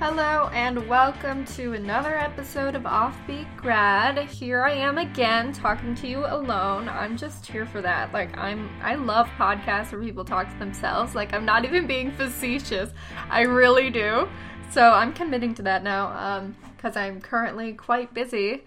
Hello 0.00 0.48
and 0.52 0.88
welcome 0.88 1.44
to 1.56 1.72
another 1.72 2.16
episode 2.16 2.76
of 2.76 2.84
Offbeat 2.84 3.48
Grad. 3.56 4.16
Here 4.28 4.62
I 4.62 4.70
am 4.70 4.96
again 4.96 5.52
talking 5.52 5.96
to 5.96 6.06
you 6.06 6.24
alone. 6.24 6.88
I'm 6.88 7.16
just 7.16 7.44
here 7.44 7.66
for 7.66 7.82
that. 7.82 8.12
Like 8.12 8.38
I'm 8.38 8.70
I 8.80 8.94
love 8.94 9.28
podcasts 9.36 9.90
where 9.90 10.00
people 10.00 10.24
talk 10.24 10.48
to 10.52 10.58
themselves. 10.60 11.16
Like 11.16 11.34
I'm 11.34 11.44
not 11.44 11.64
even 11.64 11.88
being 11.88 12.12
facetious. 12.12 12.90
I 13.28 13.40
really 13.40 13.90
do. 13.90 14.28
So 14.70 14.92
I'm 14.92 15.12
committing 15.12 15.52
to 15.56 15.62
that 15.62 15.82
now 15.82 16.12
um 16.16 16.54
cuz 16.80 16.96
I'm 16.96 17.20
currently 17.20 17.72
quite 17.72 18.14
busy 18.14 18.62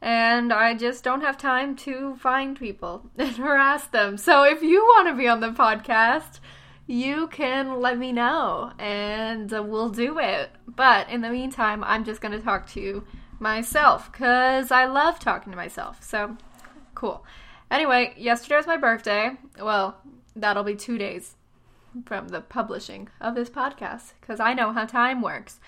and 0.00 0.52
I 0.52 0.74
just 0.74 1.02
don't 1.02 1.22
have 1.22 1.36
time 1.36 1.74
to 1.78 2.14
find 2.14 2.56
people 2.56 3.10
and 3.18 3.36
harass 3.36 3.88
them. 3.88 4.16
So 4.16 4.44
if 4.44 4.62
you 4.62 4.84
want 4.84 5.08
to 5.08 5.14
be 5.14 5.26
on 5.26 5.40
the 5.40 5.50
podcast, 5.50 6.38
you 6.86 7.26
can 7.28 7.80
let 7.80 7.98
me 7.98 8.12
know 8.12 8.72
and 8.78 9.50
we'll 9.50 9.90
do 9.90 10.18
it. 10.18 10.50
But 10.66 11.08
in 11.08 11.20
the 11.20 11.30
meantime, 11.30 11.82
I'm 11.84 12.04
just 12.04 12.20
going 12.20 12.32
to 12.32 12.44
talk 12.44 12.68
to 12.70 13.04
myself 13.38 14.10
because 14.10 14.70
I 14.70 14.86
love 14.86 15.18
talking 15.18 15.52
to 15.52 15.56
myself. 15.56 16.02
So 16.02 16.36
cool. 16.94 17.24
Anyway, 17.70 18.14
yesterday 18.16 18.56
was 18.56 18.66
my 18.66 18.76
birthday. 18.76 19.32
Well, 19.60 19.96
that'll 20.36 20.62
be 20.62 20.76
two 20.76 20.98
days 20.98 21.34
from 22.04 22.28
the 22.28 22.40
publishing 22.40 23.08
of 23.20 23.34
this 23.34 23.50
podcast 23.50 24.12
because 24.20 24.38
I 24.38 24.54
know 24.54 24.72
how 24.72 24.84
time 24.84 25.22
works. 25.22 25.58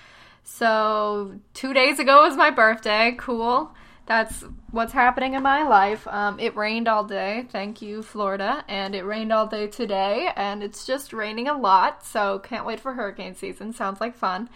So, 0.45 1.41
two 1.53 1.75
days 1.75 1.99
ago 1.99 2.23
was 2.23 2.35
my 2.37 2.51
birthday. 2.51 3.15
Cool 3.19 3.75
that's 4.09 4.43
what's 4.71 4.95
happening 4.95 5.35
in 5.35 5.43
my 5.43 5.69
life. 5.69 6.09
Um, 6.09 6.41
it 6.41 6.57
rained 6.57 6.89
all 6.89 7.05
day. 7.05 7.47
Thank 7.51 7.83
you, 7.83 8.03
Florida. 8.03 8.65
And 8.67 8.95
it 8.95 9.05
rained 9.05 9.33
all 9.33 9.47
day 9.47 9.67
today. 9.67 10.31
And 10.35 10.63
it's 10.63 10.87
just 10.87 11.13
raining 11.13 11.47
a 11.47 11.57
lot. 11.57 12.05
So 12.05 12.39
can't 12.39 12.65
wait 12.65 12.81
for 12.81 12.95
hurricane 12.95 13.35
season. 13.35 13.75
Sounds 13.75 14.01
like 14.01 14.17
fun. 14.17 14.49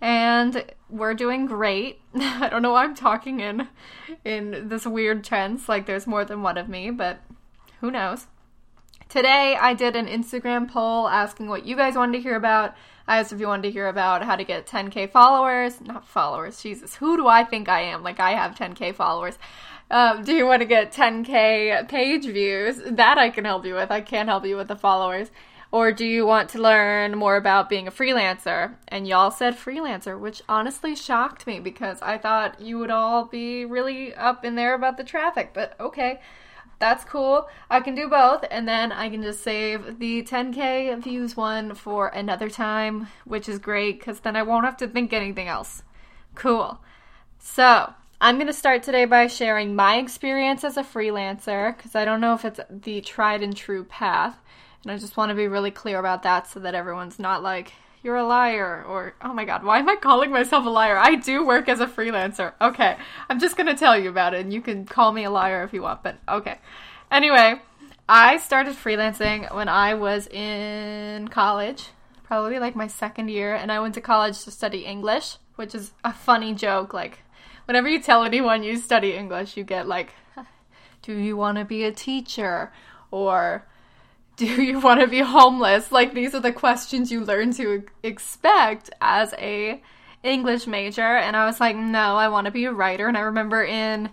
And 0.00 0.64
we're 0.88 1.14
doing 1.14 1.46
great. 1.46 2.00
I 2.14 2.48
don't 2.48 2.62
know 2.62 2.72
why 2.72 2.84
I'm 2.84 2.94
talking 2.94 3.40
in 3.40 3.68
in 4.24 4.68
this 4.68 4.86
weird 4.86 5.24
tense. 5.24 5.68
Like 5.68 5.86
there's 5.86 6.06
more 6.06 6.24
than 6.24 6.42
one 6.42 6.56
of 6.56 6.68
me, 6.68 6.90
but 6.90 7.20
who 7.80 7.90
knows. 7.90 8.28
Today 9.08 9.58
I 9.60 9.74
did 9.74 9.96
an 9.96 10.06
Instagram 10.06 10.70
poll 10.70 11.08
asking 11.08 11.48
what 11.48 11.66
you 11.66 11.74
guys 11.76 11.96
wanted 11.96 12.18
to 12.18 12.22
hear 12.22 12.36
about. 12.36 12.74
I 13.06 13.18
asked 13.18 13.32
if 13.32 13.40
you 13.40 13.46
wanted 13.48 13.62
to 13.62 13.70
hear 13.70 13.88
about 13.88 14.22
how 14.22 14.36
to 14.36 14.44
get 14.44 14.66
10k 14.66 15.10
followers. 15.10 15.80
Not 15.80 16.06
followers, 16.06 16.62
Jesus. 16.62 16.96
Who 16.96 17.16
do 17.16 17.26
I 17.26 17.44
think 17.44 17.68
I 17.68 17.80
am? 17.80 18.02
Like, 18.02 18.20
I 18.20 18.32
have 18.32 18.54
10k 18.54 18.94
followers. 18.94 19.38
Um, 19.90 20.24
do 20.24 20.32
you 20.32 20.46
want 20.46 20.62
to 20.62 20.66
get 20.66 20.92
10k 20.92 21.88
page 21.88 22.24
views? 22.24 22.80
That 22.84 23.18
I 23.18 23.30
can 23.30 23.44
help 23.44 23.66
you 23.66 23.74
with. 23.74 23.90
I 23.90 24.00
can't 24.00 24.28
help 24.28 24.46
you 24.46 24.56
with 24.56 24.68
the 24.68 24.76
followers. 24.76 25.30
Or 25.72 25.90
do 25.90 26.04
you 26.04 26.26
want 26.26 26.50
to 26.50 26.60
learn 26.60 27.16
more 27.16 27.36
about 27.36 27.70
being 27.70 27.88
a 27.88 27.90
freelancer? 27.90 28.74
And 28.88 29.08
y'all 29.08 29.30
said 29.30 29.56
freelancer, 29.56 30.20
which 30.20 30.42
honestly 30.46 30.94
shocked 30.94 31.46
me 31.46 31.60
because 31.60 32.00
I 32.02 32.18
thought 32.18 32.60
you 32.60 32.78
would 32.78 32.90
all 32.90 33.24
be 33.24 33.64
really 33.64 34.14
up 34.14 34.44
in 34.44 34.54
there 34.54 34.74
about 34.74 34.98
the 34.98 35.04
traffic. 35.04 35.52
But 35.54 35.74
okay, 35.80 36.20
that's 36.82 37.04
cool. 37.04 37.48
I 37.70 37.78
can 37.78 37.94
do 37.94 38.08
both, 38.08 38.44
and 38.50 38.66
then 38.66 38.90
I 38.90 39.08
can 39.08 39.22
just 39.22 39.40
save 39.44 40.00
the 40.00 40.24
10k 40.24 41.00
views 41.00 41.36
one 41.36 41.76
for 41.76 42.08
another 42.08 42.50
time, 42.50 43.06
which 43.24 43.48
is 43.48 43.60
great 43.60 44.00
because 44.00 44.18
then 44.18 44.34
I 44.34 44.42
won't 44.42 44.64
have 44.64 44.78
to 44.78 44.88
think 44.88 45.12
anything 45.12 45.46
else. 45.46 45.84
Cool. 46.34 46.80
So, 47.38 47.94
I'm 48.20 48.34
going 48.34 48.48
to 48.48 48.52
start 48.52 48.82
today 48.82 49.04
by 49.04 49.28
sharing 49.28 49.76
my 49.76 49.98
experience 49.98 50.64
as 50.64 50.76
a 50.76 50.82
freelancer 50.82 51.76
because 51.76 51.94
I 51.94 52.04
don't 52.04 52.20
know 52.20 52.34
if 52.34 52.44
it's 52.44 52.58
the 52.68 53.00
tried 53.00 53.44
and 53.44 53.56
true 53.56 53.84
path. 53.84 54.36
And 54.82 54.90
I 54.90 54.98
just 54.98 55.16
want 55.16 55.30
to 55.30 55.36
be 55.36 55.46
really 55.46 55.70
clear 55.70 56.00
about 56.00 56.24
that 56.24 56.48
so 56.48 56.58
that 56.58 56.74
everyone's 56.74 57.20
not 57.20 57.44
like, 57.44 57.74
you're 58.02 58.16
a 58.16 58.24
liar 58.24 58.84
or 58.86 59.14
oh 59.22 59.32
my 59.32 59.44
god 59.44 59.64
why 59.64 59.78
am 59.78 59.88
i 59.88 59.96
calling 59.96 60.30
myself 60.30 60.66
a 60.66 60.70
liar? 60.70 60.96
I 60.98 61.14
do 61.14 61.46
work 61.46 61.68
as 61.68 61.80
a 61.80 61.86
freelancer. 61.86 62.52
Okay 62.60 62.96
i'm 63.28 63.38
just 63.38 63.56
gonna 63.56 63.76
tell 63.76 63.98
you 63.98 64.08
about 64.08 64.34
it 64.34 64.40
and 64.40 64.52
you 64.52 64.60
can 64.60 64.84
call 64.84 65.12
me 65.12 65.24
a 65.24 65.30
liar 65.30 65.62
if 65.64 65.72
you 65.72 65.82
want 65.82 66.02
but 66.02 66.18
okay. 66.28 66.58
Anyway 67.10 67.60
i 68.08 68.36
started 68.36 68.74
freelancing 68.74 69.52
when 69.54 69.68
i 69.68 69.94
was 69.94 70.26
in 70.28 71.28
college 71.28 71.88
probably 72.24 72.58
like 72.58 72.74
my 72.74 72.86
second 72.86 73.28
year 73.28 73.54
and 73.54 73.70
i 73.70 73.78
went 73.78 73.94
to 73.94 74.00
college 74.00 74.42
to 74.42 74.50
study 74.50 74.84
english 74.84 75.36
which 75.56 75.74
is 75.74 75.92
a 76.02 76.12
funny 76.12 76.52
joke 76.52 76.92
like 76.92 77.20
whenever 77.66 77.88
you 77.88 78.00
tell 78.00 78.24
anyone 78.24 78.62
you 78.62 78.76
study 78.76 79.12
english 79.12 79.56
you 79.56 79.62
get 79.62 79.86
like 79.86 80.14
do 81.02 81.16
you 81.16 81.36
want 81.36 81.58
to 81.58 81.64
be 81.64 81.84
a 81.84 81.92
teacher? 81.92 82.72
or 83.12 83.66
do 84.36 84.46
you 84.46 84.80
want 84.80 85.00
to 85.00 85.06
be 85.06 85.20
homeless? 85.20 85.92
Like 85.92 86.14
these 86.14 86.34
are 86.34 86.40
the 86.40 86.52
questions 86.52 87.12
you 87.12 87.24
learn 87.24 87.52
to 87.54 87.84
expect 88.02 88.90
as 89.00 89.34
a 89.38 89.82
English 90.22 90.66
major 90.66 91.16
and 91.16 91.36
I 91.36 91.46
was 91.46 91.60
like, 91.60 91.76
"No, 91.76 92.16
I 92.16 92.28
want 92.28 92.46
to 92.46 92.50
be 92.50 92.64
a 92.64 92.72
writer." 92.72 93.08
And 93.08 93.16
I 93.16 93.20
remember 93.20 93.62
in 93.62 94.10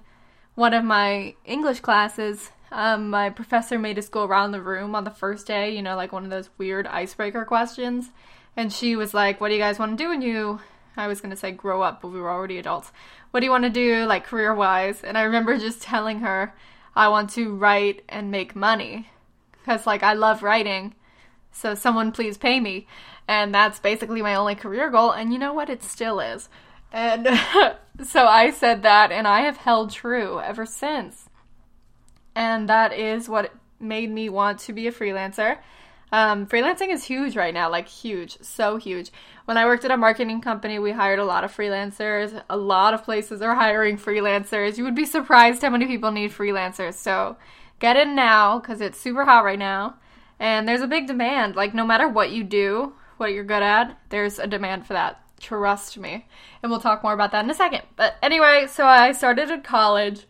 one 0.56 0.74
of 0.74 0.84
my 0.84 1.36
English 1.46 1.80
classes, 1.82 2.52
um, 2.72 3.10
my 3.10 3.30
professor 3.30 3.80
made 3.80 3.98
us 3.98 4.10
go 4.10 4.24
around 4.24 4.52
the 4.52 4.62
room 4.62 4.96
on 4.96 5.04
the 5.04 5.12
first 5.12 5.48
day, 5.48 5.76
you 5.76 5.82
know, 5.82 5.96
like 5.96 6.12
one 6.12 6.24
of 6.24 6.30
those 6.30 6.50
weird 6.58 6.88
icebreaker 6.88 7.46
questions. 7.46 8.10
And 8.58 8.74
she 8.74 8.96
was 8.96 9.14
like, 9.14 9.40
"What 9.40 9.50
do 9.50 9.56
you 9.56 9.62
guys 9.62 9.80
want 9.80 9.98
to 9.98 10.04
do 10.04 10.10
when 10.10 10.22
you 10.22 10.60
I 10.98 11.08
was 11.08 11.22
going 11.22 11.30
to 11.32 11.38
say 11.38 11.52
grow 11.52 11.82
up, 11.82 12.02
but 12.02 12.10
we 12.10 12.20
were 12.20 12.30
already 12.30 12.58
adults. 12.58 12.92
What 13.32 13.40
do 13.40 13.46
you 13.46 13.52
want 13.52 13.64
to 13.64 13.70
do 13.70 14.06
like 14.06 14.26
career-wise?" 14.26 15.04
And 15.04 15.18
I 15.18 15.22
remember 15.24 15.58
just 15.58 15.82
telling 15.82 16.20
her, 16.20 16.54
"I 16.96 17.08
want 17.08 17.30
to 17.32 17.56
write 17.56 18.04
and 18.10 18.32
make 18.32 18.56
money." 18.56 19.10
Because 19.62 19.86
like 19.88 20.04
I 20.04 20.14
love 20.14 20.44
writing. 20.44 20.96
So 21.52 21.76
someone 21.76 22.12
please 22.12 22.38
pay 22.38 22.60
me. 22.60 22.88
And 23.28 23.54
that's 23.54 23.80
basically 23.80 24.22
my 24.22 24.36
only 24.36 24.56
career 24.56 24.90
goal 24.90 25.12
and 25.12 25.32
you 25.32 25.40
know 25.40 25.54
what 25.54 25.70
it 25.70 25.84
still 25.84 26.20
is. 26.20 26.50
And 26.92 27.28
so 28.04 28.26
I 28.26 28.52
said 28.52 28.84
that 28.84 29.12
and 29.12 29.28
I 29.28 29.42
have 29.42 29.58
held 29.58 29.92
true 29.92 30.40
ever 30.40 30.66
since. 30.66 31.30
And 32.36 32.70
that 32.70 32.94
is 32.94 33.30
what 33.30 33.54
made 33.80 34.12
me 34.12 34.30
want 34.30 34.60
to 34.62 34.74
be 34.74 34.88
a 34.88 34.92
freelancer. 34.92 35.58
Um, 36.12 36.48
freelancing 36.48 36.92
is 36.92 37.04
huge 37.04 37.36
right 37.36 37.54
now, 37.54 37.70
like 37.70 37.88
huge, 37.88 38.40
so 38.42 38.78
huge. 38.78 39.12
When 39.46 39.58
I 39.58 39.66
worked 39.66 39.86
at 39.86 39.92
a 39.92 39.98
marketing 39.98 40.42
company, 40.42 40.80
we 40.80 40.92
hired 40.92 41.20
a 41.20 41.26
lot 41.26 41.44
of 41.44 41.56
freelancers. 41.56 42.42
A 42.50 42.58
lot 42.58 42.94
of 42.94 43.04
places 43.04 43.42
are 43.42 43.56
hiring 43.56 43.98
freelancers. 43.98 44.78
You 44.78 44.84
would 44.86 44.96
be 44.96 45.06
surprised 45.06 45.62
how 45.62 45.70
many 45.70 45.86
people 45.86 46.12
need 46.12 46.32
freelancers. 46.32 46.96
So 46.96 47.38
Get 47.80 47.98
in 47.98 48.16
now 48.16 48.60
because 48.60 48.82
it's 48.82 49.00
super 49.00 49.26
hot 49.26 49.44
right 49.44 49.60
now. 49.60 49.96
And 50.40 50.68
there's 50.68 50.82
a 50.82 50.88
big 50.88 51.08
demand. 51.08 51.56
Like, 51.56 51.74
no 51.74 51.86
matter 51.86 52.08
what 52.08 52.32
you 52.32 52.44
do, 52.44 52.94
what 53.18 53.34
you're 53.34 53.44
good 53.44 53.64
at, 53.64 53.98
there's 54.10 54.40
a 54.40 54.48
demand 54.48 54.88
for 54.88 54.94
that. 54.94 55.22
Trust 55.40 55.98
me. 55.98 56.28
And 56.62 56.70
we'll 56.70 56.82
talk 56.82 57.04
more 57.04 57.14
about 57.14 57.32
that 57.32 57.44
in 57.44 57.52
a 57.52 57.56
second. 57.56 57.84
But 57.96 58.16
anyway, 58.22 58.68
so 58.70 58.86
I 58.86 59.12
started 59.12 59.50
at 59.50 59.64
college 59.64 60.26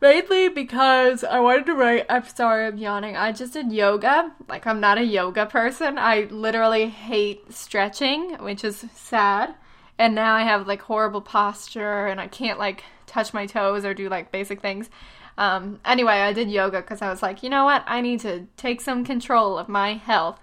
mainly 0.00 0.48
because 0.48 1.24
I 1.24 1.40
wanted 1.40 1.66
to 1.66 1.74
write. 1.74 2.06
I'm 2.08 2.26
sorry, 2.26 2.66
I'm 2.66 2.78
yawning. 2.78 3.16
I 3.16 3.32
just 3.32 3.52
did 3.52 3.72
yoga. 3.72 4.32
Like, 4.48 4.66
I'm 4.66 4.80
not 4.80 4.98
a 4.98 5.04
yoga 5.04 5.46
person. 5.46 5.98
I 5.98 6.28
literally 6.30 6.88
hate 6.88 7.52
stretching, 7.52 8.36
which 8.38 8.64
is 8.64 8.86
sad. 8.94 9.54
And 9.98 10.14
now 10.14 10.34
I 10.34 10.42
have 10.42 10.68
like 10.68 10.82
horrible 10.82 11.20
posture 11.20 12.06
and 12.06 12.20
I 12.20 12.28
can't 12.28 12.58
like 12.58 12.84
touch 13.06 13.34
my 13.34 13.46
toes 13.46 13.84
or 13.84 13.94
do 13.94 14.08
like 14.08 14.30
basic 14.30 14.60
things. 14.60 14.88
Um, 15.38 15.78
anyway, 15.84 16.14
I 16.14 16.32
did 16.32 16.50
yoga 16.50 16.80
because 16.80 17.00
I 17.00 17.08
was 17.08 17.22
like, 17.22 17.44
you 17.44 17.48
know 17.48 17.64
what? 17.64 17.84
I 17.86 18.00
need 18.00 18.20
to 18.20 18.46
take 18.56 18.80
some 18.80 19.04
control 19.04 19.56
of 19.56 19.68
my 19.68 19.94
health. 19.94 20.40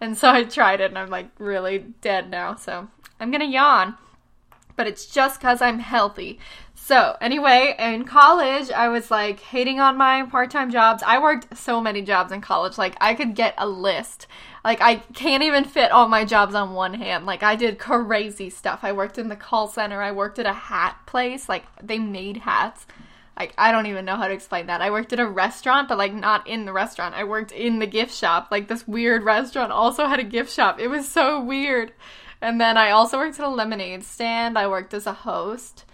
And 0.00 0.18
so 0.18 0.30
I 0.32 0.42
tried 0.42 0.80
it 0.80 0.90
and 0.90 0.98
I'm 0.98 1.08
like 1.08 1.28
really 1.38 1.78
dead 2.02 2.28
now. 2.28 2.56
So 2.56 2.88
I'm 3.18 3.30
going 3.30 3.40
to 3.40 3.46
yawn. 3.46 3.96
But 4.74 4.86
it's 4.88 5.06
just 5.06 5.38
because 5.38 5.62
I'm 5.62 5.78
healthy. 5.78 6.40
So, 6.74 7.16
anyway, 7.20 7.76
in 7.78 8.04
college, 8.04 8.70
I 8.70 8.88
was 8.88 9.10
like 9.10 9.38
hating 9.38 9.78
on 9.78 9.96
my 9.96 10.24
part 10.24 10.50
time 10.50 10.72
jobs. 10.72 11.02
I 11.06 11.20
worked 11.20 11.56
so 11.56 11.80
many 11.80 12.02
jobs 12.02 12.32
in 12.32 12.40
college. 12.40 12.78
Like, 12.78 12.96
I 13.00 13.14
could 13.14 13.36
get 13.36 13.54
a 13.58 13.68
list. 13.68 14.26
Like, 14.64 14.80
I 14.80 14.96
can't 14.96 15.44
even 15.44 15.64
fit 15.64 15.92
all 15.92 16.08
my 16.08 16.24
jobs 16.24 16.54
on 16.54 16.72
one 16.72 16.94
hand. 16.94 17.26
Like, 17.26 17.42
I 17.42 17.54
did 17.54 17.78
crazy 17.78 18.50
stuff. 18.50 18.80
I 18.82 18.92
worked 18.92 19.18
in 19.18 19.28
the 19.28 19.36
call 19.36 19.68
center, 19.68 20.02
I 20.02 20.10
worked 20.10 20.40
at 20.40 20.46
a 20.46 20.52
hat 20.52 20.96
place. 21.06 21.48
Like, 21.48 21.66
they 21.80 21.98
made 21.98 22.38
hats 22.38 22.86
like 23.36 23.54
I 23.56 23.72
don't 23.72 23.86
even 23.86 24.04
know 24.04 24.16
how 24.16 24.28
to 24.28 24.34
explain 24.34 24.66
that. 24.66 24.82
I 24.82 24.90
worked 24.90 25.12
at 25.12 25.20
a 25.20 25.26
restaurant, 25.26 25.88
but 25.88 25.98
like 25.98 26.12
not 26.12 26.46
in 26.46 26.64
the 26.64 26.72
restaurant. 26.72 27.14
I 27.14 27.24
worked 27.24 27.52
in 27.52 27.78
the 27.78 27.86
gift 27.86 28.14
shop. 28.14 28.48
Like 28.50 28.68
this 28.68 28.86
weird 28.86 29.22
restaurant 29.22 29.72
also 29.72 30.06
had 30.06 30.20
a 30.20 30.24
gift 30.24 30.52
shop. 30.52 30.78
It 30.78 30.88
was 30.88 31.08
so 31.08 31.42
weird. 31.42 31.92
And 32.40 32.60
then 32.60 32.76
I 32.76 32.90
also 32.90 33.18
worked 33.18 33.38
at 33.38 33.46
a 33.46 33.48
lemonade 33.48 34.04
stand. 34.04 34.58
I 34.58 34.66
worked 34.66 34.92
as 34.92 35.06
a 35.06 35.12
host. 35.12 35.84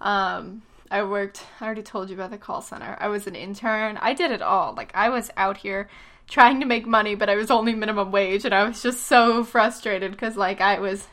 Um, 0.00 0.62
I 0.90 1.02
worked. 1.04 1.44
I 1.60 1.64
already 1.64 1.82
told 1.82 2.10
you 2.10 2.16
about 2.16 2.30
the 2.30 2.38
call 2.38 2.60
center. 2.60 2.96
I 3.00 3.08
was 3.08 3.26
an 3.26 3.36
intern. 3.36 3.98
I 4.02 4.12
did 4.12 4.30
it 4.30 4.42
all. 4.42 4.74
Like 4.74 4.92
I 4.94 5.08
was 5.08 5.30
out 5.36 5.56
here 5.58 5.88
trying 6.28 6.60
to 6.60 6.66
make 6.66 6.86
money, 6.86 7.14
but 7.14 7.30
I 7.30 7.36
was 7.36 7.50
only 7.50 7.74
minimum 7.74 8.10
wage, 8.10 8.44
and 8.44 8.54
I 8.54 8.64
was 8.64 8.82
just 8.82 9.06
so 9.06 9.44
frustrated 9.44 10.10
because 10.12 10.36
like 10.36 10.60
I 10.60 10.78
was 10.78 11.06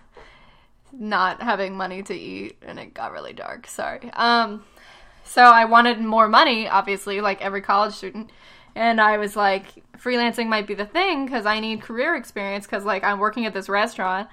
not 0.91 1.41
having 1.41 1.77
money 1.77 2.03
to 2.03 2.13
eat, 2.13 2.57
and 2.61 2.79
it 2.79 2.93
got 2.93 3.11
really 3.11 3.33
dark. 3.33 3.67
Sorry. 3.67 4.11
Um, 4.13 4.65
so 5.29 5.43
I 5.43 5.65
wanted 5.65 6.01
more 6.01 6.27
money, 6.27 6.67
obviously, 6.67 7.21
like 7.21 7.39
every 7.39 7.61
college 7.61 7.93
student. 7.93 8.31
And 8.73 8.99
I 8.99 9.17
was 9.17 9.35
like, 9.35 9.83
freelancing 9.95 10.47
might 10.47 10.65
be 10.65 10.73
the 10.73 10.87
thing 10.87 11.27
because 11.27 11.45
I 11.45 11.59
need 11.59 11.83
career 11.83 12.15
experience 12.15 12.65
because, 12.65 12.83
like, 12.83 13.03
I'm 13.03 13.19
working 13.19 13.45
at 13.45 13.53
this 13.53 13.69
restaurant. 13.69 14.27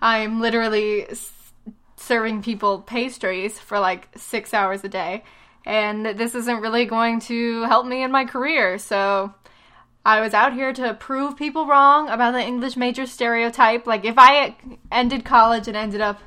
I'm 0.00 0.40
literally 0.40 1.08
serving 1.96 2.42
people 2.42 2.80
pastries 2.80 3.58
for 3.58 3.80
like 3.80 4.06
six 4.16 4.54
hours 4.54 4.84
a 4.84 4.88
day. 4.88 5.24
And 5.64 6.06
this 6.06 6.36
isn't 6.36 6.60
really 6.60 6.84
going 6.84 7.18
to 7.22 7.64
help 7.64 7.84
me 7.84 8.04
in 8.04 8.12
my 8.12 8.24
career. 8.24 8.78
So 8.78 9.34
I 10.04 10.20
was 10.20 10.32
out 10.32 10.52
here 10.52 10.72
to 10.74 10.94
prove 10.94 11.36
people 11.36 11.66
wrong 11.66 12.08
about 12.08 12.34
the 12.34 12.40
English 12.40 12.76
major 12.76 13.06
stereotype. 13.06 13.84
Like, 13.84 14.04
if 14.04 14.14
I 14.16 14.54
ended 14.92 15.24
college 15.24 15.66
and 15.66 15.76
ended 15.76 16.00
up 16.00 16.20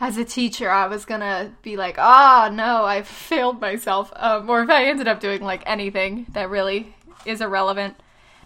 as 0.00 0.16
a 0.16 0.24
teacher, 0.24 0.70
I 0.70 0.86
was 0.86 1.04
gonna 1.04 1.52
be 1.62 1.76
like, 1.76 1.96
ah, 1.98 2.46
oh, 2.46 2.52
no, 2.52 2.84
I 2.84 3.02
failed 3.02 3.60
myself. 3.60 4.12
Um, 4.16 4.48
or 4.48 4.62
if 4.62 4.70
I 4.70 4.84
ended 4.84 5.08
up 5.08 5.20
doing 5.20 5.42
like 5.42 5.62
anything 5.66 6.26
that 6.30 6.50
really 6.50 6.94
is 7.24 7.40
irrelevant. 7.40 7.96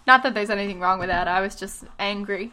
Not 0.05 0.23
that 0.23 0.33
there's 0.33 0.49
anything 0.49 0.79
wrong 0.79 0.99
with 0.99 1.09
that, 1.09 1.27
I 1.27 1.41
was 1.41 1.55
just 1.55 1.85
angry. 1.99 2.51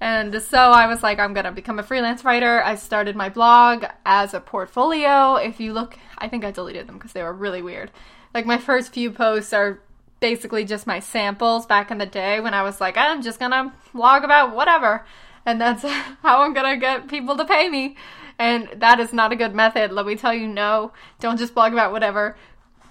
And 0.00 0.42
so 0.42 0.58
I 0.58 0.86
was 0.86 1.02
like, 1.02 1.18
I'm 1.18 1.32
gonna 1.32 1.52
become 1.52 1.78
a 1.78 1.84
freelance 1.84 2.24
writer. 2.24 2.62
I 2.62 2.74
started 2.74 3.16
my 3.16 3.28
blog 3.28 3.84
as 4.04 4.34
a 4.34 4.40
portfolio. 4.40 5.36
If 5.36 5.60
you 5.60 5.72
look, 5.72 5.96
I 6.18 6.28
think 6.28 6.44
I 6.44 6.50
deleted 6.50 6.86
them 6.88 6.96
because 6.96 7.12
they 7.12 7.22
were 7.22 7.32
really 7.32 7.62
weird. 7.62 7.90
Like, 8.34 8.46
my 8.46 8.58
first 8.58 8.92
few 8.92 9.12
posts 9.12 9.52
are 9.52 9.80
basically 10.18 10.64
just 10.64 10.86
my 10.86 10.98
samples 10.98 11.66
back 11.66 11.90
in 11.90 11.98
the 11.98 12.06
day 12.06 12.40
when 12.40 12.52
I 12.52 12.62
was 12.64 12.80
like, 12.80 12.96
I'm 12.96 13.22
just 13.22 13.38
gonna 13.38 13.72
blog 13.92 14.24
about 14.24 14.54
whatever. 14.54 15.06
And 15.46 15.60
that's 15.60 15.82
how 16.22 16.42
I'm 16.42 16.52
gonna 16.52 16.76
get 16.76 17.08
people 17.08 17.36
to 17.36 17.44
pay 17.44 17.68
me. 17.68 17.96
And 18.38 18.68
that 18.76 19.00
is 19.00 19.12
not 19.12 19.32
a 19.32 19.36
good 19.36 19.54
method. 19.54 19.92
Let 19.92 20.06
me 20.06 20.16
tell 20.16 20.34
you, 20.34 20.48
no, 20.48 20.92
don't 21.20 21.38
just 21.38 21.54
blog 21.54 21.72
about 21.72 21.92
whatever. 21.92 22.36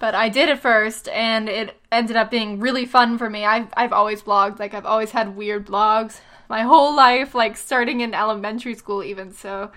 But 0.00 0.14
I 0.14 0.28
did 0.28 0.48
it 0.48 0.58
first, 0.58 1.08
and 1.08 1.48
it 1.48 1.80
ended 1.92 2.16
up 2.16 2.30
being 2.30 2.60
really 2.60 2.84
fun 2.84 3.16
for 3.16 3.30
me. 3.30 3.44
I've, 3.44 3.68
I've 3.76 3.92
always 3.92 4.22
blogged, 4.22 4.58
like, 4.58 4.74
I've 4.74 4.86
always 4.86 5.12
had 5.12 5.36
weird 5.36 5.66
blogs 5.66 6.20
my 6.48 6.62
whole 6.62 6.94
life, 6.94 7.34
like, 7.34 7.56
starting 7.56 8.00
in 8.00 8.12
elementary 8.12 8.74
school, 8.74 9.02
even. 9.02 9.32
So 9.32 9.70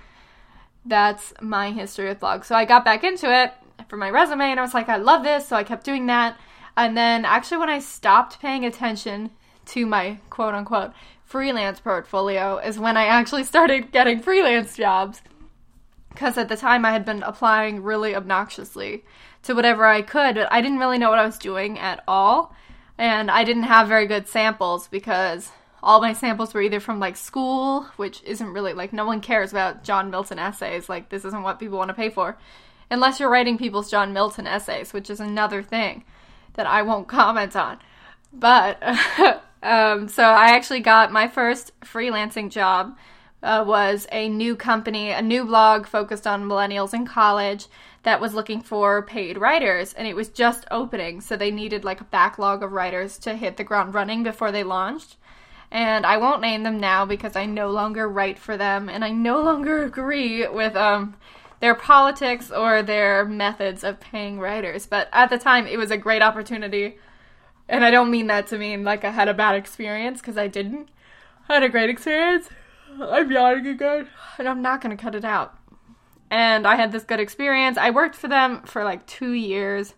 that's 0.86 1.34
my 1.40 1.72
history 1.72 2.08
with 2.08 2.20
blogs. 2.20 2.46
So 2.46 2.56
I 2.56 2.66
got 2.66 2.84
back 2.84 3.04
into 3.04 3.32
it 3.32 3.54
for 3.88 3.98
my 3.98 4.10
resume, 4.10 4.52
and 4.52 4.60
I 4.60 4.64
was 4.64 4.74
like, 4.74 4.90
I 4.90 4.98
love 4.98 5.24
this. 5.24 5.48
So 5.48 5.56
I 5.56 5.64
kept 5.64 5.86
doing 5.86 6.08
that. 6.08 6.38
And 6.76 6.98
then, 6.98 7.24
actually, 7.24 7.58
when 7.58 7.70
I 7.70 7.80
stopped 7.80 8.40
paying 8.40 8.66
attention 8.66 9.32
to 9.68 9.86
my 9.86 10.20
quote 10.30 10.56
unquote 10.56 10.92
freelance 11.24 11.80
portfolio, 11.80 12.58
is 12.58 12.80
when 12.80 12.98
I 12.98 13.06
actually 13.06 13.44
started 13.44 13.92
getting 13.92 14.20
freelance 14.20 14.76
jobs 14.76 15.22
because 16.18 16.36
at 16.36 16.50
the 16.50 16.58
time 16.58 16.84
I 16.84 16.94
had 16.94 17.06
been 17.06 17.22
applying 17.22 17.84
really 17.84 18.16
obnoxiously 18.16 19.06
to 19.44 19.54
whatever 19.54 19.86
I 19.86 20.02
could, 20.02 20.34
but 20.34 20.52
I 20.52 20.62
didn't 20.62 20.80
really 20.80 20.98
know 20.98 21.12
what 21.12 21.20
I 21.20 21.26
was 21.28 21.38
doing 21.38 21.78
at 21.78 22.04
all. 22.08 22.56
And 22.98 23.30
I 23.30 23.44
didn't 23.44 23.64
have 23.64 23.88
very 23.88 24.08
good 24.08 24.28
samples 24.28 24.88
because 24.88 25.52
all 25.84 26.02
my 26.02 26.14
samples 26.14 26.56
were 26.56 26.64
either 26.64 26.80
from 26.80 27.00
like 27.00 27.18
school, 27.18 27.84
which 27.98 28.24
isn't 28.24 28.52
really 28.52 28.74
like 28.74 28.94
no 28.94 29.06
one 29.06 29.22
cares 29.22 29.52
about 29.52 29.84
John 29.84 30.10
Milton 30.10 30.40
essays. 30.40 30.90
Like, 30.90 31.10
this 31.10 31.24
isn't 31.24 31.44
what 31.44 31.60
people 31.60 31.78
want 31.78 31.90
to 31.90 31.94
pay 31.94 32.10
for. 32.10 32.36
Unless 32.90 33.20
you're 33.20 33.30
writing 33.30 33.60
people's 33.60 33.92
John 33.92 34.12
Milton 34.12 34.48
essays, 34.48 34.94
which 34.94 35.12
is 35.12 35.20
another 35.20 35.62
thing 35.62 36.04
that 36.56 36.66
I 36.66 36.82
won't 36.82 37.08
comment 37.08 37.56
on. 37.56 37.78
But, 38.34 38.82
um, 39.62 40.08
so 40.08 40.24
I 40.24 40.56
actually 40.56 40.80
got 40.80 41.12
my 41.12 41.28
first 41.28 41.80
freelancing 41.82 42.50
job 42.50 42.98
uh, 43.44 43.64
was 43.66 44.08
a 44.12 44.30
new 44.30 44.56
company, 44.56 45.12
a 45.12 45.22
new 45.22 45.46
blog 45.46 45.86
focused 45.86 46.26
on 46.26 46.46
millennials 46.46 46.94
in 46.94 47.06
college 47.06 47.68
that 48.04 48.22
was 48.22 48.34
looking 48.34 48.62
for 48.62 49.02
paid 49.02 49.38
writers, 49.38 49.94
and 49.94 50.08
it 50.08 50.16
was 50.16 50.30
just 50.30 50.66
opening, 50.72 51.22
so 51.22 51.36
they 51.36 51.52
needed 51.52 51.84
like 51.84 52.02
a 52.02 52.06
backlog 52.06 52.64
of 52.64 52.72
writers 52.72 53.18
to 53.20 53.36
hit 53.36 53.58
the 53.58 53.64
ground 53.64 53.94
running 53.94 54.24
before 54.24 54.52
they 54.52 54.64
launched. 54.64 55.18
And 55.70 56.06
I 56.06 56.18
won't 56.18 56.42
name 56.42 56.64
them 56.64 56.80
now 56.80 57.06
because 57.06 57.36
I 57.36 57.46
no 57.46 57.70
longer 57.70 58.08
write 58.08 58.40
for 58.40 58.56
them, 58.58 58.90
and 58.90 59.04
I 59.04 59.12
no 59.12 59.42
longer 59.42 59.84
agree 59.84 60.48
with 60.48 60.76
um 60.76 61.16
their 61.60 61.76
politics 61.76 62.52
or 62.52 62.84
their 62.84 63.26
methods 63.26 63.84
of 63.84 64.00
paying 64.00 64.40
writers. 64.40 64.86
But 64.86 65.10
at 65.12 65.30
the 65.30 65.38
time, 65.38 65.68
it 65.68 65.78
was 65.78 65.92
a 65.92 65.98
great 65.98 66.22
opportunity. 66.22 66.98
And 67.68 67.84
I 67.84 67.92
don't 67.92 68.12
mean 68.12 68.28
that 68.28 68.48
to 68.48 68.58
mean 68.58 68.84
like 68.84 69.04
I 69.04 69.10
had 69.12 69.28
a 69.28 69.34
bad 69.34 69.56
experience 69.56 70.22
because 70.22 70.38
I 70.38 70.48
didn't. 70.48 70.90
I 71.50 71.56
had 71.56 71.64
a 71.64 71.70
great 71.70 71.90
experience. 71.90 72.50
I'm 73.02 73.32
yawning 73.32 73.68
again, 73.68 74.08
and 74.38 74.48
I'm 74.48 74.62
not 74.62 74.82
gonna 74.82 74.98
cut 74.98 75.16
it 75.16 75.26
out. 75.26 75.58
And 76.30 76.68
I 76.68 76.76
had 76.76 76.92
this 76.92 77.04
good 77.04 77.20
experience. 77.20 77.78
I 77.78 77.92
worked 77.92 78.16
for 78.16 78.28
them 78.28 78.62
for 78.64 78.84
like 78.84 79.06
two 79.06 79.32
years. 79.32 79.94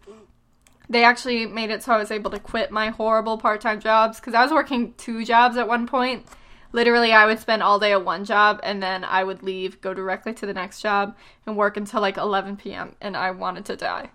They 0.89 1.03
actually 1.03 1.45
made 1.45 1.69
it 1.69 1.83
so 1.83 1.93
I 1.93 1.97
was 1.97 2.11
able 2.11 2.31
to 2.31 2.39
quit 2.39 2.71
my 2.71 2.89
horrible 2.89 3.37
part 3.37 3.61
time 3.61 3.79
jobs 3.79 4.19
because 4.19 4.33
I 4.33 4.43
was 4.43 4.51
working 4.51 4.93
two 4.97 5.25
jobs 5.25 5.57
at 5.57 5.67
one 5.67 5.87
point. 5.87 6.25
Literally, 6.71 7.11
I 7.11 7.25
would 7.25 7.39
spend 7.39 7.63
all 7.63 7.79
day 7.79 7.93
at 7.93 8.05
one 8.05 8.25
job 8.25 8.59
and 8.61 8.81
then 8.81 9.03
I 9.03 9.23
would 9.23 9.41
leave, 9.41 9.81
go 9.81 9.93
directly 9.93 10.33
to 10.35 10.45
the 10.45 10.53
next 10.53 10.81
job, 10.81 11.15
and 11.45 11.57
work 11.57 11.77
until 11.77 12.01
like 12.01 12.17
11 12.17 12.57
p.m. 12.57 12.95
And 13.01 13.17
I 13.17 13.31
wanted 13.31 13.65
to 13.65 13.75
die. 13.75 14.09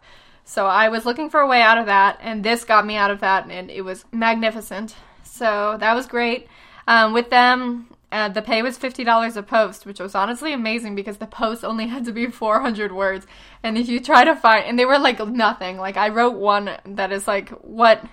So 0.45 0.67
I 0.67 0.89
was 0.89 1.05
looking 1.07 1.31
for 1.31 1.41
a 1.41 1.47
way 1.47 1.63
out 1.63 1.79
of 1.79 1.87
that, 1.87 2.19
and 2.21 2.45
this 2.45 2.65
got 2.65 2.87
me 2.87 2.97
out 2.97 3.11
of 3.11 3.21
that, 3.21 3.49
and 3.49 3.71
it 3.71 3.81
was 3.81 4.05
magnificent. 4.13 4.95
So 5.23 5.77
that 5.81 5.95
was 5.95 6.07
great. 6.07 6.49
Um, 6.87 7.15
with 7.15 7.31
them, 7.31 7.89
uh, 8.14 8.28
the 8.28 8.43
pay 8.43 8.62
was 8.62 8.78
$50 8.78 9.37
a 9.37 9.43
post, 9.43 9.84
which 9.84 9.99
was 9.99 10.14
honestly 10.14 10.52
amazing 10.52 10.94
because 10.94 11.16
the 11.16 11.26
post 11.26 11.64
only 11.64 11.88
had 11.88 12.05
to 12.05 12.12
be 12.12 12.28
400 12.28 12.93
words. 12.93 13.26
And 13.61 13.76
if 13.76 13.88
you 13.88 13.99
try 13.99 14.22
to 14.22 14.37
find, 14.37 14.64
and 14.64 14.78
they 14.78 14.84
were 14.84 15.00
like 15.00 15.19
nothing. 15.26 15.78
Like 15.78 15.96
I 15.96 16.11
wrote 16.11 16.37
one 16.37 16.76
that 16.87 17.11
is 17.11 17.26
like 17.26 17.49
what 17.64 18.05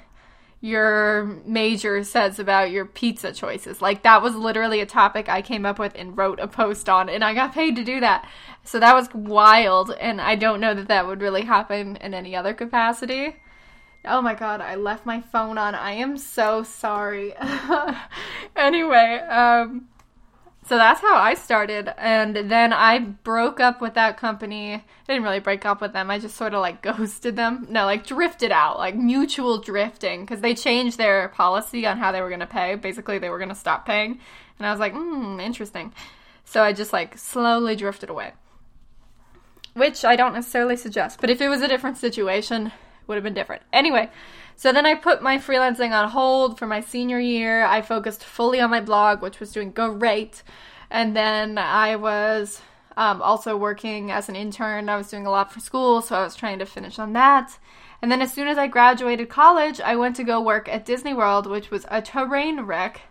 your 0.60 1.26
major 1.46 2.04
says 2.04 2.40
about 2.40 2.72
your 2.72 2.86
pizza 2.86 3.32
choices. 3.32 3.80
Like 3.80 4.02
that 4.02 4.24
was 4.24 4.34
literally 4.34 4.80
a 4.80 4.88
topic 4.88 5.30
I 5.30 5.44
came 5.44 5.68
up 5.68 5.78
with 5.78 5.94
and 5.96 6.18
wrote 6.18 6.40
a 6.40 6.48
post 6.48 6.90
on, 6.90 7.08
and 7.08 7.24
I 7.24 7.36
got 7.36 7.54
paid 7.54 7.76
to 7.76 7.84
do 7.84 8.00
that. 8.00 8.28
So 8.64 8.80
that 8.80 8.96
was 8.96 9.14
wild, 9.14 9.92
and 9.92 10.20
I 10.20 10.34
don't 10.34 10.60
know 10.60 10.74
that 10.74 10.88
that 10.88 11.06
would 11.06 11.22
really 11.22 11.44
happen 11.44 11.98
in 11.98 12.16
any 12.16 12.36
other 12.36 12.56
capacity. 12.56 13.36
Oh 14.04 14.20
my 14.24 14.34
god, 14.34 14.62
I 14.62 14.74
left 14.76 15.06
my 15.06 15.22
phone 15.22 15.60
on. 15.60 15.76
I 15.76 15.92
am 15.92 16.18
so 16.18 16.64
sorry. 16.64 17.36
anyway, 18.56 19.20
um 19.30 19.90
so 20.72 20.78
that's 20.78 21.02
how 21.02 21.18
I 21.18 21.34
started. 21.34 21.94
And 21.98 22.50
then 22.50 22.72
I 22.72 23.00
broke 23.00 23.60
up 23.60 23.82
with 23.82 23.96
that 23.96 24.16
company. 24.16 24.76
I 24.76 24.84
didn't 25.06 25.24
really 25.24 25.42
break 25.42 25.66
up 25.66 25.82
with 25.82 25.92
them. 25.92 26.10
I 26.10 26.18
just 26.18 26.38
sort 26.38 26.54
of 26.54 26.62
like 26.62 26.82
ghosted 26.82 27.36
them. 27.36 27.68
No, 27.70 27.84
like 27.84 28.08
drifted 28.08 28.54
out, 28.54 28.78
like 28.78 28.96
mutual 28.96 29.58
drifting, 29.58 30.22
because 30.22 30.40
they 30.40 30.56
changed 30.56 30.98
their 30.98 31.28
policy 31.28 31.86
on 31.86 31.98
how 31.98 32.14
they 32.14 32.22
were 32.22 32.30
going 32.30 32.40
to 32.40 32.48
pay. 32.48 32.76
Basically, 32.76 33.20
they 33.20 33.30
were 33.30 33.38
going 33.38 33.50
to 33.50 33.56
stop 33.56 33.86
paying. 33.86 34.20
And 34.60 34.66
I 34.66 34.72
was 34.72 34.80
like, 34.80 34.94
hmm, 34.94 35.42
interesting. 35.42 35.94
So 36.46 36.64
I 36.64 36.72
just 36.72 36.94
like 36.94 37.18
slowly 37.18 37.76
drifted 37.76 38.10
away. 38.10 38.32
Which 39.74 40.06
I 40.06 40.16
don't 40.16 40.34
necessarily 40.34 40.78
suggest. 40.78 41.20
But 41.20 41.30
if 41.30 41.42
it 41.42 41.50
was 41.50 41.62
a 41.62 41.68
different 41.68 41.98
situation, 41.98 42.68
it 42.68 42.72
would 43.08 43.16
have 43.16 43.24
been 43.24 43.34
different. 43.34 43.62
Anyway, 43.74 44.10
so 44.56 44.72
then 44.72 44.86
I 44.86 44.96
put 44.96 45.22
my 45.22 45.38
freelancing 45.38 45.92
on 45.92 46.10
hold 46.10 46.60
for 46.60 46.68
my 46.68 46.82
senior 46.82 47.20
year. 47.20 47.64
I 47.64 47.82
focused 47.82 48.24
fully 48.24 48.60
on 48.60 48.70
my 48.70 48.82
blog, 48.82 49.22
which 49.22 49.40
was 49.40 49.52
doing 49.52 49.72
great. 49.72 50.44
And 50.90 51.16
then 51.16 51.58
I 51.58 51.96
was 51.96 52.62
um, 52.98 53.22
also 53.22 53.56
working 53.58 54.12
as 54.12 54.30
an 54.30 54.36
intern. 54.36 54.90
I 54.90 54.98
was 54.98 55.10
doing 55.10 55.26
a 55.26 55.32
lot 55.32 55.52
for 55.52 55.60
school, 55.60 56.02
so 56.02 56.16
I 56.16 56.24
was 56.24 56.36
trying 56.36 56.60
to 56.60 56.66
finish 56.66 57.00
on 57.00 57.14
that. 57.14 57.58
And 58.02 58.12
then 58.12 58.22
as 58.22 58.34
soon 58.34 58.48
as 58.48 58.58
I 58.58 58.68
graduated 58.68 59.30
college, 59.30 59.80
I 59.80 59.96
went 59.96 60.16
to 60.18 60.24
go 60.24 60.42
work 60.42 60.68
at 60.68 60.86
Disney 60.86 61.14
World, 61.14 61.48
which 61.48 61.72
was 61.72 61.86
a 61.90 62.02
terrain 62.02 62.62
wreck. 62.62 63.02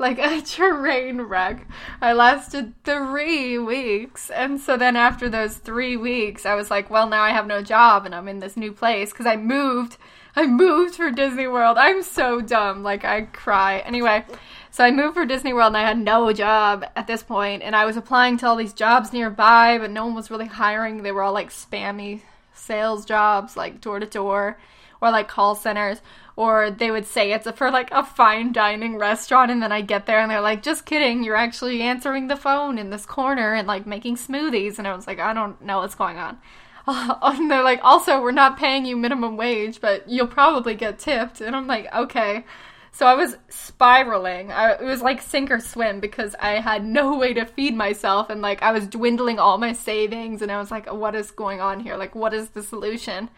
Like 0.00 0.18
a 0.18 0.40
train 0.44 1.20
wreck. 1.20 1.68
I 2.00 2.14
lasted 2.14 2.72
three 2.84 3.58
weeks. 3.58 4.30
And 4.30 4.60
so 4.60 4.76
then 4.76 4.96
after 4.96 5.28
those 5.28 5.58
three 5.58 5.96
weeks, 5.96 6.46
I 6.46 6.54
was 6.54 6.70
like, 6.70 6.90
well, 6.90 7.06
now 7.06 7.22
I 7.22 7.30
have 7.30 7.46
no 7.46 7.62
job 7.62 8.06
and 8.06 8.14
I'm 8.14 8.26
in 8.26 8.40
this 8.40 8.56
new 8.56 8.72
place 8.72 9.12
because 9.12 9.26
I 9.26 9.36
moved 9.36 9.96
I 10.36 10.46
moved 10.46 10.94
for 10.94 11.10
Disney 11.10 11.48
World. 11.48 11.76
I'm 11.76 12.02
so 12.02 12.40
dumb. 12.40 12.82
Like, 12.82 13.04
I 13.04 13.22
cry. 13.22 13.78
Anyway, 13.80 14.24
so 14.70 14.84
I 14.84 14.92
moved 14.92 15.14
for 15.14 15.26
Disney 15.26 15.52
World 15.52 15.68
and 15.68 15.76
I 15.76 15.82
had 15.82 15.98
no 15.98 16.32
job 16.32 16.84
at 16.94 17.08
this 17.08 17.22
point, 17.24 17.62
and 17.62 17.74
I 17.74 17.84
was 17.84 17.96
applying 17.96 18.38
to 18.38 18.46
all 18.46 18.56
these 18.56 18.72
jobs 18.72 19.12
nearby, 19.12 19.78
but 19.78 19.90
no 19.90 20.06
one 20.06 20.14
was 20.14 20.30
really 20.30 20.46
hiring. 20.46 21.02
They 21.02 21.12
were 21.12 21.22
all 21.22 21.32
like 21.32 21.50
spammy 21.50 22.22
sales 22.54 23.04
jobs, 23.04 23.56
like 23.56 23.80
door 23.80 23.98
to 23.98 24.06
door, 24.06 24.58
or 25.00 25.10
like 25.10 25.28
call 25.28 25.54
centers, 25.54 26.00
or 26.36 26.70
they 26.70 26.90
would 26.90 27.06
say 27.06 27.32
it's 27.32 27.50
for 27.52 27.70
like 27.70 27.90
a 27.92 28.04
fine 28.04 28.52
dining 28.52 28.96
restaurant, 28.96 29.50
and 29.50 29.62
then 29.62 29.72
I 29.72 29.80
get 29.80 30.06
there 30.06 30.20
and 30.20 30.30
they're 30.30 30.40
like, 30.40 30.62
just 30.62 30.86
kidding, 30.86 31.22
you're 31.22 31.36
actually 31.36 31.82
answering 31.82 32.28
the 32.28 32.36
phone 32.36 32.78
in 32.78 32.90
this 32.90 33.06
corner 33.06 33.54
and 33.54 33.66
like 33.66 33.86
making 33.86 34.16
smoothies. 34.16 34.78
And 34.78 34.86
I 34.86 34.94
was 34.94 35.06
like, 35.06 35.18
I 35.18 35.32
don't 35.32 35.60
know 35.62 35.78
what's 35.80 35.94
going 35.94 36.18
on. 36.18 36.38
and 36.86 37.50
they're 37.50 37.62
like, 37.62 37.80
also, 37.82 38.20
we're 38.20 38.32
not 38.32 38.58
paying 38.58 38.84
you 38.84 38.96
minimum 38.96 39.36
wage, 39.36 39.80
but 39.80 40.08
you'll 40.08 40.26
probably 40.26 40.74
get 40.74 40.98
tipped. 40.98 41.40
And 41.40 41.54
I'm 41.54 41.66
like, 41.66 41.92
okay. 41.94 42.44
So 42.92 43.06
I 43.06 43.14
was 43.14 43.36
spiraling. 43.48 44.50
I, 44.50 44.72
it 44.72 44.82
was 44.82 45.00
like 45.00 45.22
sink 45.22 45.50
or 45.50 45.60
swim 45.60 46.00
because 46.00 46.34
I 46.40 46.60
had 46.60 46.84
no 46.84 47.16
way 47.18 47.34
to 47.34 47.44
feed 47.44 47.76
myself. 47.76 48.30
And 48.30 48.42
like, 48.42 48.62
I 48.62 48.72
was 48.72 48.86
dwindling 48.86 49.38
all 49.38 49.58
my 49.58 49.72
savings. 49.72 50.42
And 50.42 50.50
I 50.50 50.58
was 50.58 50.70
like, 50.70 50.92
what 50.92 51.14
is 51.14 51.30
going 51.30 51.60
on 51.60 51.80
here? 51.80 51.96
Like, 51.96 52.14
what 52.14 52.34
is 52.34 52.50
the 52.50 52.62
solution? 52.62 53.30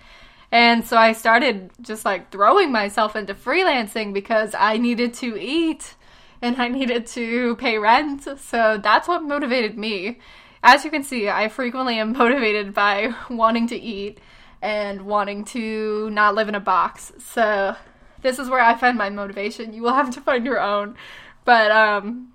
And 0.52 0.85
so 0.85 0.97
I 0.97 1.12
started 1.12 1.71
just 1.80 2.04
like 2.04 2.30
throwing 2.30 2.71
myself 2.71 3.16
into 3.16 3.35
freelancing 3.35 4.12
because 4.14 4.54
I 4.56 4.76
needed 4.76 5.14
to 5.14 5.37
eat 5.40 5.97
and 6.40 6.61
I 6.62 6.68
needed 6.68 7.06
to 7.09 7.56
pay 7.56 7.78
rent. 7.78 8.28
So 8.38 8.78
that's 8.80 9.09
what 9.09 9.25
motivated 9.25 9.76
me 9.76 10.21
as 10.62 10.85
you 10.85 10.90
can 10.90 11.02
see, 11.02 11.28
I 11.28 11.49
frequently 11.49 11.99
am 11.99 12.12
motivated 12.18 12.73
by 12.75 13.14
wanting 13.28 13.66
to 13.68 13.76
eat 13.76 14.18
and 14.61 15.02
wanting 15.02 15.44
to 15.47 16.09
not 16.11 16.35
live 16.35 16.49
in 16.49 16.54
a 16.54 16.61
box. 16.61 17.12
So 17.18 17.76
this 18.23 18.38
is 18.38 18.49
where 18.49 18.61
I 18.61 18.76
find 18.76 18.97
my 18.97 19.11
motivation. 19.11 19.73
You 19.73 19.82
will 19.82 19.94
have 19.94 20.14
to 20.14 20.21
find 20.21 20.44
your 20.44 20.61
own. 20.61 20.97
But 21.44 21.71
um 21.71 22.28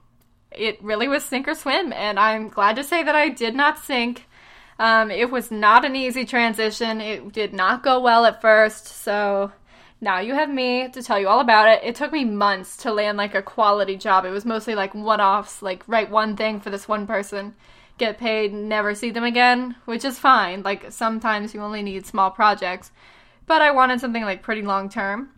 it 0.51 0.81
really 0.81 1.07
was 1.07 1.23
sink 1.23 1.47
or 1.47 1.53
swim 1.53 1.93
and 1.93 2.17
I'm 2.19 2.49
glad 2.49 2.77
to 2.77 2.83
say 2.83 3.03
that 3.03 3.15
I 3.15 3.29
did 3.29 3.55
not 3.55 3.79
sink. 3.79 4.26
Um, 4.79 5.09
it 5.09 5.31
was 5.31 5.49
not 5.49 5.85
an 5.85 5.95
easy 5.95 6.25
transition. 6.25 7.01
It 7.01 7.31
did 7.31 7.53
not 7.53 7.83
go 7.83 7.99
well 7.99 8.25
at 8.25 8.41
first, 8.41 8.87
so 8.87 9.51
now 9.99 10.19
you 10.19 10.35
have 10.35 10.49
me 10.49 10.87
to 10.89 11.01
tell 11.01 11.19
you 11.19 11.27
all 11.27 11.39
about 11.39 11.67
it. 11.67 11.83
It 11.83 11.95
took 11.95 12.11
me 12.11 12.25
months 12.25 12.77
to 12.77 12.93
land 12.93 13.17
like 13.17 13.33
a 13.33 13.41
quality 13.41 13.97
job. 13.97 14.25
It 14.25 14.29
was 14.29 14.45
mostly 14.45 14.75
like 14.75 14.93
one 14.93 15.19
offs, 15.19 15.61
like 15.61 15.83
write 15.87 16.11
one 16.11 16.35
thing 16.35 16.59
for 16.59 16.69
this 16.69 16.87
one 16.87 17.07
person, 17.07 17.55
get 17.97 18.19
paid, 18.19 18.53
never 18.53 18.93
see 18.93 19.09
them 19.09 19.23
again, 19.23 19.75
which 19.85 20.05
is 20.05 20.19
fine. 20.19 20.61
Like 20.61 20.91
sometimes 20.91 21.53
you 21.55 21.61
only 21.61 21.81
need 21.81 22.05
small 22.05 22.29
projects. 22.29 22.91
But 23.47 23.61
I 23.61 23.71
wanted 23.71 23.99
something 23.99 24.23
like 24.23 24.43
pretty 24.43 24.61
long 24.61 24.89
term. 24.89 25.29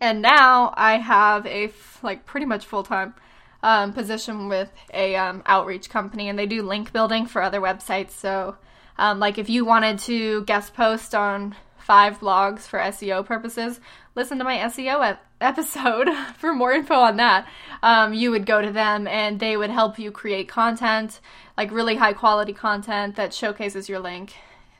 And 0.00 0.20
now 0.20 0.74
I 0.76 0.98
have 0.98 1.46
a 1.46 1.64
f- 1.66 2.00
like 2.02 2.26
pretty 2.26 2.46
much 2.46 2.66
full 2.66 2.82
time 2.82 3.14
um, 3.62 3.92
position 3.92 4.48
with 4.48 4.70
a 4.92 5.16
um, 5.16 5.42
outreach 5.46 5.90
company, 5.90 6.28
and 6.28 6.38
they 6.38 6.46
do 6.46 6.62
link 6.62 6.92
building 6.92 7.26
for 7.26 7.42
other 7.42 7.60
websites. 7.60 8.10
So, 8.10 8.56
um, 8.98 9.18
like 9.18 9.38
if 9.38 9.48
you 9.48 9.64
wanted 9.64 9.98
to 10.00 10.44
guest 10.44 10.74
post 10.74 11.14
on 11.14 11.54
five 11.78 12.20
blogs 12.20 12.60
for 12.60 12.78
SEO 12.78 13.24
purposes, 13.24 13.80
listen 14.14 14.38
to 14.38 14.44
my 14.44 14.58
SEO 14.58 15.04
ep- 15.10 15.24
episode 15.40 16.08
for 16.38 16.54
more 16.54 16.72
info 16.72 16.94
on 16.94 17.16
that. 17.16 17.46
Um, 17.82 18.14
you 18.14 18.30
would 18.30 18.46
go 18.46 18.60
to 18.60 18.70
them 18.70 19.06
and 19.06 19.40
they 19.40 19.56
would 19.56 19.70
help 19.70 19.98
you 19.98 20.10
create 20.10 20.48
content, 20.48 21.20
like 21.56 21.72
really 21.72 21.96
high 21.96 22.12
quality 22.12 22.52
content 22.52 23.16
that 23.16 23.34
showcases 23.34 23.88
your 23.88 23.98
link, 23.98 24.34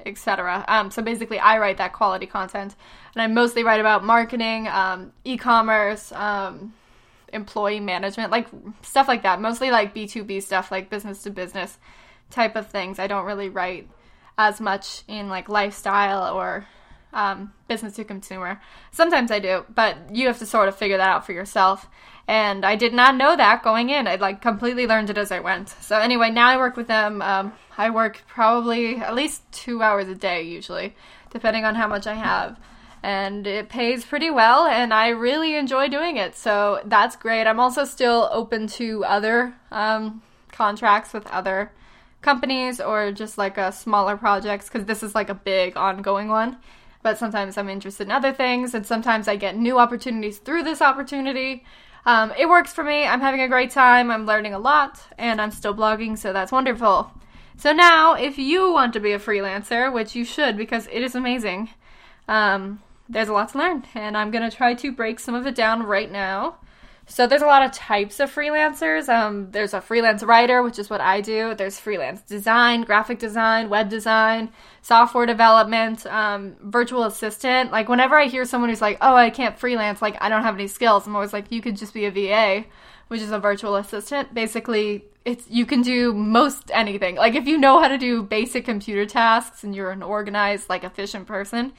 etc. 0.06 0.64
Um, 0.68 0.90
so 0.90 1.02
basically, 1.02 1.38
I 1.38 1.58
write 1.58 1.78
that 1.78 1.92
quality 1.92 2.26
content, 2.26 2.74
and 3.14 3.22
I 3.22 3.26
mostly 3.26 3.64
write 3.64 3.80
about 3.80 4.04
marketing, 4.04 4.68
um, 4.68 5.12
e 5.24 5.36
commerce, 5.36 6.12
um, 6.12 6.74
employee 7.32 7.80
management, 7.80 8.30
like 8.30 8.48
stuff 8.82 9.08
like 9.08 9.22
that. 9.22 9.40
Mostly 9.40 9.70
like 9.70 9.94
B2B 9.94 10.42
stuff, 10.42 10.70
like 10.70 10.90
business 10.90 11.22
to 11.22 11.30
business 11.30 11.78
type 12.30 12.56
of 12.56 12.68
things. 12.68 12.98
I 12.98 13.06
don't 13.06 13.24
really 13.24 13.48
write 13.48 13.88
as 14.38 14.60
much 14.60 15.02
in 15.08 15.28
like 15.28 15.48
lifestyle 15.48 16.34
or 16.34 16.66
um, 17.12 17.52
business 17.68 17.94
to 17.96 18.04
consumer. 18.04 18.60
Sometimes 18.92 19.30
I 19.30 19.38
do, 19.38 19.64
but 19.74 19.96
you 20.14 20.26
have 20.28 20.38
to 20.38 20.46
sort 20.46 20.68
of 20.68 20.76
figure 20.76 20.96
that 20.96 21.08
out 21.08 21.26
for 21.26 21.32
yourself. 21.32 21.88
And 22.28 22.64
I 22.64 22.76
did 22.76 22.94
not 22.94 23.16
know 23.16 23.36
that 23.36 23.62
going 23.62 23.90
in. 23.90 24.06
I 24.06 24.14
like 24.16 24.40
completely 24.40 24.86
learned 24.86 25.10
it 25.10 25.18
as 25.18 25.32
I 25.32 25.40
went. 25.40 25.68
So 25.68 25.98
anyway, 25.98 26.30
now 26.30 26.48
I 26.48 26.56
work 26.56 26.76
with 26.76 26.86
them. 26.86 27.20
Um, 27.22 27.52
I 27.76 27.90
work 27.90 28.22
probably 28.28 28.96
at 28.96 29.14
least 29.14 29.42
two 29.50 29.82
hours 29.82 30.06
a 30.06 30.14
day 30.14 30.42
usually, 30.42 30.94
depending 31.30 31.64
on 31.64 31.74
how 31.74 31.88
much 31.88 32.06
I 32.06 32.14
have. 32.14 32.58
And 33.02 33.46
it 33.46 33.68
pays 33.70 34.04
pretty 34.04 34.30
well, 34.30 34.66
and 34.66 34.92
I 34.92 35.08
really 35.08 35.56
enjoy 35.56 35.88
doing 35.88 36.16
it. 36.18 36.36
So 36.36 36.82
that's 36.84 37.16
great. 37.16 37.46
I'm 37.46 37.58
also 37.58 37.84
still 37.84 38.28
open 38.30 38.66
to 38.68 39.04
other 39.04 39.54
um, 39.72 40.22
contracts 40.52 41.14
with 41.14 41.26
other 41.28 41.72
companies 42.20 42.80
or 42.80 43.12
just 43.12 43.38
like 43.38 43.56
a 43.56 43.72
smaller 43.72 44.16
projects 44.16 44.68
because 44.68 44.84
this 44.84 45.02
is 45.02 45.14
like 45.14 45.30
a 45.30 45.34
big 45.34 45.76
ongoing 45.78 46.28
one 46.28 46.58
but 47.02 47.18
sometimes 47.18 47.56
I'm 47.56 47.68
interested 47.68 48.06
in 48.06 48.10
other 48.10 48.32
things, 48.32 48.74
and 48.74 48.86
sometimes 48.86 49.28
I 49.28 49.36
get 49.36 49.56
new 49.56 49.78
opportunities 49.78 50.38
through 50.38 50.64
this 50.64 50.82
opportunity. 50.82 51.64
Um, 52.04 52.32
it 52.38 52.48
works 52.48 52.72
for 52.72 52.84
me. 52.84 53.04
I'm 53.04 53.20
having 53.20 53.40
a 53.40 53.48
great 53.48 53.70
time. 53.70 54.10
I'm 54.10 54.26
learning 54.26 54.54
a 54.54 54.58
lot, 54.58 55.00
and 55.18 55.40
I'm 55.40 55.50
still 55.50 55.74
blogging, 55.74 56.18
so 56.18 56.32
that's 56.32 56.52
wonderful. 56.52 57.10
So 57.56 57.72
now, 57.72 58.14
if 58.14 58.38
you 58.38 58.72
want 58.72 58.92
to 58.94 59.00
be 59.00 59.12
a 59.12 59.18
freelancer, 59.18 59.92
which 59.92 60.14
you 60.14 60.24
should 60.24 60.56
because 60.56 60.88
it 60.90 61.02
is 61.02 61.14
amazing, 61.14 61.70
um, 62.28 62.82
there's 63.10 63.28
a 63.28 63.32
lot 63.32 63.50
to 63.50 63.58
learn, 63.58 63.84
and 63.94 64.16
I'm 64.16 64.30
going 64.30 64.48
to 64.48 64.56
try 64.56 64.74
to 64.74 64.92
break 64.92 65.18
some 65.18 65.34
of 65.34 65.46
it 65.46 65.54
down 65.54 65.82
right 65.82 66.10
now. 66.10 66.58
So 67.10 67.26
there's 67.26 67.42
a 67.42 67.46
lot 67.46 67.64
of 67.64 67.72
types 67.72 68.20
of 68.20 68.32
freelancers. 68.32 69.08
Um, 69.08 69.50
there's 69.50 69.74
a 69.74 69.80
freelance 69.80 70.22
writer, 70.22 70.62
which 70.62 70.78
is 70.78 70.88
what 70.88 71.00
I 71.00 71.20
do. 71.20 71.56
There's 71.56 71.76
freelance 71.76 72.22
design, 72.22 72.82
graphic 72.82 73.18
design, 73.18 73.68
web 73.68 73.88
design, 73.88 74.52
software 74.80 75.26
development, 75.26 76.06
um, 76.06 76.54
virtual 76.62 77.02
assistant. 77.02 77.72
Like 77.72 77.88
whenever 77.88 78.16
I 78.16 78.26
hear 78.26 78.44
someone 78.44 78.70
who's 78.70 78.80
like, 78.80 78.96
"Oh, 79.00 79.16
I 79.16 79.30
can't 79.30 79.58
freelance," 79.58 80.00
like 80.00 80.16
I 80.20 80.28
don't 80.28 80.44
have 80.44 80.54
any 80.54 80.68
skills, 80.68 81.04
I'm 81.04 81.16
always 81.16 81.32
like, 81.32 81.50
"You 81.50 81.60
could 81.60 81.76
just 81.76 81.92
be 81.92 82.04
a 82.04 82.12
VA." 82.12 82.66
Which 83.08 83.20
is 83.22 83.32
a 83.32 83.40
virtual 83.40 83.74
assistant. 83.74 84.32
Basically, 84.32 85.04
it's 85.24 85.50
you 85.50 85.66
can 85.66 85.82
do 85.82 86.14
most 86.14 86.70
anything. 86.72 87.16
Like 87.16 87.34
if 87.34 87.44
you 87.48 87.58
know 87.58 87.80
how 87.80 87.88
to 87.88 87.98
do 87.98 88.22
basic 88.22 88.64
computer 88.64 89.04
tasks 89.04 89.64
and 89.64 89.74
you're 89.74 89.90
an 89.90 90.04
organized, 90.04 90.68
like 90.68 90.84
efficient 90.84 91.26
person, 91.26 91.72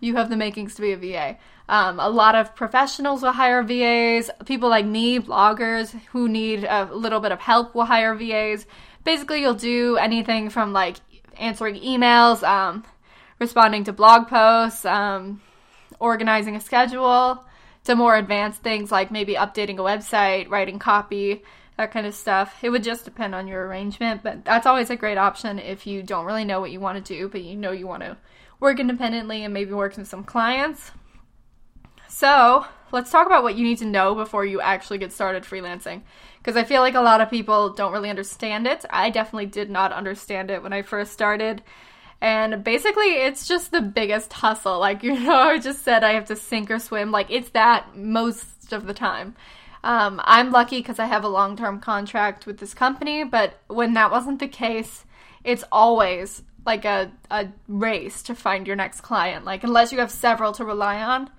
you 0.00 0.16
have 0.16 0.30
the 0.30 0.36
makings 0.36 0.74
to 0.74 0.82
be 0.82 0.92
a 0.92 0.96
VA. 0.96 1.38
Um, 1.68 1.98
a 1.98 2.08
lot 2.08 2.34
of 2.34 2.54
professionals 2.54 3.22
will 3.22 3.32
hire 3.32 3.62
VAs. 3.62 4.30
People 4.44 4.68
like 4.68 4.86
me, 4.86 5.18
bloggers 5.18 5.98
who 6.12 6.28
need 6.28 6.64
a 6.64 6.88
little 6.92 7.20
bit 7.20 7.32
of 7.32 7.40
help, 7.40 7.74
will 7.74 7.84
hire 7.84 8.14
VAs. 8.14 8.66
Basically, 9.04 9.40
you'll 9.40 9.54
do 9.54 9.96
anything 9.96 10.50
from 10.50 10.72
like 10.72 10.96
answering 11.38 11.76
emails, 11.76 12.42
um, 12.42 12.84
responding 13.38 13.84
to 13.84 13.92
blog 13.92 14.28
posts, 14.28 14.84
um, 14.84 15.40
organizing 15.98 16.56
a 16.56 16.60
schedule, 16.60 17.44
to 17.84 17.94
more 17.94 18.16
advanced 18.16 18.62
things 18.62 18.90
like 18.92 19.10
maybe 19.10 19.34
updating 19.34 19.78
a 19.78 19.82
website, 19.82 20.48
writing 20.50 20.78
copy, 20.78 21.42
that 21.76 21.90
kind 21.90 22.06
of 22.06 22.14
stuff. 22.14 22.62
It 22.62 22.70
would 22.70 22.82
just 22.82 23.04
depend 23.04 23.34
on 23.34 23.46
your 23.46 23.66
arrangement, 23.66 24.22
but 24.22 24.44
that's 24.44 24.66
always 24.66 24.90
a 24.90 24.96
great 24.96 25.18
option 25.18 25.58
if 25.58 25.86
you 25.86 26.02
don't 26.02 26.26
really 26.26 26.44
know 26.44 26.60
what 26.60 26.70
you 26.70 26.80
want 26.80 27.04
to 27.04 27.14
do, 27.14 27.28
but 27.28 27.42
you 27.42 27.56
know 27.56 27.72
you 27.72 27.86
want 27.86 28.02
to 28.02 28.16
work 28.60 28.80
independently 28.80 29.44
and 29.44 29.52
maybe 29.52 29.72
work 29.72 29.96
with 29.96 30.08
some 30.08 30.24
clients. 30.24 30.92
So, 32.08 32.66
let's 32.92 33.10
talk 33.10 33.26
about 33.26 33.42
what 33.42 33.56
you 33.56 33.64
need 33.64 33.78
to 33.78 33.84
know 33.84 34.14
before 34.14 34.44
you 34.44 34.60
actually 34.60 34.98
get 34.98 35.12
started 35.12 35.42
freelancing. 35.42 36.02
Because 36.38 36.56
I 36.56 36.64
feel 36.64 36.80
like 36.80 36.94
a 36.94 37.00
lot 37.00 37.20
of 37.20 37.30
people 37.30 37.70
don't 37.70 37.92
really 37.92 38.10
understand 38.10 38.66
it. 38.66 38.84
I 38.88 39.10
definitely 39.10 39.46
did 39.46 39.70
not 39.70 39.92
understand 39.92 40.50
it 40.50 40.62
when 40.62 40.72
I 40.72 40.82
first 40.82 41.12
started. 41.12 41.62
And 42.20 42.64
basically, 42.64 43.14
it's 43.24 43.46
just 43.46 43.70
the 43.70 43.82
biggest 43.82 44.32
hustle. 44.32 44.78
Like, 44.78 45.02
you 45.04 45.18
know, 45.18 45.34
I 45.34 45.58
just 45.58 45.82
said 45.82 46.04
I 46.04 46.12
have 46.12 46.26
to 46.26 46.36
sink 46.36 46.70
or 46.70 46.78
swim. 46.78 47.10
Like, 47.10 47.30
it's 47.30 47.50
that 47.50 47.96
most 47.96 48.72
of 48.72 48.86
the 48.86 48.94
time. 48.94 49.34
Um, 49.84 50.20
I'm 50.24 50.50
lucky 50.50 50.78
because 50.78 50.98
I 50.98 51.06
have 51.06 51.22
a 51.22 51.28
long 51.28 51.56
term 51.56 51.80
contract 51.80 52.46
with 52.46 52.58
this 52.58 52.74
company, 52.74 53.22
but 53.22 53.60
when 53.68 53.94
that 53.94 54.10
wasn't 54.10 54.40
the 54.40 54.48
case, 54.48 55.04
it's 55.44 55.64
always 55.70 56.42
like 56.66 56.84
a, 56.84 57.10
a 57.30 57.48
race 57.68 58.22
to 58.24 58.34
find 58.34 58.66
your 58.66 58.76
next 58.76 59.00
client. 59.00 59.44
Like, 59.44 59.64
unless 59.64 59.92
you 59.92 60.00
have 60.00 60.10
several 60.10 60.52
to 60.52 60.64
rely 60.64 61.00
on, 61.00 61.30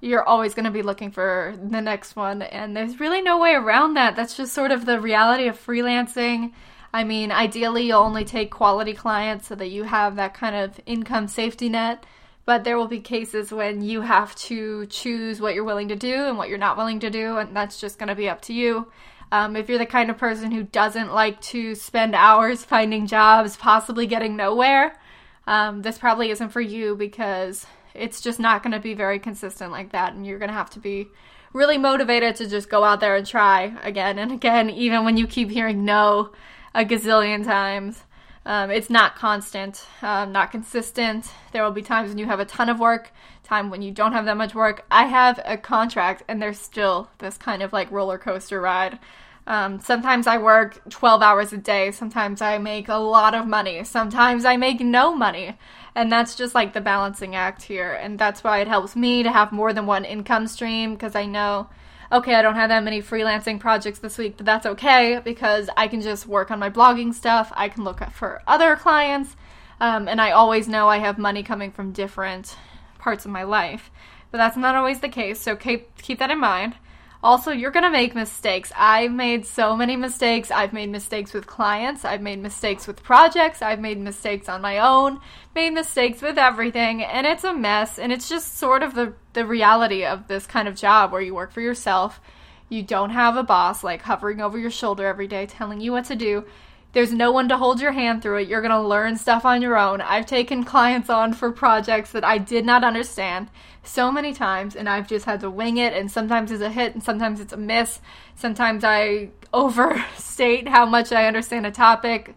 you're 0.00 0.24
always 0.24 0.54
going 0.54 0.64
to 0.64 0.70
be 0.70 0.82
looking 0.82 1.10
for 1.10 1.54
the 1.62 1.80
next 1.80 2.16
one. 2.16 2.40
And 2.42 2.76
there's 2.76 3.00
really 3.00 3.20
no 3.20 3.38
way 3.38 3.52
around 3.52 3.94
that. 3.94 4.16
That's 4.16 4.36
just 4.36 4.54
sort 4.54 4.70
of 4.70 4.86
the 4.86 5.00
reality 5.00 5.48
of 5.48 5.62
freelancing. 5.62 6.52
I 6.92 7.04
mean, 7.04 7.30
ideally, 7.30 7.86
you'll 7.86 8.00
only 8.00 8.24
take 8.24 8.50
quality 8.50 8.94
clients 8.94 9.48
so 9.48 9.54
that 9.56 9.68
you 9.68 9.84
have 9.84 10.16
that 10.16 10.34
kind 10.34 10.56
of 10.56 10.80
income 10.86 11.28
safety 11.28 11.68
net. 11.68 12.04
But 12.46 12.64
there 12.64 12.76
will 12.76 12.88
be 12.88 13.00
cases 13.00 13.52
when 13.52 13.82
you 13.82 14.00
have 14.00 14.34
to 14.36 14.86
choose 14.86 15.40
what 15.40 15.54
you're 15.54 15.62
willing 15.62 15.88
to 15.88 15.96
do 15.96 16.24
and 16.26 16.36
what 16.38 16.48
you're 16.48 16.58
not 16.58 16.76
willing 16.76 17.00
to 17.00 17.10
do, 17.10 17.36
and 17.36 17.54
that's 17.54 17.78
just 17.78 17.98
going 17.98 18.08
to 18.08 18.14
be 18.14 18.28
up 18.28 18.40
to 18.42 18.52
you. 18.52 18.90
Um, 19.32 19.54
if 19.56 19.68
you're 19.68 19.78
the 19.78 19.86
kind 19.86 20.10
of 20.10 20.18
person 20.18 20.50
who 20.50 20.64
doesn't 20.64 21.12
like 21.12 21.40
to 21.42 21.74
spend 21.74 22.14
hours 22.14 22.64
finding 22.64 23.06
jobs, 23.06 23.56
possibly 23.56 24.06
getting 24.06 24.36
nowhere, 24.36 24.98
um, 25.46 25.82
this 25.82 25.98
probably 25.98 26.30
isn't 26.30 26.50
for 26.50 26.60
you 26.60 26.96
because 26.96 27.66
it's 27.94 28.20
just 28.20 28.40
not 28.40 28.62
going 28.62 28.72
to 28.72 28.80
be 28.80 28.94
very 28.94 29.18
consistent 29.18 29.72
like 29.72 29.92
that, 29.92 30.12
and 30.12 30.26
you're 30.26 30.38
going 30.38 30.48
to 30.50 30.54
have 30.54 30.70
to 30.70 30.80
be 30.80 31.08
really 31.52 31.78
motivated 31.78 32.36
to 32.36 32.48
just 32.48 32.68
go 32.68 32.84
out 32.84 33.00
there 33.00 33.16
and 33.16 33.26
try 33.26 33.74
again 33.82 34.18
and 34.18 34.32
again, 34.32 34.70
even 34.70 35.04
when 35.04 35.16
you 35.16 35.26
keep 35.26 35.50
hearing 35.50 35.84
no 35.84 36.30
a 36.74 36.84
gazillion 36.84 37.44
times. 37.44 38.04
Um, 38.46 38.70
it's 38.70 38.88
not 38.88 39.16
constant, 39.16 39.84
um, 40.00 40.32
not 40.32 40.50
consistent. 40.50 41.30
There 41.52 41.62
will 41.62 41.72
be 41.72 41.82
times 41.82 42.08
when 42.08 42.18
you 42.18 42.26
have 42.26 42.40
a 42.40 42.44
ton 42.44 42.68
of 42.68 42.80
work, 42.80 43.12
time 43.50 43.68
when 43.68 43.82
you 43.82 43.90
don't 43.90 44.12
have 44.12 44.26
that 44.26 44.36
much 44.36 44.54
work. 44.54 44.86
I 44.90 45.06
have 45.06 45.40
a 45.44 45.56
contract, 45.56 46.22
and 46.28 46.40
there's 46.40 46.58
still 46.58 47.10
this 47.18 47.36
kind 47.36 47.62
of 47.62 47.72
like 47.72 47.90
roller 47.90 48.16
coaster 48.16 48.60
ride. 48.60 48.98
Um, 49.46 49.80
sometimes 49.80 50.28
I 50.28 50.38
work 50.38 50.80
12 50.88 51.20
hours 51.22 51.52
a 51.52 51.56
day. 51.56 51.90
Sometimes 51.90 52.40
I 52.40 52.58
make 52.58 52.88
a 52.88 52.94
lot 52.94 53.34
of 53.34 53.48
money. 53.48 53.82
Sometimes 53.82 54.44
I 54.44 54.56
make 54.56 54.80
no 54.80 55.16
money. 55.16 55.58
And 55.96 56.12
that's 56.12 56.36
just 56.36 56.54
like 56.54 56.72
the 56.72 56.80
balancing 56.80 57.34
act 57.34 57.62
here. 57.62 57.92
And 57.92 58.16
that's 58.16 58.44
why 58.44 58.60
it 58.60 58.68
helps 58.68 58.94
me 58.94 59.24
to 59.24 59.32
have 59.32 59.50
more 59.50 59.72
than 59.72 59.86
one 59.86 60.04
income 60.04 60.46
stream 60.46 60.92
because 60.92 61.16
I 61.16 61.26
know, 61.26 61.68
okay, 62.12 62.34
I 62.36 62.42
don't 62.42 62.54
have 62.54 62.68
that 62.68 62.84
many 62.84 63.02
freelancing 63.02 63.58
projects 63.58 63.98
this 63.98 64.16
week, 64.16 64.36
but 64.36 64.46
that's 64.46 64.66
okay 64.66 65.20
because 65.24 65.68
I 65.76 65.88
can 65.88 66.00
just 66.00 66.28
work 66.28 66.52
on 66.52 66.60
my 66.60 66.70
blogging 66.70 67.12
stuff. 67.12 67.50
I 67.56 67.68
can 67.68 67.82
look 67.82 68.00
for 68.12 68.42
other 68.46 68.76
clients. 68.76 69.34
Um, 69.80 70.06
and 70.06 70.20
I 70.20 70.30
always 70.30 70.68
know 70.68 70.88
I 70.88 70.98
have 70.98 71.18
money 71.18 71.42
coming 71.42 71.72
from 71.72 71.90
different 71.90 72.54
parts 73.00 73.24
of 73.24 73.30
my 73.30 73.42
life. 73.42 73.90
But 74.30 74.38
that's 74.38 74.56
not 74.56 74.76
always 74.76 75.00
the 75.00 75.08
case, 75.08 75.40
so 75.40 75.56
keep, 75.56 76.00
keep 76.00 76.20
that 76.20 76.30
in 76.30 76.38
mind. 76.38 76.76
Also, 77.22 77.50
you're 77.50 77.70
going 77.70 77.84
to 77.84 77.90
make 77.90 78.14
mistakes. 78.14 78.72
I've 78.74 79.12
made 79.12 79.44
so 79.44 79.76
many 79.76 79.94
mistakes. 79.94 80.50
I've 80.50 80.72
made 80.72 80.88
mistakes 80.88 81.34
with 81.34 81.46
clients. 81.46 82.02
I've 82.02 82.22
made 82.22 82.38
mistakes 82.38 82.86
with 82.86 83.02
projects. 83.02 83.60
I've 83.60 83.80
made 83.80 83.98
mistakes 83.98 84.48
on 84.48 84.62
my 84.62 84.78
own. 84.78 85.20
Made 85.54 85.70
mistakes 85.70 86.22
with 86.22 86.38
everything. 86.38 87.02
And 87.02 87.26
it's 87.26 87.44
a 87.44 87.52
mess. 87.52 87.98
And 87.98 88.10
it's 88.10 88.28
just 88.28 88.56
sort 88.56 88.82
of 88.82 88.94
the, 88.94 89.12
the 89.34 89.44
reality 89.44 90.06
of 90.06 90.28
this 90.28 90.46
kind 90.46 90.66
of 90.66 90.76
job 90.76 91.12
where 91.12 91.20
you 91.20 91.34
work 91.34 91.52
for 91.52 91.60
yourself. 91.60 92.22
You 92.70 92.82
don't 92.82 93.10
have 93.10 93.36
a 93.36 93.42
boss 93.42 93.84
like 93.84 94.00
hovering 94.00 94.40
over 94.40 94.56
your 94.56 94.70
shoulder 94.70 95.06
every 95.06 95.26
day 95.26 95.44
telling 95.44 95.82
you 95.82 95.92
what 95.92 96.06
to 96.06 96.16
do. 96.16 96.46
There's 96.92 97.12
no 97.12 97.30
one 97.30 97.48
to 97.48 97.56
hold 97.56 97.80
your 97.80 97.92
hand 97.92 98.20
through 98.20 98.38
it. 98.38 98.48
You're 98.48 98.62
going 98.62 98.72
to 98.72 98.80
learn 98.80 99.16
stuff 99.16 99.44
on 99.44 99.62
your 99.62 99.78
own. 99.78 100.00
I've 100.00 100.26
taken 100.26 100.64
clients 100.64 101.08
on 101.08 101.32
for 101.32 101.52
projects 101.52 102.10
that 102.12 102.24
I 102.24 102.38
did 102.38 102.64
not 102.64 102.82
understand 102.82 103.48
so 103.84 104.10
many 104.10 104.32
times, 104.32 104.74
and 104.74 104.88
I've 104.88 105.08
just 105.08 105.24
had 105.24 105.40
to 105.40 105.50
wing 105.50 105.76
it. 105.76 105.92
And 105.92 106.10
sometimes 106.10 106.50
it's 106.50 106.62
a 106.62 106.70
hit, 106.70 106.94
and 106.94 107.02
sometimes 107.02 107.38
it's 107.38 107.52
a 107.52 107.56
miss. 107.56 108.00
Sometimes 108.34 108.82
I 108.82 109.30
overstate 109.52 110.68
how 110.68 110.84
much 110.84 111.12
I 111.12 111.26
understand 111.26 111.64
a 111.64 111.70
topic. 111.70 112.34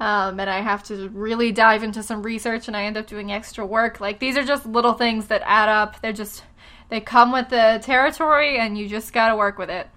Um, 0.00 0.40
and 0.40 0.48
I 0.48 0.60
have 0.60 0.82
to 0.84 1.10
really 1.10 1.52
dive 1.52 1.82
into 1.82 2.02
some 2.02 2.22
research, 2.22 2.68
and 2.68 2.76
I 2.76 2.84
end 2.84 2.96
up 2.96 3.06
doing 3.06 3.30
extra 3.30 3.66
work. 3.66 4.00
Like, 4.00 4.18
these 4.18 4.38
are 4.38 4.44
just 4.44 4.64
little 4.64 4.94
things 4.94 5.26
that 5.26 5.42
add 5.44 5.68
up. 5.68 6.00
They're 6.00 6.14
just, 6.14 6.42
they 6.88 7.00
come 7.00 7.32
with 7.32 7.50
the 7.50 7.80
territory, 7.82 8.58
and 8.58 8.78
you 8.78 8.88
just 8.88 9.12
got 9.12 9.28
to 9.28 9.36
work 9.36 9.58
with 9.58 9.68
it. 9.68 9.88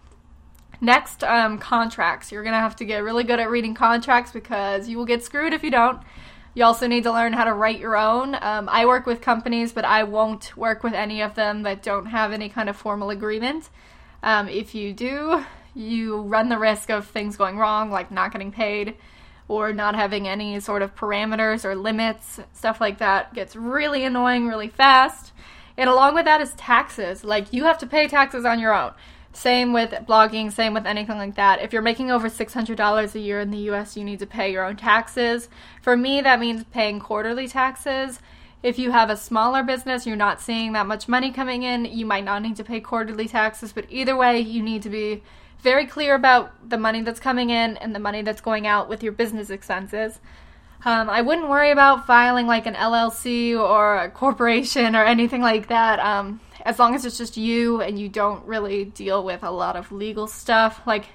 Next, 0.83 1.23
um, 1.23 1.59
contracts. 1.59 2.29
You're 2.29 2.43
going 2.43 2.55
to 2.55 2.59
have 2.59 2.75
to 2.75 2.83
get 2.83 3.03
really 3.03 3.23
good 3.23 3.39
at 3.39 3.49
reading 3.49 3.73
contracts 3.73 4.33
because 4.33 4.89
you 4.89 4.97
will 4.97 5.05
get 5.05 5.23
screwed 5.23 5.53
if 5.53 5.63
you 5.63 5.71
don't. 5.71 6.01
You 6.55 6.65
also 6.65 6.87
need 6.87 7.03
to 7.03 7.11
learn 7.13 7.31
how 7.31 7.45
to 7.45 7.53
write 7.53 7.79
your 7.79 7.95
own. 7.95 8.35
Um, 8.35 8.67
I 8.67 8.85
work 8.85 9.05
with 9.05 9.21
companies, 9.21 9.71
but 9.71 9.85
I 9.85 10.03
won't 10.03 10.57
work 10.57 10.83
with 10.83 10.91
any 10.91 11.21
of 11.21 11.35
them 11.35 11.63
that 11.63 11.83
don't 11.83 12.07
have 12.07 12.33
any 12.33 12.49
kind 12.49 12.67
of 12.67 12.75
formal 12.75 13.11
agreement. 13.11 13.69
Um, 14.23 14.49
if 14.49 14.75
you 14.75 14.91
do, 14.91 15.45
you 15.73 16.19
run 16.23 16.49
the 16.49 16.59
risk 16.59 16.89
of 16.89 17.07
things 17.07 17.37
going 17.37 17.57
wrong, 17.57 17.89
like 17.89 18.11
not 18.11 18.33
getting 18.33 18.51
paid 18.51 18.97
or 19.47 19.71
not 19.71 19.95
having 19.95 20.27
any 20.27 20.59
sort 20.59 20.81
of 20.81 20.95
parameters 20.95 21.63
or 21.63 21.75
limits. 21.75 22.41
Stuff 22.51 22.81
like 22.81 22.97
that 22.97 23.33
gets 23.33 23.55
really 23.55 24.03
annoying 24.03 24.49
really 24.49 24.67
fast. 24.67 25.31
And 25.77 25.89
along 25.89 26.15
with 26.15 26.25
that 26.25 26.41
is 26.41 26.53
taxes. 26.55 27.23
Like, 27.23 27.53
you 27.53 27.63
have 27.63 27.77
to 27.79 27.87
pay 27.87 28.07
taxes 28.07 28.45
on 28.45 28.59
your 28.59 28.75
own. 28.75 28.91
Same 29.33 29.73
with 29.73 29.91
blogging, 30.07 30.51
same 30.51 30.75
with 30.75 30.85
anything 30.85 31.17
like 31.17 31.35
that. 31.35 31.61
If 31.61 31.73
you're 31.73 31.81
making 31.81 32.11
over 32.11 32.29
$600 32.29 33.15
a 33.15 33.19
year 33.19 33.39
in 33.39 33.49
the 33.49 33.69
US, 33.71 33.97
you 33.97 34.03
need 34.03 34.19
to 34.19 34.27
pay 34.27 34.51
your 34.51 34.63
own 34.63 34.75
taxes. 34.75 35.49
For 35.81 35.97
me, 35.97 36.21
that 36.21 36.39
means 36.39 36.63
paying 36.65 36.99
quarterly 36.99 37.47
taxes. 37.47 38.19
If 38.61 38.77
you 38.77 38.91
have 38.91 39.09
a 39.09 39.17
smaller 39.17 39.63
business, 39.63 40.05
you're 40.05 40.15
not 40.15 40.39
seeing 40.39 40.71
that 40.73 40.85
much 40.85 41.07
money 41.07 41.31
coming 41.31 41.63
in, 41.63 41.85
you 41.85 42.05
might 42.05 42.23
not 42.23 42.43
need 42.43 42.55
to 42.57 42.63
pay 42.63 42.79
quarterly 42.79 43.27
taxes, 43.27 43.73
but 43.73 43.85
either 43.89 44.15
way, 44.15 44.39
you 44.39 44.61
need 44.61 44.83
to 44.83 44.89
be 44.89 45.23
very 45.59 45.87
clear 45.87 46.13
about 46.13 46.69
the 46.69 46.77
money 46.77 47.01
that's 47.01 47.19
coming 47.19 47.49
in 47.49 47.75
and 47.77 47.95
the 47.95 47.99
money 47.99 48.21
that's 48.21 48.41
going 48.41 48.67
out 48.67 48.87
with 48.87 49.01
your 49.01 49.13
business 49.13 49.49
expenses. 49.49 50.19
Um, 50.85 51.09
I 51.09 51.21
wouldn't 51.21 51.49
worry 51.49 51.71
about 51.71 52.05
filing 52.05 52.45
like 52.45 52.65
an 52.65 52.75
LLC 52.75 53.57
or 53.57 53.97
a 53.97 54.09
corporation 54.09 54.95
or 54.95 55.03
anything 55.03 55.41
like 55.41 55.67
that. 55.67 55.99
Um, 55.99 56.41
as 56.63 56.79
long 56.79 56.95
as 56.95 57.05
it's 57.05 57.17
just 57.17 57.37
you 57.37 57.81
and 57.81 57.99
you 57.99 58.09
don't 58.09 58.45
really 58.45 58.85
deal 58.85 59.23
with 59.23 59.43
a 59.43 59.51
lot 59.51 59.75
of 59.75 59.91
legal 59.91 60.27
stuff. 60.27 60.81
Like, 60.85 61.05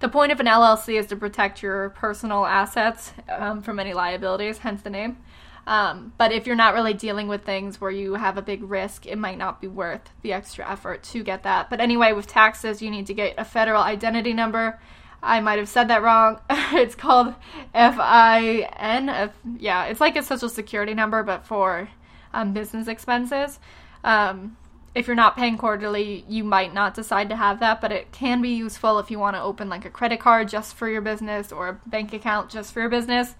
the 0.00 0.08
point 0.08 0.32
of 0.32 0.40
an 0.40 0.46
LLC 0.46 0.98
is 0.98 1.06
to 1.08 1.16
protect 1.16 1.62
your 1.62 1.90
personal 1.90 2.44
assets 2.44 3.12
um, 3.28 3.62
from 3.62 3.78
any 3.78 3.92
liabilities, 3.92 4.58
hence 4.58 4.82
the 4.82 4.90
name. 4.90 5.18
Um, 5.66 6.12
but 6.18 6.32
if 6.32 6.46
you're 6.46 6.56
not 6.56 6.74
really 6.74 6.94
dealing 6.94 7.28
with 7.28 7.44
things 7.44 7.80
where 7.80 7.90
you 7.90 8.14
have 8.14 8.38
a 8.38 8.42
big 8.42 8.62
risk, 8.62 9.06
it 9.06 9.16
might 9.16 9.38
not 9.38 9.60
be 9.60 9.68
worth 9.68 10.10
the 10.22 10.32
extra 10.32 10.68
effort 10.68 11.02
to 11.04 11.22
get 11.22 11.42
that. 11.42 11.70
But 11.70 11.80
anyway, 11.80 12.12
with 12.12 12.26
taxes, 12.26 12.82
you 12.82 12.90
need 12.90 13.06
to 13.06 13.14
get 13.14 13.34
a 13.38 13.44
federal 13.44 13.82
identity 13.82 14.32
number. 14.32 14.80
I 15.22 15.40
might 15.40 15.58
have 15.58 15.68
said 15.68 15.88
that 15.88 16.02
wrong. 16.02 16.40
it's 16.50 16.94
called 16.94 17.34
FIN. 17.74 19.30
yeah, 19.58 19.84
it's 19.84 20.00
like 20.00 20.16
a 20.16 20.22
social 20.22 20.48
security 20.48 20.94
number, 20.94 21.22
but 21.22 21.46
for 21.46 21.90
um, 22.32 22.52
business 22.52 22.88
expenses. 22.88 23.60
Um, 24.02 24.56
if 24.94 25.06
you're 25.06 25.16
not 25.16 25.36
paying 25.36 25.56
quarterly, 25.56 26.24
you 26.28 26.42
might 26.42 26.74
not 26.74 26.94
decide 26.94 27.28
to 27.28 27.36
have 27.36 27.60
that, 27.60 27.80
but 27.80 27.92
it 27.92 28.10
can 28.10 28.42
be 28.42 28.50
useful 28.50 28.98
if 28.98 29.10
you 29.10 29.18
want 29.18 29.36
to 29.36 29.42
open 29.42 29.68
like 29.68 29.84
a 29.84 29.90
credit 29.90 30.18
card 30.18 30.48
just 30.48 30.74
for 30.74 30.88
your 30.88 31.00
business 31.00 31.52
or 31.52 31.68
a 31.68 31.80
bank 31.88 32.12
account 32.12 32.50
just 32.50 32.72
for 32.72 32.80
your 32.80 32.88
business. 32.88 33.34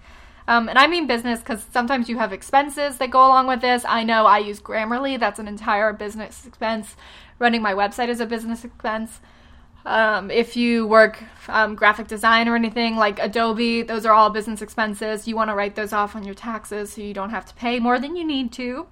Um, 0.47 0.69
and 0.69 0.77
I 0.77 0.87
mean 0.87 1.07
business 1.07 1.39
because 1.39 1.65
sometimes 1.71 2.09
you 2.09 2.17
have 2.17 2.31
expenses 2.31 2.97
that 2.97 3.11
go 3.11 3.19
along 3.19 3.47
with 3.47 3.61
this. 3.61 3.83
I 3.85 4.03
know 4.03 4.25
I 4.25 4.39
use 4.39 4.59
Grammarly, 4.61 5.19
that's 5.19 5.39
an 5.39 5.47
entire 5.47 5.91
business 5.91 6.45
expense. 6.45 6.95
Running 7.37 7.61
my 7.61 7.73
website 7.73 8.09
is 8.09 8.21
a 8.21 8.25
business 8.25 8.63
expense. 8.63 9.19
Um, 9.85 10.31
if 10.31 10.55
you 10.55 10.87
work 10.87 11.21
um, 11.47 11.75
graphic 11.75 12.07
design 12.07 12.47
or 12.47 12.55
anything 12.55 12.95
like 12.95 13.19
Adobe, 13.19 13.81
those 13.81 14.05
are 14.05 14.13
all 14.13 14.29
business 14.29 14.61
expenses. 14.61 15.27
You 15.27 15.35
want 15.35 15.49
to 15.49 15.55
write 15.55 15.75
those 15.75 15.91
off 15.91 16.15
on 16.15 16.23
your 16.23 16.35
taxes 16.35 16.93
so 16.93 17.01
you 17.01 17.13
don't 17.13 17.31
have 17.31 17.45
to 17.47 17.55
pay 17.55 17.79
more 17.79 17.99
than 17.99 18.15
you 18.15 18.23
need 18.23 18.51
to 18.53 18.87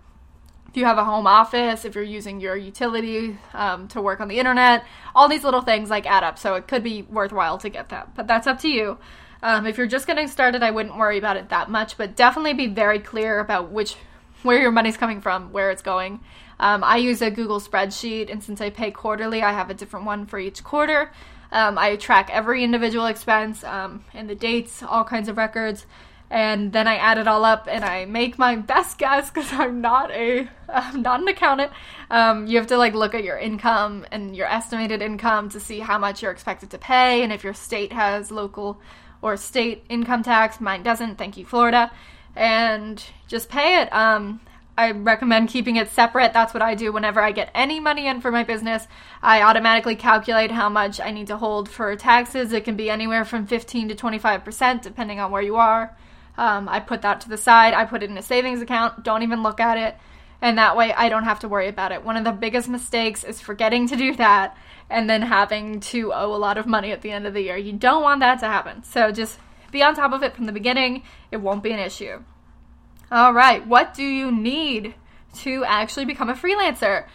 if 0.70 0.78
you 0.78 0.86
have 0.86 1.00
a 1.00 1.04
home 1.04 1.26
office, 1.26 1.84
if 1.84 1.96
you're 1.96 2.04
using 2.04 2.40
your 2.40 2.56
utility 2.56 3.38
um, 3.54 3.88
to 3.88 4.02
work 4.02 4.20
on 4.20 4.28
the 4.28 4.38
internet, 4.38 4.86
all 5.16 5.28
these 5.28 5.44
little 5.44 5.62
things 5.62 5.90
like 5.90 6.06
add 6.06 6.24
up. 6.24 6.38
So 6.38 6.54
it 6.56 6.68
could 6.68 6.84
be 6.84 7.02
worthwhile 7.02 7.58
to 7.60 7.70
get 7.70 7.90
that, 7.90 8.16
but 8.16 8.28
that's 8.28 8.46
up 8.46 8.60
to 8.60 8.70
you. 8.70 9.00
Um, 9.42 9.66
if 9.66 9.78
you're 9.78 9.88
just 9.88 10.06
getting 10.06 10.28
started, 10.28 10.62
I 10.62 10.70
wouldn't 10.70 10.96
worry 10.96 11.18
about 11.18 11.38
it 11.38 11.50
that 11.50 11.72
much, 11.72 11.98
but 11.98 12.16
definitely 12.16 12.54
be 12.54 12.68
very 12.68 13.00
clear 13.00 13.40
about 13.40 13.72
which 13.72 13.96
where 14.44 14.62
your 14.62 14.72
money's 14.72 14.96
coming 14.96 15.22
from, 15.22 15.52
where 15.52 15.72
it's 15.72 15.82
going. 15.82 16.20
Um, 16.60 16.84
I 16.84 16.98
use 16.98 17.22
a 17.22 17.32
Google 17.32 17.60
spreadsheet, 17.60 18.32
and 18.32 18.44
since 18.44 18.62
I 18.62 18.70
pay 18.70 18.92
quarterly, 18.92 19.42
I 19.42 19.52
have 19.54 19.70
a 19.70 19.74
different 19.74 20.06
one 20.06 20.26
for 20.26 20.38
each 20.38 20.64
quarter. 20.64 21.12
Um, 21.52 21.78
I 21.78 21.96
track 21.96 22.30
every 22.32 22.64
individual 22.64 23.08
expense 23.08 23.64
um, 23.64 24.06
and 24.14 24.30
the 24.30 24.36
dates, 24.36 24.84
all 24.84 25.04
kinds 25.04 25.30
of 25.30 25.38
records 25.38 25.88
and 26.30 26.72
then 26.72 26.88
I 26.88 26.96
add 26.98 27.18
it 27.18 27.28
all 27.28 27.44
up 27.44 27.68
and 27.70 27.84
I 27.84 28.06
make 28.06 28.38
my 28.38 28.56
best 28.56 28.98
guess 28.98 29.30
because 29.30 29.52
I'm 29.52 29.82
not 29.82 30.12
a 30.12 30.48
I'm 30.70 31.02
not 31.02 31.22
an 31.22 31.28
accountant. 31.28 31.72
Um, 32.10 32.48
you 32.48 32.58
have 32.58 32.68
to 32.68 32.78
like 32.78 32.94
look 32.94 33.16
at 33.16 33.24
your 33.24 33.38
income 33.38 34.06
and 34.12 34.36
your 34.36 34.48
estimated 34.48 35.02
income 35.02 35.50
to 35.50 35.60
see 35.60 35.80
how 35.80 35.98
much 35.98 36.22
you're 36.22 36.32
expected 36.32 36.70
to 36.72 36.78
pay, 36.78 37.24
and 37.24 37.34
if 37.34 37.44
your 37.44 37.54
state 37.54 37.94
has 37.94 38.32
local 38.32 38.80
or 39.22 39.38
state 39.38 39.86
income 39.90 40.24
tax. 40.24 40.62
Mine 40.62 40.84
doesn't. 40.84 41.18
Thank 41.18 41.38
you, 41.38 41.46
Florida. 41.46 41.92
And 42.36 43.04
just 43.28 43.50
pay 43.50 43.82
it. 43.82 43.92
Um, 43.94 44.40
I 44.78 44.92
recommend 44.92 45.50
keeping 45.50 45.76
it 45.76 45.90
separate. 45.90 46.32
That's 46.32 46.54
what 46.54 46.64
I 46.64 46.74
do 46.74 46.94
whenever 46.94 47.22
I 47.22 47.34
get 47.34 47.52
any 47.54 47.82
money 47.82 48.08
in 48.08 48.22
for 48.22 48.32
my 48.32 48.44
business. 48.44 48.88
I 49.22 49.42
automatically 49.42 49.96
calculate 49.96 50.52
how 50.52 50.70
much 50.70 51.02
I 51.02 51.12
need 51.12 51.28
to 51.28 51.38
hold 51.38 51.68
for 51.68 51.94
taxes. 51.98 52.54
It 52.54 52.64
can 52.64 52.78
be 52.78 52.90
anywhere 52.90 53.26
from 53.26 53.46
15 53.46 53.90
to 53.90 53.96
25%, 53.96 54.82
depending 54.82 55.20
on 55.20 55.32
where 55.32 55.42
you 55.42 55.58
are. 55.58 55.98
Um, 56.40 56.70
I 56.70 56.80
put 56.80 57.02
that 57.02 57.20
to 57.22 57.30
the 57.30 57.36
side. 57.36 57.74
I 57.74 57.84
put 57.84 58.02
it 58.02 58.10
in 58.10 58.18
a 58.18 58.22
savings 58.22 58.62
account. 58.62 59.04
Don't 59.04 59.24
even 59.24 59.44
look 59.44 59.60
at 59.60 59.78
it. 59.78 59.98
And 60.42 60.58
that 60.58 60.78
way 60.78 60.94
I 60.94 61.10
don't 61.10 61.26
have 61.26 61.42
to 61.42 61.50
worry 61.50 61.68
about 61.68 61.92
it. 61.92 62.06
One 62.06 62.16
of 62.16 62.24
the 62.24 62.32
biggest 62.32 62.70
mistakes 62.70 63.26
is 63.26 63.42
forgetting 63.42 63.90
to 63.90 63.98
do 63.98 64.16
that 64.16 64.56
and 64.90 65.10
then 65.10 65.22
having 65.22 65.82
to 65.82 66.14
owe 66.14 66.34
a 66.34 66.38
lot 66.38 66.58
of 66.58 66.66
money 66.66 66.94
at 66.94 67.02
the 67.02 67.12
end 67.12 67.28
of 67.28 67.34
the 67.34 67.42
year. 67.42 67.58
You 67.58 67.74
don't 67.74 68.02
want 68.04 68.22
that 68.22 68.40
to 68.40 68.46
happen. 68.46 68.86
So 68.86 69.12
just 69.12 69.38
be 69.70 69.84
on 69.84 69.96
top 69.96 70.14
of 70.14 70.24
it 70.24 70.34
from 70.34 70.46
the 70.46 70.54
beginning. 70.54 71.04
It 71.30 71.38
won't 71.38 71.62
be 71.62 71.74
an 71.74 71.80
issue. 71.80 72.24
All 73.12 73.34
right, 73.34 73.68
what 73.68 73.94
do 73.94 74.04
you 74.04 74.32
need 74.32 74.96
to 75.40 75.66
actually 75.66 76.06
become 76.06 76.30
a 76.30 76.36
freelancer? 76.36 77.06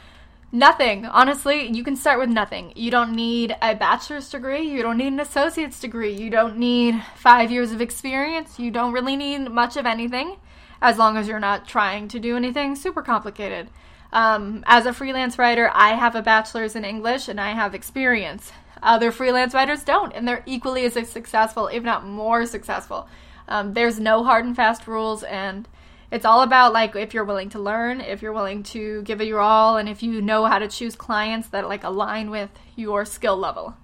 Nothing. 0.55 1.05
Honestly, 1.05 1.67
you 1.67 1.83
can 1.83 1.97
start 1.97 2.21
with 2.21 2.29
nothing. 2.29 2.73
You 2.77 2.89
don't 2.89 3.11
need 3.11 3.57
a 3.61 3.75
bachelor's 3.75 4.31
degree. 4.31 4.63
You 4.63 4.83
don't 4.83 4.99
need 4.99 5.09
an 5.09 5.19
associate's 5.19 5.81
degree. 5.81 6.15
You 6.15 6.31
don't 6.31 6.59
need 6.59 7.03
five 7.17 7.51
years 7.51 7.73
of 7.73 7.81
experience. 7.81 8.57
You 8.57 8.71
don't 8.71 8.93
really 8.93 9.17
need 9.17 9.51
much 9.51 9.77
of 9.77 9.85
anything 9.85 10.37
as 10.81 10.97
long 10.97 11.17
as 11.17 11.27
you're 11.27 11.41
not 11.41 11.67
trying 11.67 12.07
to 12.07 12.21
do 12.21 12.37
anything 12.37 12.77
super 12.77 13.03
complicated. 13.03 13.69
Um, 14.13 14.63
as 14.69 14.87
a 14.87 14.93
freelance 14.93 15.41
writer, 15.41 15.73
I 15.75 15.95
have 15.95 16.15
a 16.15 16.23
bachelor's 16.23 16.77
in 16.77 16.85
English 16.85 17.27
and 17.27 17.41
I 17.41 17.51
have 17.51 17.75
experience. 17.75 18.53
Other 18.81 19.11
freelance 19.11 19.55
writers 19.55 19.83
don't, 19.83 20.13
and 20.13 20.29
they're 20.29 20.45
equally 20.47 20.85
as 20.85 20.93
successful, 21.11 21.67
if 21.67 21.83
not 21.83 22.07
more 22.07 22.47
successful. 22.47 23.09
Um, 23.49 23.75
there's 23.75 23.99
no 23.99 24.23
hard 24.23 24.45
and 24.45 24.55
fast 24.55 24.87
rules, 24.87 25.25
and 25.25 25.67
it's 26.15 26.25
all 26.25 26.43
about 26.43 26.73
like 26.73 26.95
if 26.95 27.13
you're 27.13 27.25
willing 27.25 27.49
to 27.51 27.59
learn, 27.59 28.01
if 28.01 28.23
you're 28.23 28.33
willing 28.33 28.63
to 28.63 29.03
give 29.03 29.21
it 29.21 29.27
your 29.27 29.41
all, 29.41 29.77
and 29.77 29.89
if 29.89 30.01
you 30.01 30.23
know 30.23 30.45
how 30.45 30.61
to 30.61 30.69
choose 30.69 30.95
clients 30.95 31.49
that 31.49 31.69
like 31.69 31.83
align 31.83 32.31
with 32.31 32.51
your 32.77 33.05
skill 33.05 33.37
level. 33.37 33.77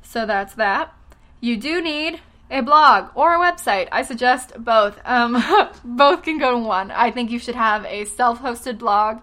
So 0.00 0.24
that's 0.24 0.54
that. 0.54 0.94
You 1.42 1.58
do 1.58 1.82
need 1.82 2.20
a 2.50 2.62
blog 2.62 3.10
or 3.14 3.34
a 3.34 3.38
website. 3.38 3.88
I 3.92 4.00
suggest 4.00 4.52
both. 4.56 4.98
Um, 5.04 5.44
both 5.84 6.22
can 6.22 6.38
go 6.38 6.56
in 6.56 6.64
one. 6.64 6.90
I 6.90 7.10
think 7.10 7.30
you 7.30 7.38
should 7.38 7.54
have 7.54 7.84
a 7.84 8.06
self-hosted 8.06 8.78
blog, 8.78 9.20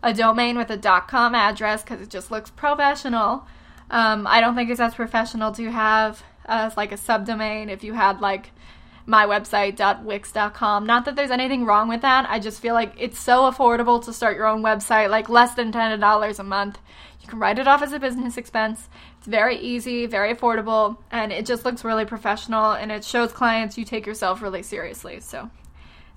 a 0.00 0.14
domain 0.14 0.56
with 0.56 0.70
a 0.70 0.78
.com 1.08 1.34
address 1.34 1.82
because 1.82 2.00
it 2.00 2.10
just 2.10 2.30
looks 2.30 2.48
professional. 2.48 3.44
Um, 3.90 4.24
I 4.28 4.40
don't 4.40 4.54
think 4.54 4.70
it's 4.70 4.78
as 4.78 4.94
professional 4.94 5.50
to 5.50 5.68
have 5.68 6.22
as 6.44 6.76
like 6.76 6.92
a 6.92 6.96
subdomain 6.96 7.70
if 7.70 7.82
you 7.82 7.94
had 7.94 8.20
like 8.20 8.50
my 9.06 9.26
website.wix.com. 9.26 10.86
Not 10.86 11.04
that 11.04 11.16
there's 11.16 11.30
anything 11.30 11.64
wrong 11.66 11.88
with 11.88 12.00
that. 12.02 12.26
I 12.28 12.38
just 12.38 12.60
feel 12.60 12.74
like 12.74 12.94
it's 12.98 13.18
so 13.18 13.50
affordable 13.50 14.02
to 14.04 14.12
start 14.12 14.36
your 14.36 14.46
own 14.46 14.62
website, 14.62 15.10
like 15.10 15.28
less 15.28 15.54
than 15.54 15.72
$10 15.72 16.38
a 16.38 16.42
month. 16.42 16.78
You 17.20 17.28
can 17.28 17.38
write 17.38 17.58
it 17.58 17.68
off 17.68 17.82
as 17.82 17.92
a 17.92 17.98
business 17.98 18.36
expense. 18.36 18.88
It's 19.18 19.26
very 19.26 19.56
easy, 19.56 20.06
very 20.06 20.34
affordable, 20.34 20.98
and 21.10 21.32
it 21.32 21.46
just 21.46 21.64
looks 21.64 21.84
really 21.84 22.04
professional 22.04 22.72
and 22.72 22.92
it 22.92 23.04
shows 23.04 23.32
clients 23.32 23.78
you 23.78 23.84
take 23.84 24.06
yourself 24.06 24.42
really 24.42 24.62
seriously. 24.62 25.20
So 25.20 25.50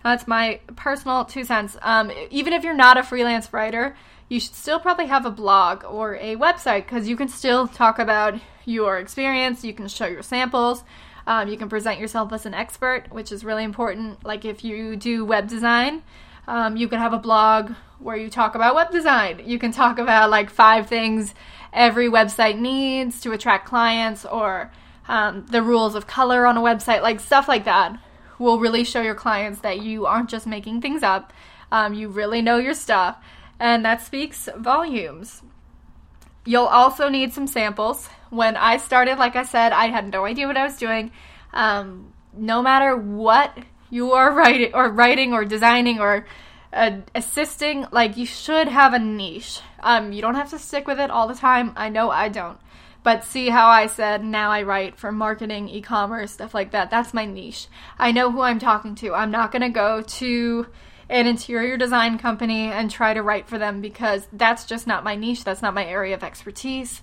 that's 0.04 0.28
my 0.28 0.60
personal 0.76 1.26
two 1.26 1.44
cents. 1.44 1.78
Um, 1.82 2.12
even 2.30 2.54
if 2.54 2.64
you're 2.64 2.74
not 2.74 2.98
a 2.98 3.04
freelance 3.04 3.52
writer, 3.54 3.96
you 4.30 4.40
should 4.40 4.56
still 4.56 4.80
probably 4.80 5.08
have 5.08 5.26
a 5.26 5.32
blog 5.32 5.86
or 5.86 6.16
a 6.16 6.36
website 6.36 6.86
because 6.86 7.08
you 7.08 7.16
can 7.16 7.30
still 7.30 7.68
talk 7.68 8.00
about 8.00 8.36
your 8.66 8.98
experience. 8.98 9.64
You 9.64 9.74
can 9.74 9.88
show 9.88 10.06
your 10.06 10.24
samples. 10.24 10.84
Um, 11.28 11.50
you 11.50 11.58
can 11.58 11.70
present 11.70 12.00
yourself 12.00 12.34
as 12.34 12.46
an 12.46 12.54
expert, 12.54 13.12
which 13.12 13.32
is 13.32 13.44
really 13.44 13.64
important. 13.64 14.26
Like 14.26 14.46
if 14.46 14.64
you 14.64 14.96
do 14.96 15.26
web 15.26 15.48
design, 15.48 16.02
um, 16.48 16.78
you 16.78 16.88
can 16.88 17.00
have 17.00 17.14
a 17.14 17.20
blog 17.20 17.74
where 18.00 18.16
you 18.16 18.30
talk 18.30 18.56
about 18.56 18.74
web 18.74 18.92
design. 18.92 19.42
You 19.46 19.60
can 19.60 19.72
talk 19.72 20.00
about 20.00 20.30
like 20.30 20.50
five 20.50 20.88
things 20.88 21.36
every 21.74 22.10
website 22.10 22.58
needs 22.58 23.20
to 23.22 23.34
attract 23.34 23.68
clients 23.68 24.26
or 24.26 24.72
um, 25.08 25.46
the 25.52 25.62
rules 25.62 25.96
of 25.96 26.08
color 26.08 26.46
on 26.46 26.58
a 26.58 26.62
website, 26.62 27.02
like 27.02 27.20
stuff 27.20 27.48
like 27.48 27.66
that 27.66 28.00
will 28.40 28.60
really 28.60 28.84
show 28.84 29.02
your 29.02 29.16
clients 29.16 29.62
that 29.62 29.82
you 29.82 30.06
aren't 30.06 30.30
just 30.30 30.48
making 30.48 30.82
things 30.82 31.04
up. 31.04 31.34
Um, 31.72 31.94
you 31.94 32.08
really 32.08 32.42
know 32.42 32.58
your 32.58 32.74
stuff, 32.74 33.18
and 33.60 33.84
that 33.84 34.02
speaks 34.02 34.48
volumes. 34.56 35.42
You'll 36.46 36.66
also 36.66 37.10
need 37.10 37.34
some 37.34 37.48
samples. 37.48 38.10
When 38.30 38.58
I 38.58 38.78
started, 38.78 39.18
like 39.18 39.36
I 39.36 39.44
said, 39.44 39.72
I 39.72 39.88
had 39.88 40.12
no 40.12 40.26
idea 40.26 40.48
what 40.48 40.58
I 40.58 40.64
was 40.64 40.78
doing. 40.78 41.12
Um, 41.54 42.14
no 42.34 42.62
matter 42.62 42.96
what 42.96 43.58
you 43.90 44.14
are 44.14 44.32
writing 44.34 44.74
or 44.74 44.90
writing 44.90 45.34
or 45.34 45.46
designing 45.46 46.00
or 46.00 46.26
uh, 46.74 46.98
assisting, 47.16 47.86
like 47.92 48.18
you 48.18 48.26
should 48.26 48.68
have 48.68 48.94
a 48.94 49.00
niche. 49.00 49.62
Um, 49.80 50.12
you 50.12 50.22
don't 50.22 50.36
have 50.36 50.50
to 50.52 50.60
stick 50.60 50.88
with 50.88 51.00
it 51.00 51.10
all 51.10 51.28
the 51.28 51.36
time. 51.36 51.74
I 51.76 51.90
know 51.90 52.10
I 52.10 52.30
don't. 52.30 52.60
But 53.04 53.24
see 53.24 53.50
how 53.50 53.68
I 53.70 53.88
said 53.88 54.24
now 54.24 54.52
I 54.52 54.64
write 54.64 54.98
for 54.98 55.12
marketing, 55.12 55.70
e 55.70 55.82
commerce, 55.82 56.32
stuff 56.32 56.54
like 56.54 56.72
that. 56.72 56.90
That's 56.90 57.14
my 57.14 57.26
niche. 57.26 57.68
I 57.98 58.12
know 58.12 58.32
who 58.32 58.42
I'm 58.42 58.60
talking 58.60 58.96
to. 58.96 59.14
I'm 59.14 59.32
not 59.32 59.52
going 59.52 59.62
to 59.62 59.70
go 59.70 60.02
to 60.02 60.68
an 61.10 61.26
interior 61.26 61.78
design 61.78 62.18
company 62.18 62.70
and 62.70 62.92
try 62.92 63.14
to 63.14 63.24
write 63.24 63.48
for 63.48 63.58
them 63.58 63.80
because 63.80 64.28
that's 64.34 64.66
just 64.66 64.88
not 64.88 65.06
my 65.06 65.16
niche. 65.16 65.46
That's 65.46 65.62
not 65.62 65.74
my 65.74 65.86
area 65.86 66.16
of 66.16 66.24
expertise. 66.24 67.02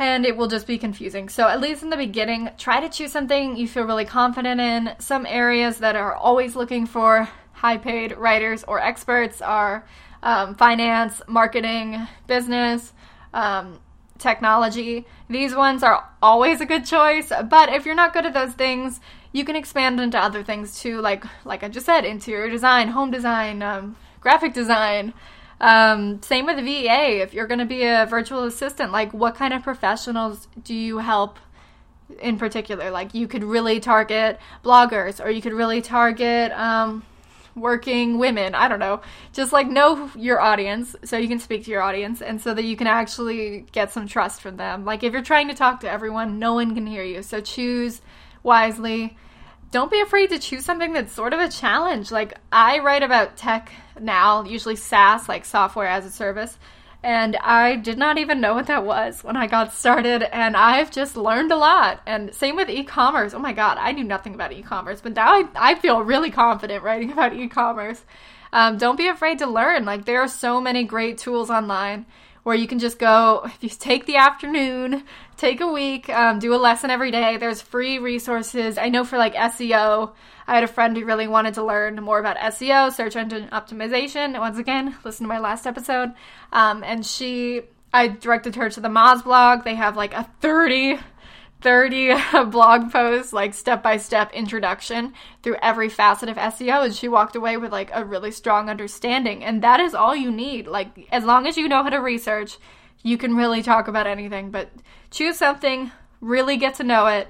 And 0.00 0.24
it 0.24 0.34
will 0.34 0.48
just 0.48 0.66
be 0.66 0.78
confusing. 0.78 1.28
So, 1.28 1.46
at 1.46 1.60
least 1.60 1.82
in 1.82 1.90
the 1.90 1.96
beginning, 1.96 2.48
try 2.56 2.80
to 2.80 2.88
choose 2.88 3.12
something 3.12 3.58
you 3.58 3.68
feel 3.68 3.84
really 3.84 4.06
confident 4.06 4.58
in. 4.58 4.94
Some 4.98 5.26
areas 5.26 5.76
that 5.78 5.94
are 5.94 6.14
always 6.14 6.56
looking 6.56 6.86
for 6.86 7.28
high 7.52 7.76
paid 7.76 8.16
writers 8.16 8.64
or 8.64 8.80
experts 8.80 9.42
are 9.42 9.84
um, 10.22 10.54
finance, 10.54 11.20
marketing, 11.28 12.08
business, 12.26 12.94
um, 13.34 13.78
technology. 14.18 15.06
These 15.28 15.54
ones 15.54 15.82
are 15.82 16.08
always 16.22 16.62
a 16.62 16.66
good 16.66 16.86
choice, 16.86 17.30
but 17.50 17.68
if 17.68 17.84
you're 17.84 17.94
not 17.94 18.14
good 18.14 18.24
at 18.24 18.32
those 18.32 18.54
things, 18.54 19.00
you 19.32 19.44
can 19.44 19.54
expand 19.54 20.00
into 20.00 20.18
other 20.18 20.42
things 20.42 20.80
too, 20.80 21.02
like 21.02 21.24
like 21.44 21.62
I 21.62 21.68
just 21.68 21.84
said, 21.84 22.06
interior 22.06 22.48
design, 22.50 22.88
home 22.88 23.10
design, 23.10 23.62
um, 23.62 23.96
graphic 24.20 24.54
design. 24.54 25.12
Um, 25.60 26.22
same 26.22 26.46
with 26.46 26.56
VA. 26.56 27.20
If 27.20 27.34
you're 27.34 27.46
going 27.46 27.58
to 27.58 27.66
be 27.66 27.84
a 27.84 28.06
virtual 28.06 28.44
assistant, 28.44 28.92
like 28.92 29.12
what 29.12 29.34
kind 29.34 29.52
of 29.52 29.62
professionals 29.62 30.48
do 30.62 30.74
you 30.74 30.98
help 30.98 31.38
in 32.20 32.38
particular? 32.38 32.90
Like 32.90 33.14
you 33.14 33.28
could 33.28 33.44
really 33.44 33.78
target 33.78 34.38
bloggers, 34.64 35.22
or 35.22 35.30
you 35.30 35.42
could 35.42 35.52
really 35.52 35.82
target 35.82 36.50
um, 36.52 37.04
working 37.54 38.18
women. 38.18 38.54
I 38.54 38.68
don't 38.68 38.78
know. 38.78 39.02
Just 39.32 39.52
like 39.52 39.68
know 39.68 40.10
your 40.16 40.40
audience 40.40 40.96
so 41.04 41.18
you 41.18 41.28
can 41.28 41.40
speak 41.40 41.64
to 41.64 41.70
your 41.70 41.82
audience 41.82 42.22
and 42.22 42.40
so 42.40 42.54
that 42.54 42.64
you 42.64 42.76
can 42.76 42.86
actually 42.86 43.66
get 43.72 43.92
some 43.92 44.06
trust 44.06 44.40
from 44.40 44.56
them. 44.56 44.84
Like 44.84 45.02
if 45.02 45.12
you're 45.12 45.22
trying 45.22 45.48
to 45.48 45.54
talk 45.54 45.80
to 45.80 45.90
everyone, 45.90 46.38
no 46.38 46.54
one 46.54 46.74
can 46.74 46.86
hear 46.86 47.04
you. 47.04 47.22
So 47.22 47.40
choose 47.40 48.00
wisely. 48.42 49.16
Don't 49.70 49.90
be 49.90 50.00
afraid 50.00 50.30
to 50.30 50.38
choose 50.38 50.64
something 50.64 50.92
that's 50.92 51.12
sort 51.12 51.32
of 51.32 51.40
a 51.40 51.48
challenge. 51.48 52.10
Like 52.10 52.38
I 52.50 52.78
write 52.78 53.02
about 53.02 53.36
tech 53.36 53.70
now, 54.00 54.44
usually 54.44 54.76
SaaS, 54.76 55.28
like 55.28 55.44
software 55.44 55.86
as 55.86 56.04
a 56.06 56.10
service 56.10 56.58
and 57.02 57.36
I 57.36 57.76
did 57.76 57.96
not 57.96 58.18
even 58.18 58.40
know 58.40 58.54
what 58.54 58.66
that 58.66 58.84
was 58.84 59.24
when 59.24 59.36
I 59.36 59.46
got 59.46 59.72
started, 59.72 60.22
and 60.22 60.54
I've 60.54 60.90
just 60.90 61.16
learned 61.16 61.50
a 61.50 61.56
lot. 61.56 62.02
And 62.06 62.34
same 62.34 62.56
with 62.56 62.68
e 62.68 62.84
commerce. 62.84 63.32
Oh 63.32 63.38
my 63.38 63.52
god, 63.54 63.78
I 63.80 63.92
knew 63.92 64.04
nothing 64.04 64.34
about 64.34 64.52
e 64.52 64.62
commerce, 64.62 65.00
but 65.00 65.14
now 65.14 65.32
I, 65.32 65.48
I 65.54 65.74
feel 65.76 66.02
really 66.02 66.30
confident 66.30 66.84
writing 66.84 67.10
about 67.12 67.34
e 67.34 67.48
commerce. 67.48 68.04
Um, 68.52 68.78
don't 68.78 68.96
be 68.96 69.08
afraid 69.08 69.38
to 69.38 69.46
learn. 69.46 69.84
Like, 69.84 70.04
there 70.04 70.20
are 70.20 70.28
so 70.28 70.60
many 70.60 70.84
great 70.84 71.18
tools 71.18 71.50
online 71.50 72.04
where 72.42 72.56
you 72.56 72.66
can 72.66 72.78
just 72.78 72.98
go, 72.98 73.42
if 73.44 73.62
you 73.62 73.68
take 73.68 74.06
the 74.06 74.16
afternoon, 74.16 75.04
take 75.36 75.60
a 75.60 75.66
week, 75.70 76.08
um, 76.10 76.38
do 76.38 76.54
a 76.54 76.56
lesson 76.56 76.90
every 76.90 77.10
day. 77.10 77.36
There's 77.36 77.62
free 77.62 77.98
resources. 77.98 78.78
I 78.78 78.88
know 78.88 79.04
for 79.04 79.18
like 79.18 79.34
SEO, 79.34 80.12
I 80.46 80.54
had 80.54 80.64
a 80.64 80.68
friend 80.68 80.96
who 80.96 81.04
really 81.04 81.28
wanted 81.28 81.54
to 81.54 81.64
learn 81.64 81.96
more 81.96 82.18
about 82.18 82.36
SEO, 82.38 82.92
search 82.92 83.16
engine 83.16 83.48
optimization. 83.52 84.38
Once 84.38 84.58
again, 84.58 84.96
listen 85.04 85.24
to 85.24 85.28
my 85.28 85.38
last 85.38 85.66
episode. 85.66 86.12
Um, 86.52 86.82
and 86.82 87.06
she, 87.06 87.62
I 87.92 88.08
directed 88.08 88.56
her 88.56 88.68
to 88.70 88.80
the 88.80 88.88
Moz 88.88 89.22
blog. 89.22 89.64
They 89.64 89.76
have 89.76 89.96
like 89.96 90.12
a 90.12 90.28
30 90.40 90.98
30 91.60 92.14
blog 92.46 92.90
posts, 92.90 93.32
like 93.32 93.54
step 93.54 93.82
by 93.82 93.96
step 93.96 94.32
introduction 94.32 95.12
through 95.42 95.56
every 95.62 95.88
facet 95.88 96.28
of 96.28 96.36
SEO. 96.36 96.84
And 96.84 96.94
she 96.94 97.08
walked 97.08 97.36
away 97.36 97.56
with 97.56 97.72
like 97.72 97.90
a 97.92 98.04
really 98.04 98.30
strong 98.30 98.68
understanding. 98.68 99.44
And 99.44 99.62
that 99.62 99.80
is 99.80 99.94
all 99.94 100.16
you 100.16 100.30
need. 100.30 100.66
Like, 100.66 101.08
as 101.12 101.24
long 101.24 101.46
as 101.46 101.56
you 101.56 101.68
know 101.68 101.82
how 101.82 101.90
to 101.90 101.98
research, 101.98 102.58
you 103.02 103.16
can 103.16 103.36
really 103.36 103.62
talk 103.62 103.88
about 103.88 104.06
anything. 104.06 104.50
But 104.50 104.70
choose 105.10 105.36
something, 105.36 105.90
really 106.20 106.56
get 106.56 106.74
to 106.76 106.84
know 106.84 107.06
it, 107.06 107.28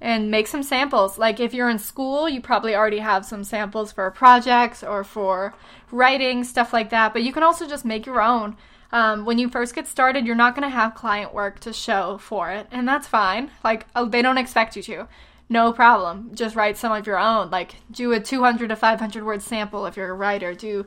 and 0.00 0.30
make 0.30 0.48
some 0.48 0.62
samples. 0.62 1.18
Like, 1.18 1.38
if 1.38 1.54
you're 1.54 1.70
in 1.70 1.78
school, 1.78 2.28
you 2.28 2.40
probably 2.40 2.74
already 2.74 2.98
have 2.98 3.24
some 3.24 3.44
samples 3.44 3.92
for 3.92 4.10
projects 4.10 4.82
or 4.82 5.04
for 5.04 5.54
writing, 5.90 6.42
stuff 6.44 6.72
like 6.72 6.90
that. 6.90 7.12
But 7.12 7.22
you 7.22 7.32
can 7.32 7.42
also 7.42 7.68
just 7.68 7.84
make 7.84 8.06
your 8.06 8.20
own. 8.20 8.56
Um, 8.92 9.24
when 9.24 9.38
you 9.38 9.48
first 9.48 9.74
get 9.74 9.86
started, 9.86 10.26
you're 10.26 10.36
not 10.36 10.54
going 10.54 10.68
to 10.68 10.74
have 10.74 10.94
client 10.94 11.32
work 11.32 11.60
to 11.60 11.72
show 11.72 12.18
for 12.18 12.50
it, 12.50 12.66
and 12.70 12.86
that's 12.86 13.06
fine. 13.06 13.50
Like, 13.64 13.86
oh, 13.96 14.06
they 14.06 14.20
don't 14.20 14.36
expect 14.36 14.76
you 14.76 14.82
to. 14.82 15.08
No 15.48 15.72
problem. 15.72 16.30
Just 16.34 16.56
write 16.56 16.76
some 16.76 16.92
of 16.92 17.06
your 17.06 17.18
own. 17.18 17.50
Like, 17.50 17.76
do 17.90 18.12
a 18.12 18.20
200 18.20 18.68
to 18.68 18.76
500 18.76 19.24
word 19.24 19.42
sample 19.42 19.86
if 19.86 19.96
you're 19.96 20.10
a 20.10 20.14
writer. 20.14 20.54
Do 20.54 20.86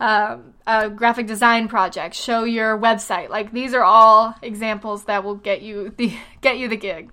um, 0.00 0.54
a 0.66 0.90
graphic 0.90 1.26
design 1.26 1.68
project. 1.68 2.14
Show 2.14 2.44
your 2.44 2.78
website. 2.78 3.30
Like, 3.30 3.52
these 3.52 3.74
are 3.74 3.82
all 3.82 4.34
examples 4.42 5.04
that 5.04 5.22
will 5.22 5.36
get 5.36 5.62
you 5.62 5.90
the 5.96 6.16
get 6.40 6.58
you 6.58 6.68
the 6.68 6.76
gig. 6.76 7.12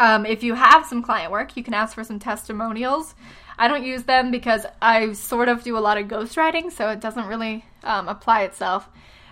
Um, 0.00 0.24
if 0.24 0.42
you 0.42 0.54
have 0.54 0.86
some 0.86 1.02
client 1.02 1.30
work, 1.30 1.56
you 1.56 1.62
can 1.62 1.74
ask 1.74 1.94
for 1.94 2.04
some 2.04 2.18
testimonials. 2.18 3.14
I 3.58 3.68
don't 3.68 3.84
use 3.84 4.04
them 4.04 4.30
because 4.30 4.64
I 4.80 5.12
sort 5.12 5.48
of 5.48 5.62
do 5.62 5.76
a 5.76 5.80
lot 5.80 5.98
of 5.98 6.08
ghostwriting, 6.08 6.72
so 6.72 6.88
it 6.88 7.00
doesn't 7.00 7.26
really 7.26 7.64
um, 7.84 8.08
apply 8.08 8.42
itself. 8.42 8.88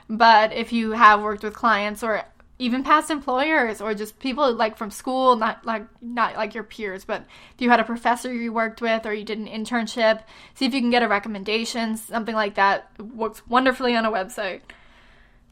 But 0.09 0.53
if 0.53 0.73
you 0.73 0.93
have 0.93 1.23
worked 1.23 1.43
with 1.43 1.55
clients 1.55 2.03
or 2.03 2.25
even 2.59 2.83
past 2.83 3.11
employers 3.11 3.81
or 3.81 3.95
just 3.95 4.19
people 4.19 4.53
like 4.53 4.77
from 4.77 4.91
school, 4.91 5.37
not 5.37 5.65
like 5.65 5.87
not 6.01 6.35
like 6.35 6.55
your 6.55 6.65
peers, 6.65 7.05
but 7.05 7.25
if 7.55 7.61
you 7.61 7.71
had 7.71 7.81
a 7.81 7.85
professor 7.85 8.33
you 8.33 8.53
worked 8.53 8.81
with 8.81 9.07
or 9.07 9.13
you 9.15 9.25
did 9.25 9.39
an 9.39 9.47
internship, 9.47 10.23
see 10.55 10.67
if 10.67 10.75
you 10.75 10.81
can 10.81 10.91
get 10.91 11.03
a 11.03 11.09
recommendation, 11.09 11.97
something 11.97 12.35
like 12.35 12.55
that 12.57 12.91
works 13.01 13.47
wonderfully 13.47 13.95
on 13.95 14.05
a 14.05 14.11
website. 14.11 14.63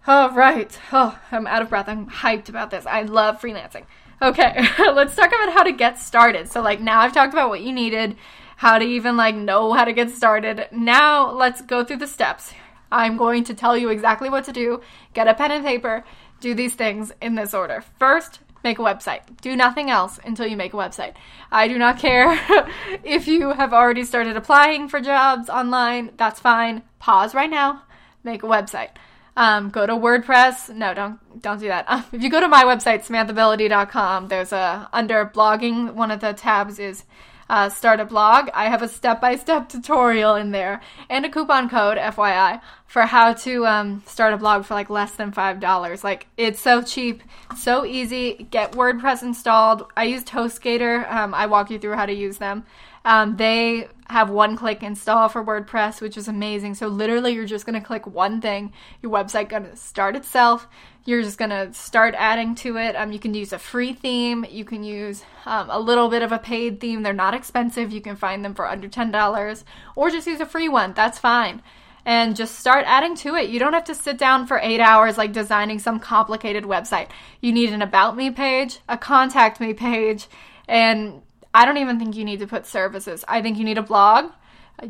All 0.07 0.31
right. 0.31 0.79
Oh, 0.92 1.19
I'm 1.31 1.47
out 1.47 1.62
of 1.62 1.69
breath. 1.69 1.88
I'm 1.88 2.09
hyped 2.09 2.49
about 2.49 2.71
this. 2.71 2.87
I 2.87 3.03
love 3.03 3.40
freelancing. 3.40 3.85
Okay, 4.23 4.66
let's 4.79 5.14
talk 5.14 5.29
about 5.29 5.53
how 5.53 5.62
to 5.62 5.73
get 5.73 5.99
started. 5.99 6.51
So 6.51 6.62
like 6.62 6.81
now 6.81 7.01
I've 7.01 7.12
talked 7.12 7.35
about 7.35 7.51
what 7.51 7.61
you 7.61 7.73
needed, 7.73 8.16
how 8.57 8.79
to 8.79 8.85
even 8.85 9.16
like 9.16 9.35
know 9.35 9.73
how 9.75 9.85
to 9.85 9.92
get 9.92 10.11
started. 10.11 10.69
Now 10.73 11.31
let's 11.31 11.61
go 11.61 11.85
through 11.85 11.99
the 11.99 12.07
steps. 12.07 12.53
I'm 12.90 13.16
going 13.16 13.44
to 13.44 13.55
tell 13.55 13.77
you 13.77 13.88
exactly 13.88 14.31
what 14.31 14.44
to 14.44 14.53
do. 14.53 14.81
Get 15.14 15.29
a 15.29 15.35
pen 15.35 15.51
and 15.51 15.64
paper. 15.64 16.05
Do 16.40 16.55
these 16.55 16.75
things 16.75 17.12
in 17.20 17.35
this 17.35 17.55
order. 17.55 17.83
First, 17.99 18.40
make 18.62 18.79
a 18.79 18.83
website. 18.83 19.22
Do 19.40 19.57
nothing 19.57 19.90
else 19.90 20.18
until 20.25 20.46
you 20.46 20.57
make 20.57 20.75
a 20.75 20.77
website. 20.77 21.14
I 21.51 21.68
do 21.68 21.79
not 21.79 21.99
care 21.99 22.38
if 23.05 23.27
you 23.29 23.53
have 23.53 23.72
already 23.72 24.05
started 24.05 24.37
applying 24.37 24.88
for 24.88 25.01
jobs 25.01 25.49
online. 25.49 26.11
That's 26.16 26.40
fine. 26.40 26.83
Pause 26.99 27.35
right 27.35 27.51
now. 27.51 27.83
Make 28.25 28.42
a 28.42 28.46
website. 28.46 28.90
Um, 29.37 29.68
go 29.68 29.87
to 29.87 29.92
WordPress. 29.92 30.75
No, 30.75 30.94
don't 30.94 31.42
don't 31.42 31.61
do 31.61 31.68
that. 31.68 31.85
Um, 31.88 32.05
if 32.12 32.22
you 32.22 32.31
go 32.31 32.40
to 32.40 32.49
my 32.49 32.64
website, 32.64 33.07
samanthability.com, 33.07 34.29
there's 34.29 34.53
a 34.53 34.88
under 34.92 35.27
blogging. 35.27 35.92
One 35.92 36.11
of 36.11 36.20
the 36.20 36.33
tabs 36.33 36.79
is 36.79 37.05
uh, 37.48 37.68
start 37.68 38.00
a 38.00 38.04
blog, 38.04 38.48
I 38.54 38.68
have 38.68 38.82
a 38.82 38.88
step 38.88 39.20
by 39.20 39.37
step 39.37 39.68
tutorial 39.68 40.35
in 40.35 40.50
there 40.50 40.80
and 41.09 41.24
a 41.24 41.30
coupon 41.30 41.68
code, 41.68 41.98
FYI, 41.98 42.61
for 42.87 43.02
how 43.02 43.32
to 43.35 43.66
um, 43.66 44.02
start 44.06 44.35
a 44.35 44.37
blog 44.37 44.64
for 44.64 44.74
like 44.74 44.90
less 44.90 45.12
than 45.12 45.32
$5. 45.32 46.04
Like, 46.04 46.26
it's 46.37 46.61
so 46.61 46.82
cheap, 46.82 47.22
so 47.56 47.85
easy. 47.85 48.46
Get 48.50 48.72
WordPress 48.72 49.22
installed. 49.22 49.87
I 49.96 50.04
used 50.04 50.28
HostGator. 50.28 51.11
Um, 51.11 51.35
I 51.35 51.46
walk 51.46 51.70
you 51.70 51.78
through 51.78 51.94
how 51.94 52.06
to 52.06 52.12
use 52.12 52.38
them. 52.38 52.64
Um, 53.07 53.37
they 53.37 53.87
have 54.09 54.31
one 54.31 54.57
click 54.57 54.83
install 54.83 55.29
for 55.29 55.45
WordPress, 55.45 56.01
which 56.01 56.16
is 56.16 56.27
amazing. 56.27 56.75
So 56.75 56.88
literally, 56.88 57.35
you're 57.35 57.47
just 57.47 57.64
going 57.64 57.81
to 57.81 57.87
click 57.87 58.05
one 58.05 58.40
thing. 58.40 58.73
Your 59.01 59.12
website 59.12 59.49
going 59.49 59.62
to 59.62 59.77
start 59.77 60.16
itself. 60.16 60.66
You're 61.05 61.23
just 61.23 61.38
going 61.38 61.53
to 61.53 61.73
start 61.73 62.16
adding 62.19 62.57
to 62.57 62.79
it. 62.79 62.97
Um, 62.97 63.12
you 63.12 63.21
can 63.21 63.33
use 63.33 63.53
a 63.53 63.61
free 63.61 63.92
theme. 63.92 64.45
You 64.51 64.64
can 64.64 64.83
use 64.83 65.23
um, 65.45 65.71
a 65.71 65.79
little 65.79 66.09
bit 66.09 66.23
of 66.23 66.33
a 66.33 66.38
paid 66.38 66.81
theme. 66.81 67.05
They're 67.05 67.12
not 67.12 67.33
expensive. 67.33 67.92
You 67.92 68.01
can 68.01 68.16
find 68.16 68.45
them 68.45 68.55
for 68.55 68.66
under 68.66 68.88
$10 68.88 69.64
or 69.95 70.11
just 70.11 70.27
use 70.27 70.40
a 70.40 70.47
free 70.47 70.69
one. 70.69 70.92
That's 70.92 71.21
fine. 71.21 71.62
And 72.05 72.35
just 72.35 72.59
start 72.59 72.87
adding 72.88 73.14
to 73.19 73.37
it. 73.37 73.51
You 73.51 73.61
don't 73.61 73.73
have 73.73 73.85
to 73.85 73.95
sit 73.95 74.19
down 74.19 74.49
for 74.49 74.59
eight 74.61 74.81
hours 74.81 75.16
like 75.16 75.33
designing 75.33 75.79
some 75.79 76.01
complicated 76.01 76.64
website. 76.64 77.09
You 77.40 77.53
need 77.53 77.73
an 77.73 77.83
About 77.83 78.16
Me 78.16 78.33
page, 78.33 78.81
a 78.88 78.99
Contact 78.99 79.61
Me 79.61 79.75
page, 79.75 80.27
and 80.66 81.23
I 81.57 81.64
don't 81.64 81.79
even 81.79 81.99
think 81.99 82.14
you 82.14 82.25
need 82.27 82.40
to 82.40 82.47
put 82.47 82.66
services. 82.66 83.25
I 83.27 83.40
think 83.40 83.57
you 83.57 83.64
need 83.64 83.79
a 83.79 83.83
blog. 83.83 84.31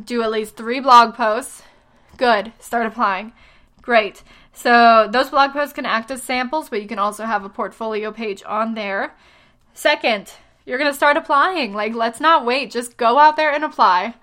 Do 0.05 0.23
at 0.23 0.33
least 0.33 0.57
three 0.57 0.81
blog 0.81 1.15
posts. 1.15 1.63
Good. 2.17 2.53
Start 2.59 2.87
applying. 2.87 3.33
Great. 3.83 4.25
So 4.53 5.07
those 5.09 5.31
blog 5.31 5.53
posts 5.53 5.73
can 5.73 5.87
act 5.87 6.11
as 6.11 6.25
samples, 6.25 6.69
but 6.69 6.83
you 6.83 6.89
can 6.89 6.99
also 6.99 7.25
have 7.25 7.45
a 7.45 7.49
portfolio 7.49 8.11
page 8.11 8.43
on 8.45 8.75
there. 8.75 9.15
Second, 9.75 10.33
you're 10.65 10.77
going 10.77 10.91
to 10.91 10.97
start 10.97 11.17
applying. 11.17 11.73
Like, 11.73 11.95
let's 11.95 12.19
not 12.19 12.45
wait. 12.45 12.73
Just 12.73 12.97
go 12.97 13.17
out 13.17 13.37
there 13.37 13.53
and 13.53 13.63
apply. 13.63 14.15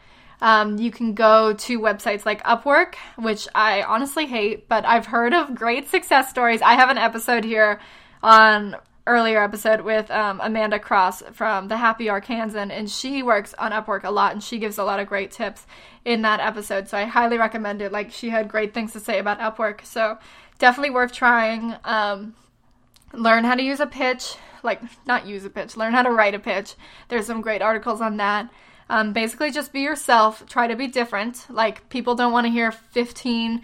Um, 0.42 0.78
you 0.78 0.92
can 0.92 1.14
go 1.14 1.54
to 1.54 1.80
websites 1.80 2.26
like 2.26 2.44
Upwork, 2.44 2.96
which 3.16 3.48
I 3.56 3.84
honestly 3.84 4.26
hate, 4.26 4.68
but 4.68 4.84
I've 4.84 5.06
heard 5.06 5.34
of 5.34 5.56
great 5.56 5.88
success 5.88 6.30
stories. 6.30 6.62
I 6.62 6.74
have 6.74 6.90
an 6.90 6.98
episode 6.98 7.46
here 7.46 7.80
on 8.22 8.76
earlier 9.06 9.44
episode 9.44 9.82
with 9.82 10.10
um, 10.12 10.40
Amanda 10.42 10.80
Cross 10.80 11.24
from 11.34 11.68
the 11.68 11.78
Happy 11.78 12.06
Arkansan, 12.06 12.72
and 12.72 12.90
she 12.90 13.22
works 13.22 13.54
on 13.56 13.72
Upwork 13.72 14.04
a 14.04 14.12
lot, 14.12 14.32
and 14.32 14.44
she 14.44 14.60
gives 14.60 14.78
a 14.78 14.84
lot 14.84 15.00
of 15.00 15.08
great 15.08 15.32
tips 15.32 15.66
in 16.06 16.22
that 16.22 16.40
episode. 16.40 16.88
So 16.88 16.98
I 16.98 17.06
highly 17.06 17.38
recommend 17.38 17.82
it. 17.82 17.92
Like 17.92 18.12
she 18.12 18.30
had 18.30 18.48
great 18.48 18.74
things 18.74 18.94
to 18.94 19.00
say 19.00 19.20
about 19.20 19.40
Upwork, 19.40 19.86
so 19.86 20.18
definitely 20.60 20.92
worth 20.92 21.12
trying. 21.12 21.76
Um, 21.84 22.36
learn 23.14 23.44
how 23.44 23.56
to 23.56 23.64
use 23.64 23.80
a 23.80 23.88
pitch, 23.88 24.36
like 24.64 24.82
not 25.06 25.28
use 25.28 25.44
a 25.46 25.50
pitch, 25.50 25.76
learn 25.76 25.94
how 25.94 26.04
to 26.04 26.12
write 26.12 26.36
a 26.36 26.40
pitch. 26.40 26.76
There's 27.10 27.28
some 27.28 27.42
great 27.42 27.62
articles 27.62 28.02
on 28.02 28.18
that. 28.18 28.50
Um, 28.90 29.14
basically, 29.14 29.52
just 29.52 29.74
be 29.74 29.82
yourself. 29.82 30.46
Try 30.48 30.68
to 30.68 30.76
be 30.76 30.88
different. 30.88 31.46
Like 31.50 31.90
people 31.90 32.16
don't 32.16 32.32
want 32.32 32.46
to 32.46 32.52
hear 32.52 32.72
15 32.72 33.62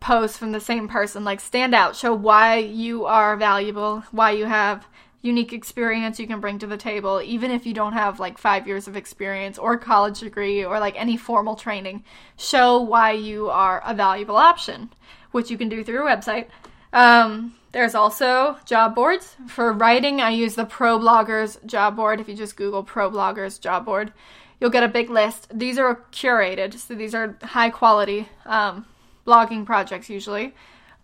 posts 0.00 0.36
from 0.36 0.52
the 0.52 0.60
same 0.60 0.88
person. 0.88 1.24
Like 1.24 1.40
stand 1.40 1.74
out, 1.74 1.94
show 1.94 2.14
why 2.14 2.56
you 2.56 3.04
are 3.04 3.36
valuable, 3.36 4.02
why 4.10 4.32
you 4.32 4.46
have 4.46 4.86
unique 5.22 5.52
experience 5.52 6.18
you 6.18 6.26
can 6.26 6.40
bring 6.40 6.58
to 6.58 6.66
the 6.66 6.76
table, 6.76 7.20
even 7.22 7.50
if 7.50 7.66
you 7.66 7.74
don't 7.74 7.92
have 7.92 8.18
like 8.18 8.38
five 8.38 8.66
years 8.66 8.88
of 8.88 8.96
experience 8.96 9.58
or 9.58 9.76
college 9.76 10.20
degree 10.20 10.64
or 10.64 10.80
like 10.80 10.98
any 10.98 11.16
formal 11.16 11.54
training. 11.54 12.02
Show 12.36 12.80
why 12.80 13.12
you 13.12 13.50
are 13.50 13.82
a 13.84 13.94
valuable 13.94 14.36
option, 14.36 14.90
which 15.30 15.50
you 15.50 15.58
can 15.58 15.68
do 15.68 15.84
through 15.84 16.06
a 16.06 16.10
website. 16.10 16.46
Um, 16.92 17.54
there's 17.72 17.94
also 17.94 18.56
job 18.64 18.94
boards. 18.94 19.36
For 19.46 19.72
writing, 19.72 20.20
I 20.20 20.30
use 20.30 20.54
the 20.54 20.64
Pro 20.64 20.98
Bloggers 20.98 21.64
job 21.66 21.96
board. 21.96 22.20
If 22.20 22.28
you 22.28 22.34
just 22.34 22.56
Google 22.56 22.82
Pro 22.82 23.10
Bloggers 23.10 23.60
job 23.60 23.84
board, 23.84 24.12
you'll 24.58 24.70
get 24.70 24.82
a 24.82 24.88
big 24.88 25.10
list. 25.10 25.46
These 25.56 25.78
are 25.78 26.04
curated, 26.12 26.74
so 26.78 26.94
these 26.94 27.14
are 27.14 27.36
high 27.42 27.70
quality. 27.70 28.28
Um, 28.44 28.86
blogging 29.30 29.64
projects 29.64 30.10
usually, 30.10 30.54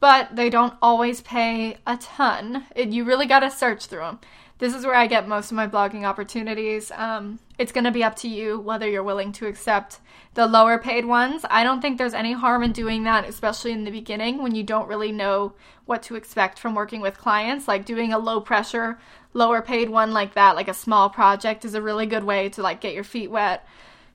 but 0.01 0.35
they 0.35 0.51
don't 0.51 0.75
always 0.83 1.21
pay 1.21 1.79
a 1.87 1.97
ton. 1.99 2.67
It, 2.75 2.89
you 2.89 3.05
really 3.05 3.27
got 3.27 3.41
to 3.41 3.51
search 3.51 3.87
through 3.87 4.01
them. 4.01 4.19
This 4.59 4.75
is 4.75 4.85
where 4.87 4.95
I 4.95 5.07
get 5.07 5.29
most 5.29 5.51
of 5.51 5.57
my 5.57 5.67
blogging 5.69 6.05
opportunities. 6.05 6.91
Um, 6.91 7.39
it's 7.59 7.73
going 7.73 7.85
to 7.85 7.91
be 7.91 8.03
up 8.03 8.17
to 8.17 8.29
you 8.29 8.59
whether 8.59 8.89
you're 8.89 9.03
willing 9.03 9.33
to 9.33 9.47
accept 9.47 10.01
the 10.33 10.47
lower 10.47 10.79
paid 10.79 11.05
ones. 11.05 11.45
I 11.51 11.63
don't 11.63 11.81
think 11.83 11.99
there's 11.99 12.15
any 12.15 12.33
harm 12.33 12.63
in 12.63 12.73
doing 12.73 13.05
that, 13.05 13.29
especially 13.29 13.73
in 13.73 13.85
the 13.85 13.91
beginning 13.91 14.43
when 14.43 14.55
you 14.55 14.63
don't 14.63 14.89
really 14.89 15.13
know 15.13 15.53
what 15.85 16.03
to 16.05 16.17
expect 16.17 16.59
from 16.59 16.75
working 16.75 17.03
with 17.03 17.19
clients. 17.19 17.69
Like 17.69 17.85
doing 17.85 18.13
a 18.13 18.19
low 18.19 18.41
pressure, 18.41 18.99
lower 19.35 19.61
paid 19.61 19.91
one 19.91 20.13
like 20.13 20.35
that, 20.35 20.57
like 20.57 20.69
a 20.69 20.75
small 20.75 21.11
project, 21.11 21.65
is 21.65 21.75
a 21.75 21.83
really 21.83 22.07
good 22.07 22.25
way 22.25 22.49
to 22.51 22.63
like 22.63 22.81
get 22.81 22.95
your 22.95 23.05
feet 23.05 23.31
wet 23.31 23.67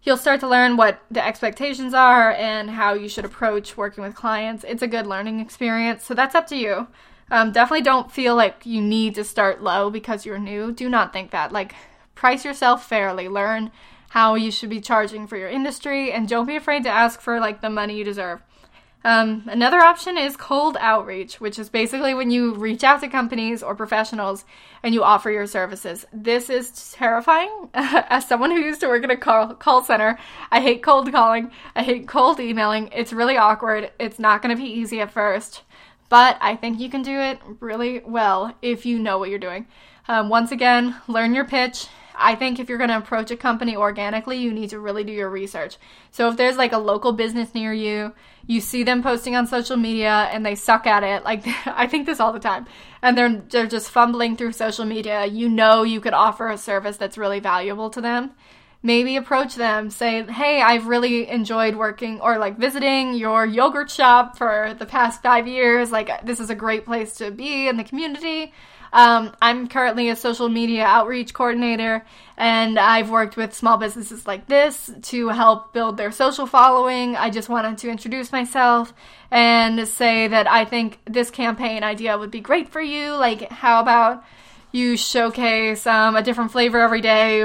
you'll 0.04 0.18
start 0.18 0.40
to 0.40 0.48
learn 0.48 0.78
what 0.78 1.02
the 1.12 1.26
expectations 1.26 1.94
are 1.94 2.32
and 2.32 2.70
how 2.72 2.94
you 2.94 3.08
should 3.08 3.26
approach 3.26 3.78
working 3.78 4.04
with 4.04 4.16
clients. 4.16 4.64
It's 4.68 4.82
a 4.82 4.88
good 4.88 5.08
learning 5.08 5.40
experience, 5.40 6.04
so 6.04 6.14
that's 6.14 6.36
up 6.36 6.48
to 6.48 6.56
you. 6.56 6.88
Um, 7.30 7.52
definitely 7.52 7.84
don't 7.84 8.12
feel 8.12 8.36
like 8.36 8.66
you 8.66 8.82
need 8.82 9.16
to 9.16 9.24
start 9.24 9.64
low 9.64 9.90
because 9.90 10.26
you're 10.26 10.40
new. 10.40 10.72
Do 10.72 10.90
not 10.90 11.14
think 11.14 11.32
that. 11.32 11.52
Like, 11.52 11.74
price 12.16 12.44
yourself 12.44 12.88
fairly. 12.88 13.28
Learn 13.28 13.72
how 14.10 14.36
you 14.36 14.52
should 14.52 14.70
be 14.70 14.82
charging 14.82 15.28
for 15.28 15.38
your 15.38 15.48
industry, 15.48 16.12
and 16.12 16.28
don't 16.28 16.46
be 16.46 16.58
afraid 16.58 16.84
to 16.84 16.90
ask 16.90 17.22
for 17.22 17.40
like 17.40 17.62
the 17.62 17.70
money 17.70 17.98
you 17.98 18.04
deserve. 18.04 18.42
Um, 19.04 19.44
another 19.48 19.80
option 19.80 20.18
is 20.18 20.38
cold 20.38 20.78
outreach, 20.80 21.42
which 21.42 21.58
is 21.58 21.70
basically 21.70 22.14
when 22.14 22.30
you 22.30 22.54
reach 22.54 22.84
out 22.84 23.02
to 23.02 23.08
companies 23.08 23.64
or 23.64 23.74
professionals 23.76 24.46
and 24.84 24.94
you 24.94 25.04
offer 25.04 25.32
your 25.32 25.48
services. 25.48 26.06
This 26.14 26.50
is 26.50 26.92
terrifying. 26.92 27.70
As 27.74 28.28
someone 28.28 28.52
who 28.52 28.60
used 28.60 28.82
to 28.82 28.88
work 28.88 29.04
in 29.04 29.10
a 29.10 29.18
call, 29.18 29.56
call 29.56 29.84
center, 29.84 30.20
I 30.52 30.62
hate 30.62 30.84
cold 30.84 31.12
calling, 31.12 31.52
I 31.76 31.84
hate 31.84 32.08
cold 32.08 32.40
emailing. 32.40 32.90
It's 32.94 33.12
really 33.12 33.38
awkward. 33.38 33.92
It's 34.00 34.20
not 34.20 34.42
going 34.44 34.56
to 34.56 34.62
be 34.62 34.70
easy 34.70 35.02
at 35.02 35.12
first, 35.12 35.64
but 36.10 36.38
I 36.40 36.56
think 36.56 36.80
you 36.80 36.90
can 36.90 37.02
do 37.02 37.20
it 37.20 37.40
really 37.60 38.02
well 38.06 38.56
if 38.62 38.86
you 38.86 39.00
know 39.00 39.18
what 39.18 39.30
you're 39.30 39.40
doing. 39.40 39.66
Um, 40.08 40.30
once 40.30 40.52
again, 40.52 40.96
learn 41.08 41.34
your 41.34 41.46
pitch 41.46 41.88
I 42.22 42.36
think 42.36 42.60
if 42.60 42.70
you're 42.70 42.78
going 42.78 42.90
to 42.90 42.98
approach 42.98 43.32
a 43.32 43.38
company 43.38 43.76
organically, 43.76 44.38
you 44.38 44.54
need 44.54 44.70
to 44.70 44.80
really 44.80 45.04
do 45.04 45.12
your 45.12 45.30
research. 45.30 45.78
So 46.12 46.30
if 46.30 46.38
there's 46.38 46.58
like 46.58 46.72
a 46.72 46.78
local 46.78 47.12
business 47.12 47.54
near 47.54 47.74
you, 47.74 48.14
you 48.48 48.62
see 48.62 48.84
them 48.84 49.04
posting 49.04 49.36
on 49.36 49.48
social 49.48 49.78
media 49.78 50.30
and 50.32 50.46
they 50.46 50.56
suck 50.56 50.88
at 50.88 51.04
it, 51.04 51.24
like 51.24 51.44
I 51.66 51.88
think 51.88 52.06
this 52.06 52.20
all 52.20 52.34
the 52.34 52.40
time, 52.40 52.68
and 53.02 53.18
they're 53.18 53.42
they're 53.50 53.68
just 53.68 53.92
fumbling 53.92 54.36
through 54.36 54.54
social 54.54 54.86
media, 54.86 55.26
you 55.26 55.50
know 55.50 55.84
you 55.84 56.02
could 56.02 56.14
offer 56.14 56.50
a 56.50 56.58
service 56.58 56.98
that's 56.98 57.18
really 57.18 57.40
valuable 57.40 57.90
to 57.92 58.02
them. 58.02 58.32
Maybe 58.84 59.16
approach 59.16 59.56
them, 59.56 59.92
say, 59.92 60.24
"Hey, 60.24 60.60
I've 60.62 60.88
really 60.88 61.30
enjoyed 61.30 61.76
working 61.76 62.20
or 62.20 62.40
like 62.40 62.58
visiting 62.58 63.14
your 63.14 63.46
yogurt 63.46 63.92
shop 63.92 64.38
for 64.38 64.76
the 64.78 64.88
past 64.88 65.22
5 65.22 65.48
years. 65.48 65.92
Like 65.92 66.26
this 66.26 66.40
is 66.40 66.50
a 66.50 66.56
great 66.56 66.84
place 66.86 67.14
to 67.18 67.32
be 67.32 67.68
in 67.68 67.78
the 67.78 67.84
community." 67.84 68.54
Um, 68.94 69.34
I'm 69.42 69.68
currently 69.68 70.10
a 70.10 70.16
social 70.16 70.50
media 70.50 70.84
outreach 70.84 71.34
coordinator, 71.34 72.06
and 72.38 72.78
I've 72.78 73.10
worked 73.10 73.38
with 73.38 73.54
small 73.54 73.78
businesses 73.78 74.28
like 74.28 74.48
this 74.48 74.92
to 75.04 75.30
help 75.30 75.74
build 75.74 75.98
their 75.98 76.12
social 76.12 76.46
following. 76.46 77.16
I 77.16 77.30
just 77.30 77.48
wanted 77.48 77.78
to 77.80 77.90
introduce 77.90 78.32
myself 78.32 78.94
and 79.30 79.88
say 79.88 80.28
that 80.28 80.48
I 80.50 80.66
think 80.66 81.00
this 81.06 81.32
campaign 81.32 81.84
idea 81.84 82.18
would 82.18 82.32
be 82.32 82.42
great 82.42 82.70
for 82.70 82.82
you. 82.82 83.14
Like, 83.14 83.50
how 83.50 83.80
about 83.80 84.24
you 84.74 84.98
showcase 84.98 85.88
um, 85.88 86.16
a 86.16 86.22
different 86.24 86.52
flavor 86.52 86.80
every 86.80 87.02
day? 87.02 87.44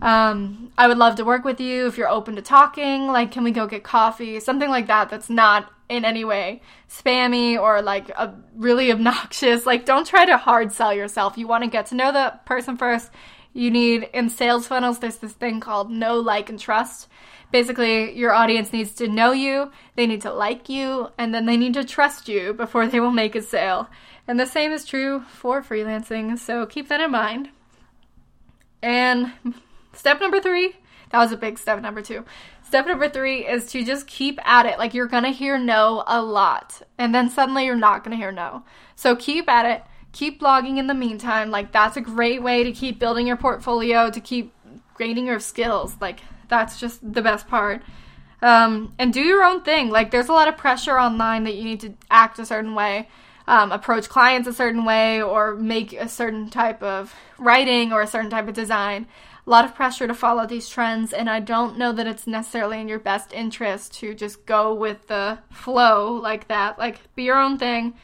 Um, 0.00 0.70
I 0.78 0.86
would 0.86 0.98
love 0.98 1.16
to 1.16 1.24
work 1.24 1.44
with 1.44 1.60
you 1.60 1.86
if 1.86 1.98
you're 1.98 2.08
open 2.08 2.36
to 2.36 2.42
talking. 2.42 3.06
Like, 3.08 3.32
can 3.32 3.42
we 3.42 3.50
go 3.50 3.66
get 3.66 3.82
coffee? 3.82 4.38
Something 4.38 4.68
like 4.70 4.86
that 4.86 5.08
that's 5.08 5.30
not 5.30 5.72
in 5.88 6.04
any 6.04 6.24
way 6.24 6.62
spammy 6.88 7.60
or 7.60 7.82
like 7.82 8.08
a 8.10 8.34
really 8.54 8.92
obnoxious. 8.92 9.66
Like, 9.66 9.84
don't 9.84 10.06
try 10.06 10.24
to 10.24 10.36
hard 10.36 10.72
sell 10.72 10.94
yourself. 10.94 11.36
You 11.36 11.46
want 11.46 11.64
to 11.64 11.70
get 11.70 11.86
to 11.86 11.94
know 11.94 12.12
the 12.12 12.38
person 12.46 12.76
first. 12.76 13.10
You 13.52 13.70
need, 13.70 14.08
in 14.12 14.30
sales 14.30 14.66
funnels, 14.66 14.98
there's 14.98 15.18
this 15.18 15.32
thing 15.32 15.60
called 15.60 15.90
know, 15.90 16.18
like, 16.18 16.50
and 16.50 16.58
trust. 16.58 17.08
Basically, 17.52 18.16
your 18.16 18.32
audience 18.32 18.72
needs 18.72 18.94
to 18.94 19.06
know 19.06 19.30
you, 19.30 19.70
they 19.94 20.08
need 20.08 20.22
to 20.22 20.32
like 20.32 20.68
you, 20.68 21.10
and 21.16 21.32
then 21.32 21.46
they 21.46 21.56
need 21.56 21.74
to 21.74 21.84
trust 21.84 22.28
you 22.28 22.52
before 22.52 22.88
they 22.88 22.98
will 22.98 23.12
make 23.12 23.36
a 23.36 23.42
sale. 23.42 23.88
And 24.26 24.40
the 24.40 24.46
same 24.46 24.72
is 24.72 24.84
true 24.84 25.20
for 25.20 25.62
freelancing, 25.62 26.36
so 26.36 26.66
keep 26.66 26.88
that 26.88 27.00
in 27.00 27.12
mind. 27.12 27.50
And 28.82 29.32
step 29.92 30.20
number 30.20 30.40
three, 30.40 30.74
that 31.10 31.18
was 31.18 31.30
a 31.30 31.36
big 31.36 31.58
step 31.58 31.80
number 31.80 32.02
two. 32.02 32.24
Step 32.74 32.88
number 32.88 33.08
three 33.08 33.46
is 33.46 33.66
to 33.66 33.84
just 33.84 34.08
keep 34.08 34.36
at 34.44 34.66
it. 34.66 34.80
Like 34.80 34.94
you're 34.94 35.06
gonna 35.06 35.30
hear 35.30 35.56
no 35.58 36.02
a 36.08 36.20
lot, 36.20 36.82
and 36.98 37.14
then 37.14 37.30
suddenly 37.30 37.66
you're 37.66 37.76
not 37.76 38.02
gonna 38.02 38.16
hear 38.16 38.32
no. 38.32 38.64
So 38.96 39.14
keep 39.14 39.48
at 39.48 39.64
it. 39.64 39.84
Keep 40.10 40.40
blogging 40.40 40.78
in 40.78 40.88
the 40.88 40.92
meantime. 40.92 41.52
Like 41.52 41.70
that's 41.70 41.96
a 41.96 42.00
great 42.00 42.42
way 42.42 42.64
to 42.64 42.72
keep 42.72 42.98
building 42.98 43.28
your 43.28 43.36
portfolio, 43.36 44.10
to 44.10 44.20
keep 44.20 44.52
grading 44.92 45.26
your 45.26 45.38
skills. 45.38 45.96
Like 46.00 46.22
that's 46.48 46.80
just 46.80 47.12
the 47.12 47.22
best 47.22 47.46
part. 47.46 47.80
Um, 48.42 48.92
and 48.98 49.12
do 49.12 49.20
your 49.20 49.44
own 49.44 49.62
thing. 49.62 49.90
Like 49.90 50.10
there's 50.10 50.28
a 50.28 50.32
lot 50.32 50.48
of 50.48 50.56
pressure 50.56 50.98
online 50.98 51.44
that 51.44 51.54
you 51.54 51.62
need 51.62 51.78
to 51.82 51.94
act 52.10 52.40
a 52.40 52.44
certain 52.44 52.74
way. 52.74 53.08
Um, 53.46 53.70
approach 53.70 54.08
clients 54.08 54.48
a 54.48 54.52
certain 54.52 54.84
way 54.84 55.22
or 55.22 55.54
make 55.54 55.92
a 55.92 56.08
certain 56.08 56.50
type 56.50 56.82
of 56.82 57.14
writing 57.38 57.92
or 57.92 58.02
a 58.02 58.06
certain 58.08 58.30
type 58.30 58.48
of 58.48 58.54
design 58.54 59.06
a 59.46 59.50
lot 59.50 59.64
of 59.64 59.74
pressure 59.74 60.06
to 60.06 60.14
follow 60.14 60.46
these 60.46 60.68
trends, 60.68 61.12
and 61.12 61.28
I 61.28 61.40
don't 61.40 61.76
know 61.76 61.92
that 61.92 62.06
it's 62.06 62.26
necessarily 62.26 62.80
in 62.80 62.88
your 62.88 62.98
best 62.98 63.32
interest 63.32 63.94
to 63.94 64.14
just 64.14 64.46
go 64.46 64.72
with 64.72 65.08
the 65.08 65.38
flow 65.50 66.12
like 66.14 66.48
that. 66.48 66.78
Like, 66.78 67.00
be 67.14 67.24
your 67.24 67.38
own 67.38 67.58
thing, 67.58 67.94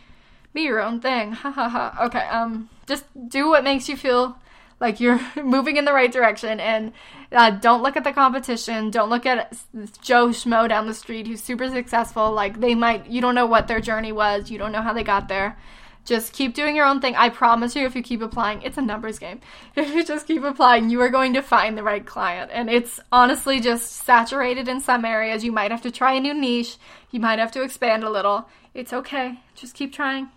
be 0.52 0.62
your 0.62 0.80
own 0.80 1.00
thing. 1.00 1.32
Ha 1.32 1.50
ha 1.50 1.68
ha. 1.68 1.96
Okay, 2.06 2.26
um, 2.28 2.68
just 2.86 3.04
do 3.28 3.48
what 3.48 3.64
makes 3.64 3.88
you 3.88 3.96
feel 3.96 4.36
Like 4.80 4.98
you're 4.98 5.20
moving 5.44 5.76
in 5.76 5.84
the 5.84 5.92
right 5.92 6.10
direction 6.10 6.58
and 6.58 6.92
uh, 7.32 7.50
don't 7.50 7.82
look 7.82 7.96
at 7.96 8.04
the 8.04 8.12
competition. 8.12 8.90
Don't 8.90 9.10
look 9.10 9.26
at 9.26 9.56
Joe 10.02 10.28
Schmo 10.28 10.68
down 10.68 10.86
the 10.86 10.94
street 10.94 11.26
who's 11.26 11.42
super 11.42 11.68
successful. 11.68 12.32
Like 12.32 12.60
they 12.60 12.74
might, 12.74 13.06
you 13.06 13.20
don't 13.20 13.34
know 13.34 13.46
what 13.46 13.68
their 13.68 13.80
journey 13.80 14.10
was. 14.10 14.50
You 14.50 14.58
don't 14.58 14.72
know 14.72 14.82
how 14.82 14.92
they 14.92 15.04
got 15.04 15.28
there. 15.28 15.56
Just 16.04 16.32
keep 16.32 16.54
doing 16.54 16.74
your 16.74 16.86
own 16.86 17.00
thing. 17.00 17.14
I 17.14 17.28
promise 17.28 17.76
you, 17.76 17.86
if 17.86 17.94
you 17.94 18.02
keep 18.02 18.22
applying, 18.22 18.62
it's 18.62 18.78
a 18.78 18.82
numbers 18.82 19.18
game. 19.18 19.40
If 19.76 19.94
you 19.94 20.04
just 20.04 20.26
keep 20.26 20.42
applying, 20.42 20.90
you 20.90 21.00
are 21.02 21.10
going 21.10 21.34
to 21.34 21.42
find 21.42 21.76
the 21.76 21.82
right 21.82 22.04
client. 22.04 22.50
And 22.52 22.68
it's 22.68 23.00
honestly 23.12 23.60
just 23.60 23.92
saturated 23.92 24.68
in 24.68 24.80
some 24.80 25.04
areas. 25.04 25.44
You 25.44 25.52
might 25.52 25.70
have 25.70 25.82
to 25.82 25.90
try 25.90 26.14
a 26.14 26.20
new 26.20 26.34
niche. 26.34 26.78
You 27.10 27.20
might 27.20 27.38
have 27.38 27.52
to 27.52 27.62
expand 27.62 28.02
a 28.02 28.10
little. 28.10 28.48
It's 28.74 28.92
okay. 28.92 29.40
Just 29.54 29.74
keep 29.74 29.92
trying 29.92 30.30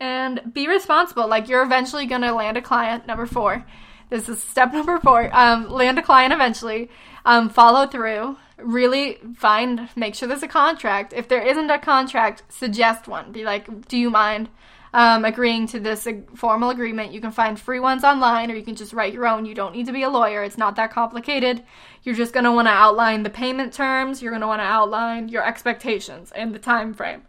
and 0.00 0.52
be 0.52 0.68
responsible. 0.68 1.28
Like 1.28 1.48
you're 1.48 1.62
eventually 1.62 2.06
going 2.06 2.22
to 2.22 2.32
land 2.32 2.56
a 2.56 2.62
client. 2.62 3.06
Number 3.06 3.26
four. 3.26 3.64
This 4.10 4.28
is 4.28 4.42
step 4.42 4.72
number 4.74 4.98
four. 5.00 5.30
Um, 5.32 5.70
land 5.70 5.98
a 5.98 6.02
client 6.02 6.32
eventually. 6.32 6.90
Um, 7.24 7.48
follow 7.48 7.86
through. 7.86 8.36
Really 8.58 9.18
find, 9.36 9.88
make 9.96 10.14
sure 10.14 10.28
there's 10.28 10.42
a 10.42 10.48
contract. 10.48 11.12
If 11.12 11.28
there 11.28 11.42
isn't 11.42 11.70
a 11.70 11.78
contract, 11.78 12.42
suggest 12.48 13.08
one. 13.08 13.32
Be 13.32 13.44
like, 13.44 13.88
do 13.88 13.96
you 13.96 14.10
mind 14.10 14.48
um, 14.94 15.26
agreeing 15.26 15.66
to 15.68 15.80
this 15.80 16.08
formal 16.34 16.70
agreement? 16.70 17.12
You 17.12 17.20
can 17.20 17.32
find 17.32 17.60
free 17.60 17.80
ones 17.80 18.02
online 18.02 18.50
or 18.50 18.54
you 18.54 18.62
can 18.62 18.76
just 18.76 18.94
write 18.94 19.12
your 19.12 19.26
own. 19.26 19.44
You 19.44 19.54
don't 19.54 19.74
need 19.74 19.86
to 19.86 19.92
be 19.92 20.02
a 20.02 20.08
lawyer. 20.08 20.42
It's 20.42 20.56
not 20.56 20.76
that 20.76 20.90
complicated. 20.90 21.62
You're 22.02 22.14
just 22.14 22.32
going 22.32 22.44
to 22.44 22.52
want 22.52 22.68
to 22.68 22.72
outline 22.72 23.22
the 23.22 23.30
payment 23.30 23.74
terms. 23.74 24.22
You're 24.22 24.32
going 24.32 24.40
to 24.40 24.46
want 24.46 24.60
to 24.60 24.66
outline 24.66 25.28
your 25.28 25.46
expectations 25.46 26.32
and 26.34 26.54
the 26.54 26.58
time 26.58 26.94
frame 26.94 27.24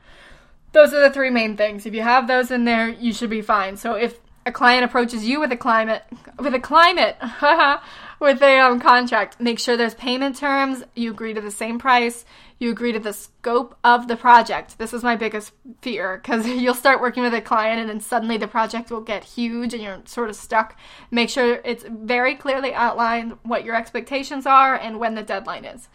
those 0.76 0.94
are 0.94 1.00
the 1.00 1.10
three 1.10 1.30
main 1.30 1.56
things. 1.56 1.86
If 1.86 1.94
you 1.94 2.02
have 2.02 2.28
those 2.28 2.52
in 2.52 2.66
there, 2.66 2.90
you 2.90 3.14
should 3.14 3.30
be 3.30 3.42
fine. 3.42 3.78
So 3.78 3.94
if 3.94 4.20
a 4.46 4.52
client 4.52 4.84
approaches 4.84 5.26
you 5.26 5.40
with 5.40 5.52
a 5.52 5.58
climate 5.58 6.04
with 6.38 6.54
a 6.54 6.60
climate 6.60 7.18
with 8.20 8.42
a 8.44 8.60
um, 8.60 8.80
contract, 8.80 9.40
make 9.40 9.58
sure 9.58 9.76
there's 9.76 9.96
payment 9.96 10.36
terms. 10.36 10.84
You 10.96 11.12
agree 11.12 11.34
to 11.34 11.42
the 11.42 11.50
same 11.50 11.80
price. 11.80 12.26
You 12.58 12.72
agree 12.72 12.94
to 12.94 13.00
the 13.00 13.14
scope 13.14 13.78
of 13.84 14.08
the 14.08 14.16
project. 14.16 14.78
This 14.78 14.94
is 14.94 15.04
my 15.04 15.16
biggest 15.16 15.52
fear 15.82 16.18
because 16.18 16.48
you'll 16.48 16.74
start 16.74 17.02
working 17.02 17.24
with 17.24 17.34
a 17.34 17.42
client 17.42 17.80
and 17.80 17.90
then 17.90 18.00
suddenly 18.00 18.38
the 18.38 18.48
project 18.48 18.90
will 18.90 19.02
get 19.02 19.24
huge 19.24 19.74
and 19.74 19.84
you're 19.84 20.02
sort 20.06 20.30
of 20.30 20.36
stuck. 20.36 20.78
Make 21.12 21.30
sure 21.30 21.62
it's 21.66 21.84
very 21.84 22.36
clearly 22.36 22.74
outlined 22.74 23.38
what 23.44 23.66
your 23.66 23.76
expectations 23.76 24.46
are 24.46 24.76
and 24.76 25.00
when 25.00 25.16
the 25.16 25.24
deadline 25.24 25.66
is. 25.66 25.90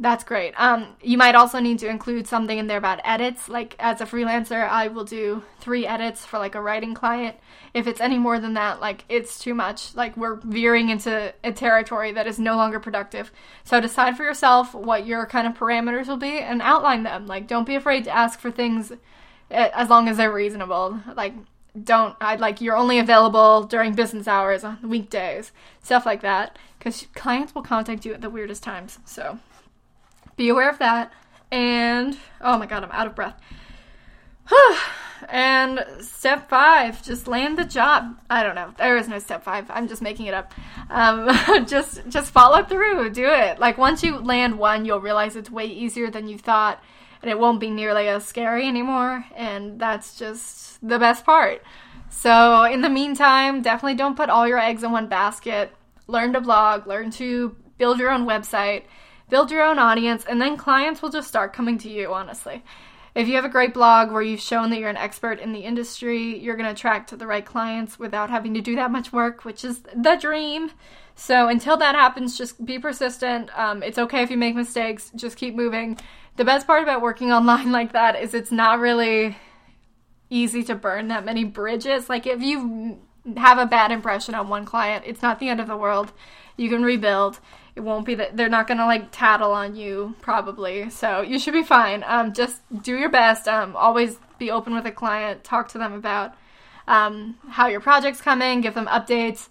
That's 0.00 0.24
great. 0.24 0.54
Um, 0.56 0.96
you 1.02 1.18
might 1.18 1.34
also 1.34 1.58
need 1.58 1.78
to 1.80 1.86
include 1.86 2.26
something 2.26 2.56
in 2.56 2.68
there 2.68 2.78
about 2.78 3.02
edits. 3.04 3.50
Like 3.50 3.76
as 3.78 4.00
a 4.00 4.06
freelancer, 4.06 4.66
I 4.66 4.88
will 4.88 5.04
do 5.04 5.42
three 5.60 5.86
edits 5.86 6.24
for 6.24 6.38
like 6.38 6.54
a 6.54 6.62
writing 6.62 6.94
client. 6.94 7.36
If 7.74 7.86
it's 7.86 8.00
any 8.00 8.16
more 8.16 8.40
than 8.40 8.54
that, 8.54 8.80
like 8.80 9.04
it's 9.10 9.38
too 9.38 9.52
much. 9.52 9.94
Like 9.94 10.16
we're 10.16 10.36
veering 10.36 10.88
into 10.88 11.34
a 11.44 11.52
territory 11.52 12.12
that 12.12 12.26
is 12.26 12.38
no 12.38 12.56
longer 12.56 12.80
productive. 12.80 13.30
So 13.62 13.78
decide 13.78 14.16
for 14.16 14.22
yourself 14.22 14.72
what 14.74 15.04
your 15.04 15.26
kind 15.26 15.46
of 15.46 15.52
parameters 15.52 16.08
will 16.08 16.16
be 16.16 16.38
and 16.38 16.62
outline 16.62 17.02
them. 17.02 17.26
Like 17.26 17.46
don't 17.46 17.66
be 17.66 17.74
afraid 17.74 18.04
to 18.04 18.10
ask 18.10 18.40
for 18.40 18.50
things 18.50 18.92
eh, 19.50 19.68
as 19.74 19.90
long 19.90 20.08
as 20.08 20.16
they're 20.16 20.32
reasonable. 20.32 20.98
Like 21.14 21.34
don't 21.84 22.16
I'd 22.22 22.40
like 22.40 22.62
you're 22.62 22.74
only 22.74 22.98
available 22.98 23.64
during 23.64 23.92
business 23.92 24.26
hours 24.26 24.64
on 24.64 24.78
weekdays, 24.82 25.52
stuff 25.82 26.06
like 26.06 26.22
that. 26.22 26.58
Because 26.78 27.06
clients 27.14 27.54
will 27.54 27.60
contact 27.60 28.06
you 28.06 28.14
at 28.14 28.22
the 28.22 28.30
weirdest 28.30 28.62
times. 28.62 28.98
So 29.04 29.38
be 30.40 30.48
aware 30.48 30.70
of 30.70 30.78
that. 30.78 31.12
And 31.52 32.16
oh 32.40 32.56
my 32.56 32.64
god, 32.64 32.82
I'm 32.82 32.90
out 32.92 33.06
of 33.06 33.14
breath. 33.14 33.38
and 35.28 35.84
step 36.00 36.48
five, 36.48 37.02
just 37.04 37.28
land 37.28 37.58
the 37.58 37.64
job. 37.64 38.18
I 38.30 38.42
don't 38.42 38.54
know. 38.54 38.72
There 38.78 38.96
is 38.96 39.06
no 39.06 39.18
step 39.18 39.44
five. 39.44 39.66
I'm 39.68 39.86
just 39.86 40.00
making 40.00 40.26
it 40.26 40.34
up. 40.34 40.54
Um, 40.88 41.28
just 41.66 42.08
just 42.08 42.30
follow 42.30 42.64
through. 42.64 43.10
Do 43.10 43.26
it. 43.26 43.58
Like 43.58 43.76
once 43.76 44.02
you 44.02 44.18
land 44.18 44.58
one, 44.58 44.86
you'll 44.86 45.00
realize 45.00 45.36
it's 45.36 45.50
way 45.50 45.66
easier 45.66 46.10
than 46.10 46.26
you 46.26 46.38
thought, 46.38 46.82
and 47.20 47.30
it 47.30 47.38
won't 47.38 47.60
be 47.60 47.68
nearly 47.68 48.08
as 48.08 48.24
scary 48.24 48.66
anymore. 48.66 49.26
And 49.36 49.78
that's 49.78 50.18
just 50.18 50.80
the 50.80 50.98
best 50.98 51.26
part. 51.26 51.62
So 52.08 52.64
in 52.64 52.80
the 52.80 52.88
meantime, 52.88 53.60
definitely 53.60 53.96
don't 53.96 54.16
put 54.16 54.30
all 54.30 54.48
your 54.48 54.58
eggs 54.58 54.82
in 54.84 54.90
one 54.90 55.06
basket. 55.06 55.76
Learn 56.06 56.32
to 56.32 56.40
blog. 56.40 56.86
Learn 56.86 57.10
to 57.12 57.54
build 57.76 57.98
your 57.98 58.10
own 58.10 58.24
website 58.24 58.84
build 59.30 59.50
your 59.50 59.62
own 59.62 59.78
audience, 59.78 60.24
and 60.24 60.40
then 60.40 60.56
clients 60.56 61.00
will 61.00 61.10
just 61.10 61.28
start 61.28 61.52
coming 61.52 61.78
to 61.78 61.90
you, 61.90 62.12
honestly. 62.12 62.62
If 63.14 63.26
you 63.26 63.34
have 63.34 63.44
a 63.44 63.48
great 63.48 63.74
blog 63.74 64.12
where 64.12 64.22
you've 64.22 64.40
shown 64.40 64.70
that 64.70 64.78
you're 64.78 64.88
an 64.88 64.96
expert 64.96 65.40
in 65.40 65.52
the 65.52 65.60
industry, 65.60 66.38
you're 66.38 66.56
going 66.56 66.66
to 66.66 66.72
attract 66.72 67.16
the 67.16 67.26
right 67.26 67.44
clients 67.44 67.98
without 67.98 68.30
having 68.30 68.54
to 68.54 68.60
do 68.60 68.76
that 68.76 68.92
much 68.92 69.12
work, 69.12 69.44
which 69.44 69.64
is 69.64 69.80
the 69.94 70.16
dream. 70.20 70.70
So 71.16 71.48
until 71.48 71.76
that 71.78 71.94
happens, 71.94 72.38
just 72.38 72.64
be 72.64 72.78
persistent. 72.78 73.50
Um, 73.58 73.82
it's 73.82 73.98
okay 73.98 74.22
if 74.22 74.30
you 74.30 74.36
make 74.36 74.54
mistakes, 74.54 75.10
just 75.16 75.36
keep 75.36 75.54
moving. 75.54 75.98
The 76.36 76.44
best 76.44 76.66
part 76.66 76.82
about 76.82 77.02
working 77.02 77.32
online 77.32 77.72
like 77.72 77.92
that 77.92 78.20
is 78.20 78.32
it's 78.32 78.52
not 78.52 78.78
really 78.78 79.36
easy 80.30 80.62
to 80.62 80.76
burn 80.76 81.08
that 81.08 81.24
many 81.24 81.42
bridges. 81.42 82.08
Like 82.08 82.26
if 82.26 82.40
you 82.40 83.00
have 83.36 83.58
a 83.58 83.66
bad 83.66 83.90
impression 83.90 84.34
on 84.34 84.48
one 84.48 84.64
client, 84.64 85.04
it's 85.06 85.22
not 85.22 85.40
the 85.40 85.48
end 85.48 85.60
of 85.60 85.66
the 85.66 85.76
world. 85.76 86.12
You 86.56 86.70
can 86.70 86.84
rebuild 86.84 87.40
it 87.80 87.84
won't 87.84 88.04
be 88.04 88.14
that 88.14 88.36
they're 88.36 88.50
not 88.50 88.66
gonna 88.66 88.84
like 88.84 89.10
tattle 89.10 89.52
on 89.52 89.74
you 89.74 90.14
probably 90.20 90.90
so 90.90 91.22
you 91.22 91.38
should 91.38 91.54
be 91.54 91.62
fine. 91.62 92.04
Um, 92.06 92.34
just 92.34 92.60
do 92.82 92.96
your 92.96 93.08
best. 93.08 93.48
Um, 93.48 93.74
always 93.74 94.18
be 94.38 94.50
open 94.50 94.74
with 94.74 94.84
a 94.84 94.92
client. 94.92 95.44
Talk 95.44 95.68
to 95.68 95.78
them 95.78 95.94
about 95.94 96.34
um, 96.86 97.36
how 97.48 97.68
your 97.68 97.80
project's 97.80 98.20
coming. 98.20 98.60
Give 98.60 98.74
them 98.74 98.86
updates. 98.86 99.48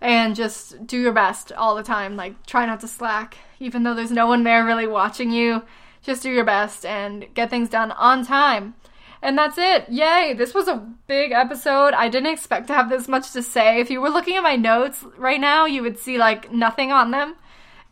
And 0.00 0.34
just 0.34 0.84
do 0.86 0.98
your 0.98 1.12
best 1.12 1.52
all 1.52 1.74
the 1.74 1.82
time. 1.82 2.16
Like 2.16 2.46
try 2.46 2.66
not 2.66 2.80
to 2.80 2.88
slack. 2.88 3.38
Even 3.58 3.82
though 3.82 3.94
there's 3.94 4.12
no 4.12 4.26
one 4.26 4.44
there 4.44 4.64
really 4.64 4.86
watching 4.86 5.32
you 5.32 5.62
just 6.02 6.22
do 6.22 6.30
your 6.30 6.44
best 6.44 6.84
and 6.84 7.26
get 7.34 7.50
things 7.50 7.68
done 7.68 7.90
on 7.92 8.24
time. 8.24 8.74
And 9.24 9.38
that's 9.38 9.56
it. 9.56 9.88
Yay! 9.88 10.34
This 10.36 10.52
was 10.52 10.66
a 10.66 10.84
big 11.06 11.30
episode. 11.30 11.94
I 11.94 12.08
didn't 12.08 12.32
expect 12.32 12.66
to 12.66 12.74
have 12.74 12.88
this 12.88 13.06
much 13.06 13.32
to 13.32 13.42
say. 13.42 13.80
If 13.80 13.88
you 13.88 14.00
were 14.00 14.10
looking 14.10 14.36
at 14.36 14.42
my 14.42 14.56
notes 14.56 15.04
right 15.16 15.40
now, 15.40 15.64
you 15.64 15.82
would 15.82 15.98
see 15.98 16.18
like 16.18 16.52
nothing 16.52 16.90
on 16.90 17.12
them 17.12 17.36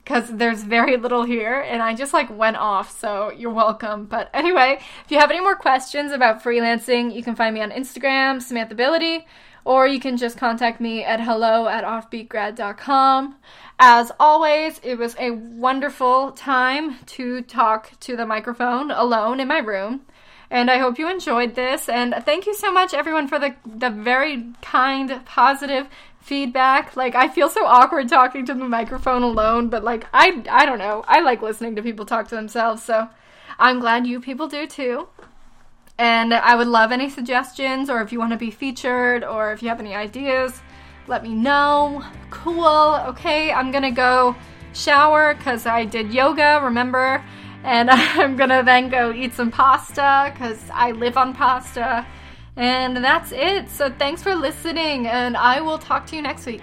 because 0.05 0.29
there's 0.29 0.65
very 0.65 0.97
little 0.97 1.25
here 1.25 1.61
and 1.61 1.83
I 1.83 1.95
just 1.95 2.13
like 2.13 2.37
went 2.37 2.57
off, 2.57 2.99
so 2.99 3.31
you're 3.31 3.53
welcome. 3.53 4.07
But 4.07 4.31
anyway, 4.35 4.81
if 5.05 5.11
you 5.11 5.19
have 5.19 5.31
any 5.31 5.41
more 5.41 5.57
questions 5.57 6.13
about 6.13 6.43
freelancing, 6.43 7.15
you 7.15 7.23
can 7.23 7.37
find 7.37 7.55
me 7.55 7.61
on 7.61 7.71
Instagram, 7.71 8.39
Samanthability, 8.39 9.25
or 9.65 9.87
you 9.87 10.01
can 10.01 10.17
just 10.17 10.39
contact 10.39 10.81
me 10.81 11.05
at 11.05 11.21
hello 11.21 11.69
at 11.69 11.85
offbeatgrad.com. 11.85 13.37
As 13.79 14.13
always, 14.19 14.81
it 14.83 14.97
was 14.97 15.17
a 15.19 15.31
wonderful 15.31 16.33
time 16.33 16.99
to 17.07 17.43
talk 17.43 17.93
to 18.01 18.17
the 18.17 18.27
microphone 18.27 18.91
alone 18.91 19.41
in 19.41 19.49
my 19.49 19.59
room. 19.59 20.03
And 20.51 20.69
I 20.69 20.79
hope 20.79 20.99
you 20.99 21.09
enjoyed 21.09 21.55
this. 21.55 21.89
And 21.89 22.15
thank 22.25 22.47
you 22.47 22.55
so 22.55 22.73
much, 22.73 22.93
everyone, 22.93 23.29
for 23.29 23.39
the, 23.39 23.55
the 23.65 23.89
very 23.89 24.53
kind, 24.61 25.25
positive 25.25 25.87
feedback. 26.21 26.97
Like 26.97 27.15
I 27.15 27.29
feel 27.29 27.49
so 27.49 27.67
awkward 27.67 28.09
talking 28.09 28.47
to 28.47 28.55
the 28.55 28.69
microphone 28.69 29.23
alone, 29.23 29.69
but 29.69 29.83
like 29.83 30.07
I 30.13 30.43
I 30.51 30.67
don't 30.67 30.79
know. 30.79 31.05
I 31.09 31.21
like 31.21 31.43
listening 31.43 31.77
to 31.77 31.83
people 31.83 32.07
talk 32.07 32.29
to 32.29 32.37
themselves, 32.37 32.83
so 32.83 33.09
I'm 33.59 33.81
glad 33.81 34.07
you 34.07 34.21
people 34.21 34.49
do 34.49 34.67
too. 34.67 35.09
And 35.99 36.33
I 36.33 36.55
would 36.55 36.67
love 36.67 36.93
any 36.93 37.11
suggestions 37.11 37.91
or 37.91 38.01
if 38.01 38.11
you 38.11 38.19
want 38.19 38.33
to 38.33 38.39
be 38.39 38.51
featured 38.51 39.23
or 39.23 39.53
if 39.53 39.63
you 39.63 39.69
have 39.69 39.81
any 39.81 39.95
ideas, 39.95 40.63
let 41.07 41.23
me 41.23 41.35
know. 41.35 42.03
Cool. 42.31 42.95
Okay, 43.09 43.53
I'm 43.53 43.71
going 43.71 43.83
to 43.83 43.91
go 43.91 44.35
shower 44.73 45.35
cuz 45.35 45.67
I 45.67 45.85
did 45.85 46.15
yoga, 46.15 46.59
remember? 46.63 47.23
And 47.65 47.91
I'm 47.91 48.37
going 48.37 48.49
to 48.49 48.63
then 48.65 48.89
go 48.89 49.13
eat 49.13 49.35
some 49.35 49.51
pasta 49.51 50.33
cuz 50.39 50.59
I 50.73 50.93
live 50.93 51.19
on 51.19 51.35
pasta. 51.35 52.07
And 52.57 52.97
that's 52.97 53.33
it. 53.33 53.69
So 53.71 53.91
thanks 53.91 54.23
for 54.23 54.35
listening, 54.35 55.07
and 55.07 55.37
I 55.37 55.61
will 55.61 55.79
talk 55.79 56.07
to 56.09 56.17
you 56.17 56.23
next 56.23 56.47
week. 56.47 56.63